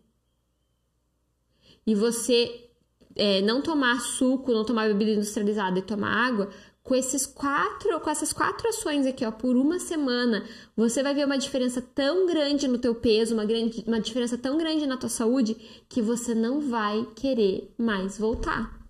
e 1.86 1.94
você 1.94 2.72
é, 3.16 3.42
não 3.42 3.62
tomar 3.62 4.02
suco, 4.02 4.52
não 4.52 4.66
tomar 4.66 4.88
bebida 4.88 5.12
industrializada 5.12 5.78
e 5.78 5.84
tomar 5.84 6.28
água, 6.28 6.50
com 6.86 6.94
esses 6.94 7.26
quatro, 7.26 8.00
com 8.00 8.10
essas 8.12 8.32
quatro 8.32 8.70
ações 8.70 9.08
aqui, 9.08 9.26
ó, 9.26 9.32
por 9.32 9.58
uma 9.58 9.80
semana, 9.80 10.48
você 10.78 11.02
vai 11.02 11.16
ver 11.16 11.26
uma 11.26 11.36
diferença 11.36 11.82
tão 11.82 12.28
grande 12.28 12.68
no 12.68 12.78
teu 12.78 12.94
peso, 12.94 13.34
uma, 13.34 13.44
grande, 13.44 13.84
uma 13.88 14.00
diferença 14.00 14.38
tão 14.38 14.56
grande 14.56 14.86
na 14.86 14.96
tua 14.96 15.10
saúde, 15.10 15.56
que 15.90 16.00
você 16.00 16.36
não 16.36 16.62
vai 16.62 17.04
querer 17.16 17.74
mais 17.76 18.20
voltar. 18.20 18.88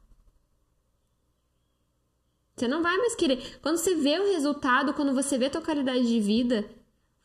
Você 2.53 2.67
não 2.67 2.83
vai 2.83 2.97
mais 2.97 3.15
querer. 3.15 3.59
Quando 3.61 3.77
você 3.77 3.95
vê 3.95 4.19
o 4.19 4.29
resultado, 4.29 4.93
quando 4.93 5.13
você 5.13 5.37
vê 5.37 5.45
a 5.45 5.49
tua 5.49 5.61
qualidade 5.61 6.05
de 6.05 6.19
vida, 6.19 6.69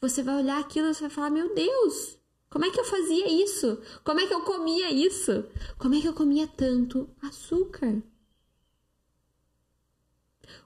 você 0.00 0.22
vai 0.22 0.36
olhar 0.36 0.60
aquilo 0.60 0.86
e 0.86 0.94
você 0.94 1.00
vai 1.00 1.10
falar: 1.10 1.30
Meu 1.30 1.52
Deus, 1.52 2.16
como 2.48 2.64
é 2.64 2.70
que 2.70 2.78
eu 2.78 2.84
fazia 2.84 3.28
isso? 3.42 3.76
Como 4.04 4.20
é 4.20 4.26
que 4.26 4.34
eu 4.34 4.42
comia 4.42 4.92
isso? 4.92 5.44
Como 5.78 5.96
é 5.96 6.00
que 6.00 6.06
eu 6.06 6.14
comia 6.14 6.46
tanto 6.46 7.10
açúcar? 7.20 8.00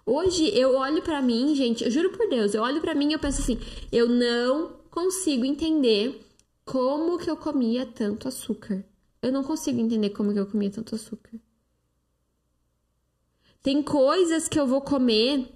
Hoje 0.06 0.48
eu 0.56 0.76
olho 0.76 1.02
para 1.02 1.22
mim, 1.22 1.54
gente, 1.54 1.84
eu 1.84 1.90
juro 1.90 2.10
por 2.10 2.28
Deus, 2.28 2.54
eu 2.54 2.62
olho 2.62 2.80
para 2.80 2.94
mim 2.94 3.10
e 3.10 3.12
eu 3.14 3.18
penso 3.18 3.40
assim, 3.40 3.58
eu 3.90 4.08
não 4.08 4.72
consigo 4.90 5.44
entender 5.44 6.20
como 6.64 7.18
que 7.18 7.30
eu 7.30 7.36
comia 7.36 7.86
tanto 7.86 8.28
açúcar. 8.28 8.84
Eu 9.22 9.32
não 9.32 9.42
consigo 9.42 9.80
entender 9.80 10.10
como 10.10 10.32
que 10.32 10.38
eu 10.38 10.46
comia 10.46 10.70
tanto 10.70 10.94
açúcar. 10.94 11.38
Tem 13.62 13.82
coisas 13.82 14.48
que 14.48 14.60
eu 14.60 14.66
vou 14.66 14.82
comer 14.82 15.48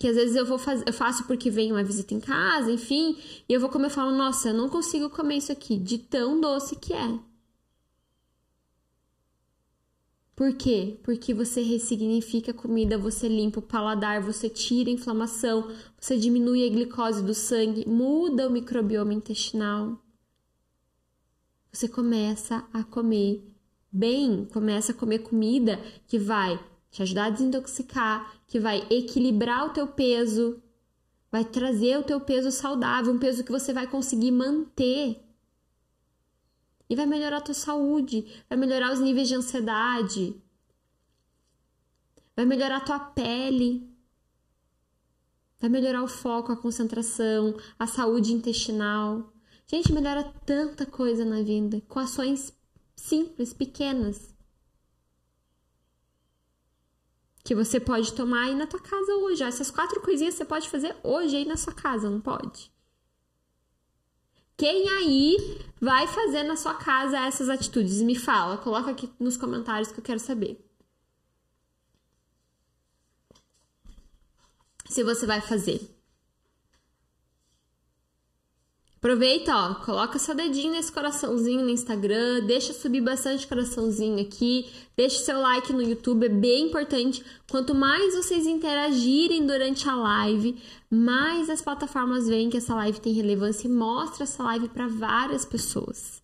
que 0.00 0.08
às 0.08 0.16
vezes 0.16 0.34
eu 0.34 0.46
vou 0.46 0.58
fazer, 0.58 0.88
eu 0.88 0.94
faço 0.94 1.26
porque 1.26 1.50
vem 1.50 1.70
uma 1.70 1.84
visita 1.84 2.14
em 2.14 2.20
casa, 2.20 2.72
enfim, 2.72 3.18
e 3.46 3.52
eu 3.52 3.60
vou 3.60 3.68
comer 3.68 3.88
e 3.88 3.90
falo, 3.90 4.16
nossa, 4.16 4.48
eu 4.48 4.54
não 4.54 4.70
consigo 4.70 5.10
comer 5.10 5.36
isso 5.36 5.52
aqui, 5.52 5.76
de 5.76 5.98
tão 5.98 6.40
doce 6.40 6.74
que 6.74 6.94
é. 6.94 7.18
Por 10.40 10.54
quê? 10.54 10.98
Porque 11.02 11.34
você 11.34 11.60
ressignifica 11.60 12.50
a 12.50 12.54
comida, 12.54 12.96
você 12.96 13.28
limpa 13.28 13.58
o 13.58 13.62
paladar, 13.62 14.22
você 14.22 14.48
tira 14.48 14.88
a 14.88 14.92
inflamação, 14.94 15.70
você 16.00 16.16
diminui 16.16 16.66
a 16.66 16.70
glicose 16.70 17.22
do 17.22 17.34
sangue, 17.34 17.86
muda 17.86 18.48
o 18.48 18.50
microbioma 18.50 19.12
intestinal. 19.12 20.02
Você 21.70 21.86
começa 21.86 22.66
a 22.72 22.82
comer 22.82 23.52
bem, 23.92 24.46
começa 24.50 24.92
a 24.92 24.94
comer 24.94 25.18
comida 25.18 25.78
que 26.08 26.18
vai 26.18 26.58
te 26.90 27.02
ajudar 27.02 27.26
a 27.26 27.30
desintoxicar, 27.30 28.40
que 28.46 28.58
vai 28.58 28.86
equilibrar 28.88 29.66
o 29.66 29.74
teu 29.74 29.88
peso, 29.88 30.58
vai 31.30 31.44
trazer 31.44 31.98
o 31.98 32.02
teu 32.02 32.18
peso 32.18 32.50
saudável, 32.50 33.12
um 33.12 33.18
peso 33.18 33.44
que 33.44 33.52
você 33.52 33.74
vai 33.74 33.86
conseguir 33.86 34.30
manter 34.30 35.22
e 36.90 36.96
vai 36.96 37.06
melhorar 37.06 37.36
a 37.36 37.40
tua 37.40 37.54
saúde, 37.54 38.26
vai 38.48 38.58
melhorar 38.58 38.92
os 38.92 38.98
níveis 38.98 39.28
de 39.28 39.36
ansiedade, 39.36 40.42
vai 42.34 42.44
melhorar 42.44 42.78
a 42.78 42.80
tua 42.80 42.98
pele, 42.98 43.88
vai 45.60 45.70
melhorar 45.70 46.02
o 46.02 46.08
foco, 46.08 46.50
a 46.50 46.56
concentração, 46.56 47.56
a 47.78 47.86
saúde 47.86 48.32
intestinal. 48.32 49.32
Gente, 49.68 49.92
melhora 49.92 50.24
tanta 50.44 50.84
coisa 50.84 51.24
na 51.24 51.42
vida 51.42 51.80
com 51.88 52.00
ações 52.00 52.52
simples, 52.96 53.52
pequenas. 53.52 54.34
Que 57.44 57.54
você 57.54 57.78
pode 57.78 58.12
tomar 58.14 58.46
aí 58.46 58.54
na 58.56 58.66
tua 58.66 58.80
casa 58.80 59.14
hoje. 59.14 59.44
Essas 59.44 59.70
quatro 59.70 60.00
coisinhas 60.00 60.34
você 60.34 60.44
pode 60.44 60.68
fazer 60.68 60.96
hoje 61.04 61.36
aí 61.36 61.44
na 61.44 61.56
sua 61.56 61.72
casa, 61.72 62.10
não 62.10 62.20
pode? 62.20 62.70
Quem 64.60 64.90
aí 64.90 65.58
vai 65.80 66.06
fazer 66.06 66.42
na 66.42 66.54
sua 66.54 66.74
casa 66.74 67.18
essas 67.20 67.48
atitudes? 67.48 68.02
Me 68.02 68.14
fala, 68.14 68.58
coloca 68.58 68.90
aqui 68.90 69.10
nos 69.18 69.34
comentários 69.34 69.90
que 69.90 69.98
eu 69.98 70.04
quero 70.04 70.20
saber. 70.20 70.62
Se 74.84 75.02
você 75.02 75.24
vai 75.24 75.40
fazer. 75.40 75.80
Aproveita, 79.02 79.56
ó, 79.56 79.74
coloca 79.76 80.18
seu 80.18 80.34
dedinho 80.34 80.72
nesse 80.72 80.92
coraçãozinho 80.92 81.62
no 81.62 81.70
Instagram, 81.70 82.44
deixa 82.44 82.74
subir 82.74 83.00
bastante 83.00 83.46
coraçãozinho 83.46 84.20
aqui, 84.20 84.70
deixa 84.94 85.24
seu 85.24 85.40
like 85.40 85.72
no 85.72 85.80
YouTube, 85.80 86.26
é 86.26 86.28
bem 86.28 86.66
importante. 86.66 87.24
Quanto 87.50 87.74
mais 87.74 88.14
vocês 88.14 88.46
interagirem 88.46 89.46
durante 89.46 89.88
a 89.88 89.96
live, 89.96 90.62
mais 90.90 91.48
as 91.48 91.62
plataformas 91.62 92.28
veem 92.28 92.50
que 92.50 92.58
essa 92.58 92.74
live 92.74 93.00
tem 93.00 93.14
relevância 93.14 93.66
e 93.66 93.70
mostra 93.70 94.24
essa 94.24 94.42
live 94.42 94.68
para 94.68 94.86
várias 94.86 95.46
pessoas. 95.46 96.22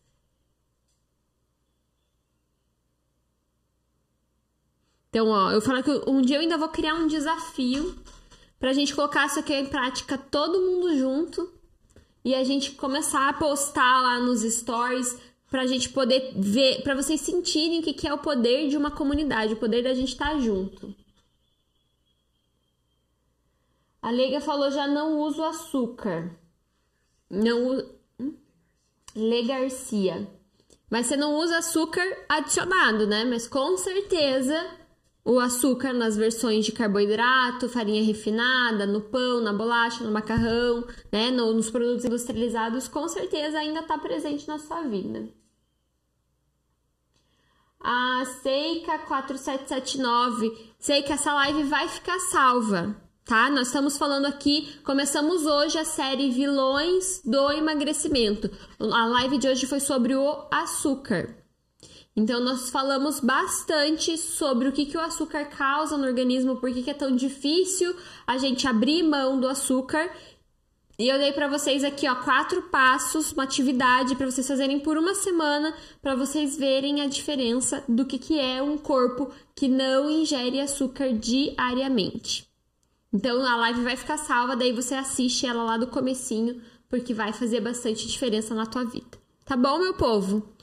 Então, 5.09 5.29
ó, 5.29 5.51
eu 5.51 5.63
falo 5.63 5.83
que 5.83 6.11
um 6.11 6.21
dia 6.21 6.37
eu 6.37 6.43
ainda 6.43 6.59
vou 6.59 6.69
criar 6.69 6.95
um 6.95 7.07
desafio 7.07 7.97
pra 8.61 8.75
gente 8.75 8.95
colocar 8.95 9.25
isso 9.25 9.39
aqui 9.39 9.55
em 9.55 9.65
prática 9.65 10.19
todo 10.19 10.61
mundo 10.61 10.95
junto 10.99 11.56
e 12.27 12.35
a 12.35 12.43
gente 12.43 12.73
começar 12.73 13.29
a 13.29 13.33
postar 13.33 14.03
lá 14.03 14.19
nos 14.19 14.41
stories 14.41 15.17
pra 15.49 15.65
gente 15.65 15.91
poder 15.91 16.33
ver, 16.35 16.83
pra 16.83 16.97
vocês 16.97 17.21
sentirem 17.21 17.79
o 17.79 17.83
que, 17.85 17.95
que 17.95 18.09
é 18.09 18.13
o 18.13 18.19
poder 18.19 18.69
de 18.69 18.77
uma 18.77 18.91
comunidade, 18.91 19.53
o 19.53 19.57
poder 19.57 19.85
da 19.85 19.95
gente 19.95 20.09
estar 20.09 20.33
tá 20.33 20.39
junto. 20.41 20.93
A 24.03 24.11
Lega 24.11 24.41
falou: 24.41 24.73
já 24.73 24.89
não 24.89 25.21
uso 25.21 25.41
açúcar. 25.45 26.37
Não. 27.31 27.87
Hum? 28.19 28.35
Lê 29.15 29.45
Garcia. 29.45 30.29
Mas 30.91 31.07
você 31.07 31.17
não 31.17 31.37
usa 31.37 31.59
açúcar 31.59 32.05
adicionado, 32.29 33.07
né? 33.07 33.25
Mas 33.25 33.47
com 33.47 33.77
certeza 33.77 34.69
o 35.27 35.41
açúcar 35.41 35.93
nas 35.93 36.17
versões 36.17 36.65
de 36.65 36.71
carboidrato, 36.71 37.69
farinha 37.69 38.05
refinada, 38.05 38.87
no 38.87 39.01
pão, 39.01 39.41
na 39.41 39.53
bolacha, 39.53 40.05
no 40.05 40.13
macarrão, 40.13 40.87
né, 41.13 41.33
no, 41.33 41.53
nos 41.53 41.69
produtos 41.69 42.05
industrializados, 42.05 42.87
com 42.87 43.09
certeza 43.09 43.59
ainda 43.59 43.81
está 43.81 43.99
presente 43.99 44.47
na 44.47 44.57
sua 44.57 44.83
vida. 44.83 45.29
A 47.81 48.25
Seika 48.41 49.01
4779, 49.01 50.75
sei 50.79 51.03
que 51.03 51.13
essa 51.13 51.35
live 51.35 51.65
vai 51.65 51.89
ficar 51.89 52.19
salva, 52.21 52.97
tá? 53.25 53.51
Nós 53.51 53.67
estamos 53.67 53.99
falando 53.99 54.27
aqui, 54.27 54.79
começamos 54.85 55.45
hoje 55.45 55.77
a 55.77 55.85
série 55.85 56.31
Vilões 56.31 57.21
do 57.25 57.51
Emagrecimento. 57.51 58.49
A 58.79 59.07
live 59.07 59.39
de 59.39 59.49
hoje 59.49 59.67
foi 59.67 59.81
sobre 59.81 60.15
o 60.15 60.47
açúcar. 60.53 61.46
Então, 62.17 62.41
nós 62.41 62.71
falamos 62.71 63.21
bastante 63.21 64.17
sobre 64.17 64.67
o 64.67 64.73
que, 64.73 64.87
que 64.87 64.97
o 64.97 65.01
açúcar 65.01 65.45
causa 65.45 65.99
no 65.99 66.07
organismo, 66.07 66.57
por 66.57 66.73
que, 66.73 66.83
que 66.83 66.91
é 66.91 66.95
tão 66.95 67.15
difícil 67.15 67.95
a 68.27 68.39
gente 68.39 68.67
abrir 68.67 69.03
mão 69.03 69.39
do 69.39 69.47
açúcar. 69.47 70.11
E 70.99 71.07
eu 71.09 71.19
dei 71.19 71.31
para 71.33 71.47
vocês 71.47 71.85
aqui, 71.85 72.09
ó, 72.09 72.15
quatro 72.15 72.63
passos, 72.63 73.33
uma 73.33 73.43
atividade 73.43 74.17
para 74.17 74.31
vocês 74.31 74.49
fazerem 74.49 74.81
por 74.81 74.97
uma 74.97 75.15
semana, 75.15 75.75
para 76.01 76.15
vocês 76.15 76.57
verem 76.57 77.03
a 77.03 77.07
diferença 77.07 77.85
do 77.87 78.07
que, 78.07 78.19
que 78.19 78.41
é 78.41 78.63
um 78.63 78.79
corpo 78.79 79.31
que 79.55 79.69
não 79.69 80.09
ingere 80.09 80.59
açúcar 80.59 81.13
diariamente. 81.13 82.49
Então, 83.13 83.45
a 83.45 83.57
live 83.57 83.83
vai 83.83 83.95
ficar 83.95 84.17
salva, 84.17 84.57
daí 84.57 84.73
você 84.73 84.95
assiste 84.95 85.47
ela 85.47 85.65
lá 85.65 85.77
do 85.77 85.87
comecinho, 85.89 86.63
porque 86.89 87.13
vai 87.13 87.35
fazer 87.35 87.61
bastante 87.61 88.07
diferença 88.07 88.55
na 88.55 88.65
tua 88.65 88.85
vida. 88.85 89.19
Tá 89.45 89.55
bom, 89.55 89.79
meu 89.79 89.93
povo? 89.93 90.56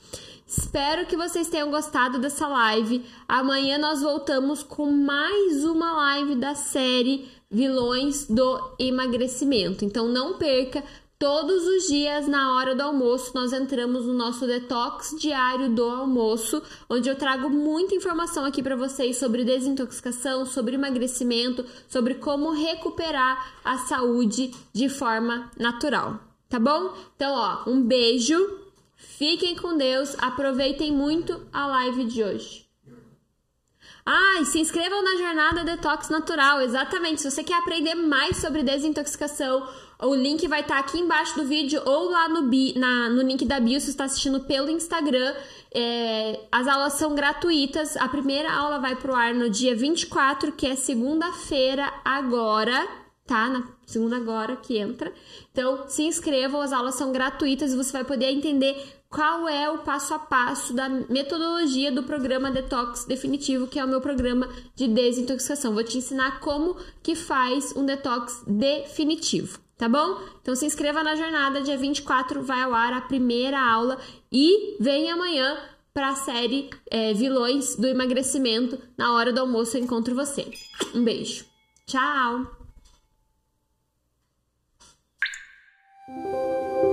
Espero 0.46 1.06
que 1.06 1.16
vocês 1.16 1.48
tenham 1.48 1.70
gostado 1.70 2.18
dessa 2.18 2.46
live. 2.46 3.04
Amanhã 3.26 3.78
nós 3.78 4.02
voltamos 4.02 4.62
com 4.62 4.90
mais 4.90 5.64
uma 5.64 5.94
live 5.94 6.34
da 6.34 6.54
série 6.54 7.26
Vilões 7.50 8.26
do 8.28 8.74
Emagrecimento. 8.78 9.84
Então 9.84 10.06
não 10.06 10.36
perca. 10.36 10.84
Todos 11.18 11.66
os 11.66 11.86
dias, 11.86 12.28
na 12.28 12.54
hora 12.54 12.74
do 12.74 12.82
almoço, 12.82 13.32
nós 13.34 13.52
entramos 13.52 14.04
no 14.04 14.12
nosso 14.12 14.46
detox 14.46 15.16
diário 15.18 15.70
do 15.70 15.84
almoço, 15.84 16.62
onde 16.90 17.08
eu 17.08 17.16
trago 17.16 17.48
muita 17.48 17.94
informação 17.94 18.44
aqui 18.44 18.62
para 18.62 18.76
vocês 18.76 19.16
sobre 19.16 19.44
desintoxicação, 19.44 20.44
sobre 20.44 20.74
emagrecimento, 20.74 21.64
sobre 21.88 22.16
como 22.16 22.50
recuperar 22.50 23.54
a 23.64 23.78
saúde 23.78 24.52
de 24.72 24.88
forma 24.90 25.50
natural. 25.58 26.20
Tá 26.50 26.58
bom? 26.58 26.92
Então, 27.16 27.32
ó, 27.32 27.70
um 27.70 27.80
beijo 27.80 28.63
Fiquem 29.16 29.56
com 29.56 29.76
Deus, 29.76 30.16
aproveitem 30.18 30.92
muito 30.92 31.46
a 31.52 31.66
live 31.66 32.04
de 32.04 32.22
hoje. 32.22 32.64
Ah, 34.06 34.40
e 34.42 34.44
se 34.44 34.60
inscrevam 34.60 35.02
na 35.02 35.16
jornada 35.16 35.64
Detox 35.64 36.10
Natural, 36.10 36.60
exatamente. 36.60 37.22
Se 37.22 37.30
você 37.30 37.42
quer 37.42 37.58
aprender 37.58 37.94
mais 37.94 38.36
sobre 38.36 38.62
desintoxicação, 38.62 39.66
o 39.98 40.14
link 40.14 40.46
vai 40.46 40.60
estar 40.60 40.78
aqui 40.78 40.98
embaixo 40.98 41.36
do 41.36 41.46
vídeo 41.46 41.80
ou 41.86 42.10
lá 42.10 42.28
no, 42.28 42.42
bi, 42.42 42.78
na, 42.78 43.08
no 43.08 43.22
link 43.22 43.46
da 43.46 43.58
bio 43.58 43.80
se 43.80 43.86
você 43.86 43.92
está 43.92 44.04
assistindo 44.04 44.40
pelo 44.40 44.68
Instagram. 44.68 45.34
É, 45.72 46.40
as 46.52 46.66
aulas 46.66 46.94
são 46.94 47.14
gratuitas. 47.14 47.96
A 47.96 48.06
primeira 48.06 48.52
aula 48.52 48.78
vai 48.78 48.94
pro 48.94 49.14
ar 49.14 49.32
no 49.32 49.48
dia 49.48 49.74
24, 49.74 50.52
que 50.52 50.66
é 50.66 50.76
segunda-feira 50.76 51.90
agora, 52.04 52.86
tá? 53.26 53.48
Na 53.48 53.64
segunda 53.86 54.16
agora 54.16 54.56
que 54.56 54.78
entra. 54.78 55.12
Então, 55.50 55.88
se 55.88 56.02
inscrevam, 56.02 56.60
as 56.60 56.72
aulas 56.72 56.94
são 56.94 57.12
gratuitas 57.12 57.72
e 57.72 57.76
você 57.76 57.92
vai 57.92 58.04
poder 58.04 58.30
entender 58.30 58.76
qual 59.14 59.48
é 59.48 59.70
o 59.70 59.78
passo 59.78 60.12
a 60.12 60.18
passo 60.18 60.74
da 60.74 60.88
metodologia 60.88 61.92
do 61.92 62.02
programa 62.02 62.50
Detox 62.50 63.04
Definitivo, 63.04 63.68
que 63.68 63.78
é 63.78 63.84
o 63.84 63.88
meu 63.88 64.00
programa 64.00 64.48
de 64.74 64.88
desintoxicação. 64.88 65.72
Vou 65.72 65.84
te 65.84 65.98
ensinar 65.98 66.40
como 66.40 66.76
que 67.00 67.14
faz 67.14 67.72
um 67.76 67.86
detox 67.86 68.42
definitivo, 68.44 69.60
tá 69.78 69.88
bom? 69.88 70.18
Então 70.42 70.56
se 70.56 70.66
inscreva 70.66 71.04
na 71.04 71.14
jornada, 71.14 71.60
dia 71.60 71.78
24 71.78 72.42
vai 72.42 72.62
ao 72.62 72.74
ar 72.74 72.92
a 72.92 73.02
primeira 73.02 73.60
aula 73.60 73.98
e 74.32 74.76
vem 74.80 75.08
amanhã 75.08 75.58
para 75.92 76.08
a 76.08 76.16
série 76.16 76.68
é, 76.90 77.14
Vilões 77.14 77.76
do 77.76 77.86
Emagrecimento. 77.86 78.80
Na 78.98 79.12
hora 79.12 79.32
do 79.32 79.40
almoço 79.40 79.76
eu 79.76 79.82
encontro 79.84 80.12
você. 80.12 80.50
Um 80.92 81.04
beijo. 81.04 81.44
Tchau! 81.86 82.63
Thank 86.14 86.26
you. 86.26 86.83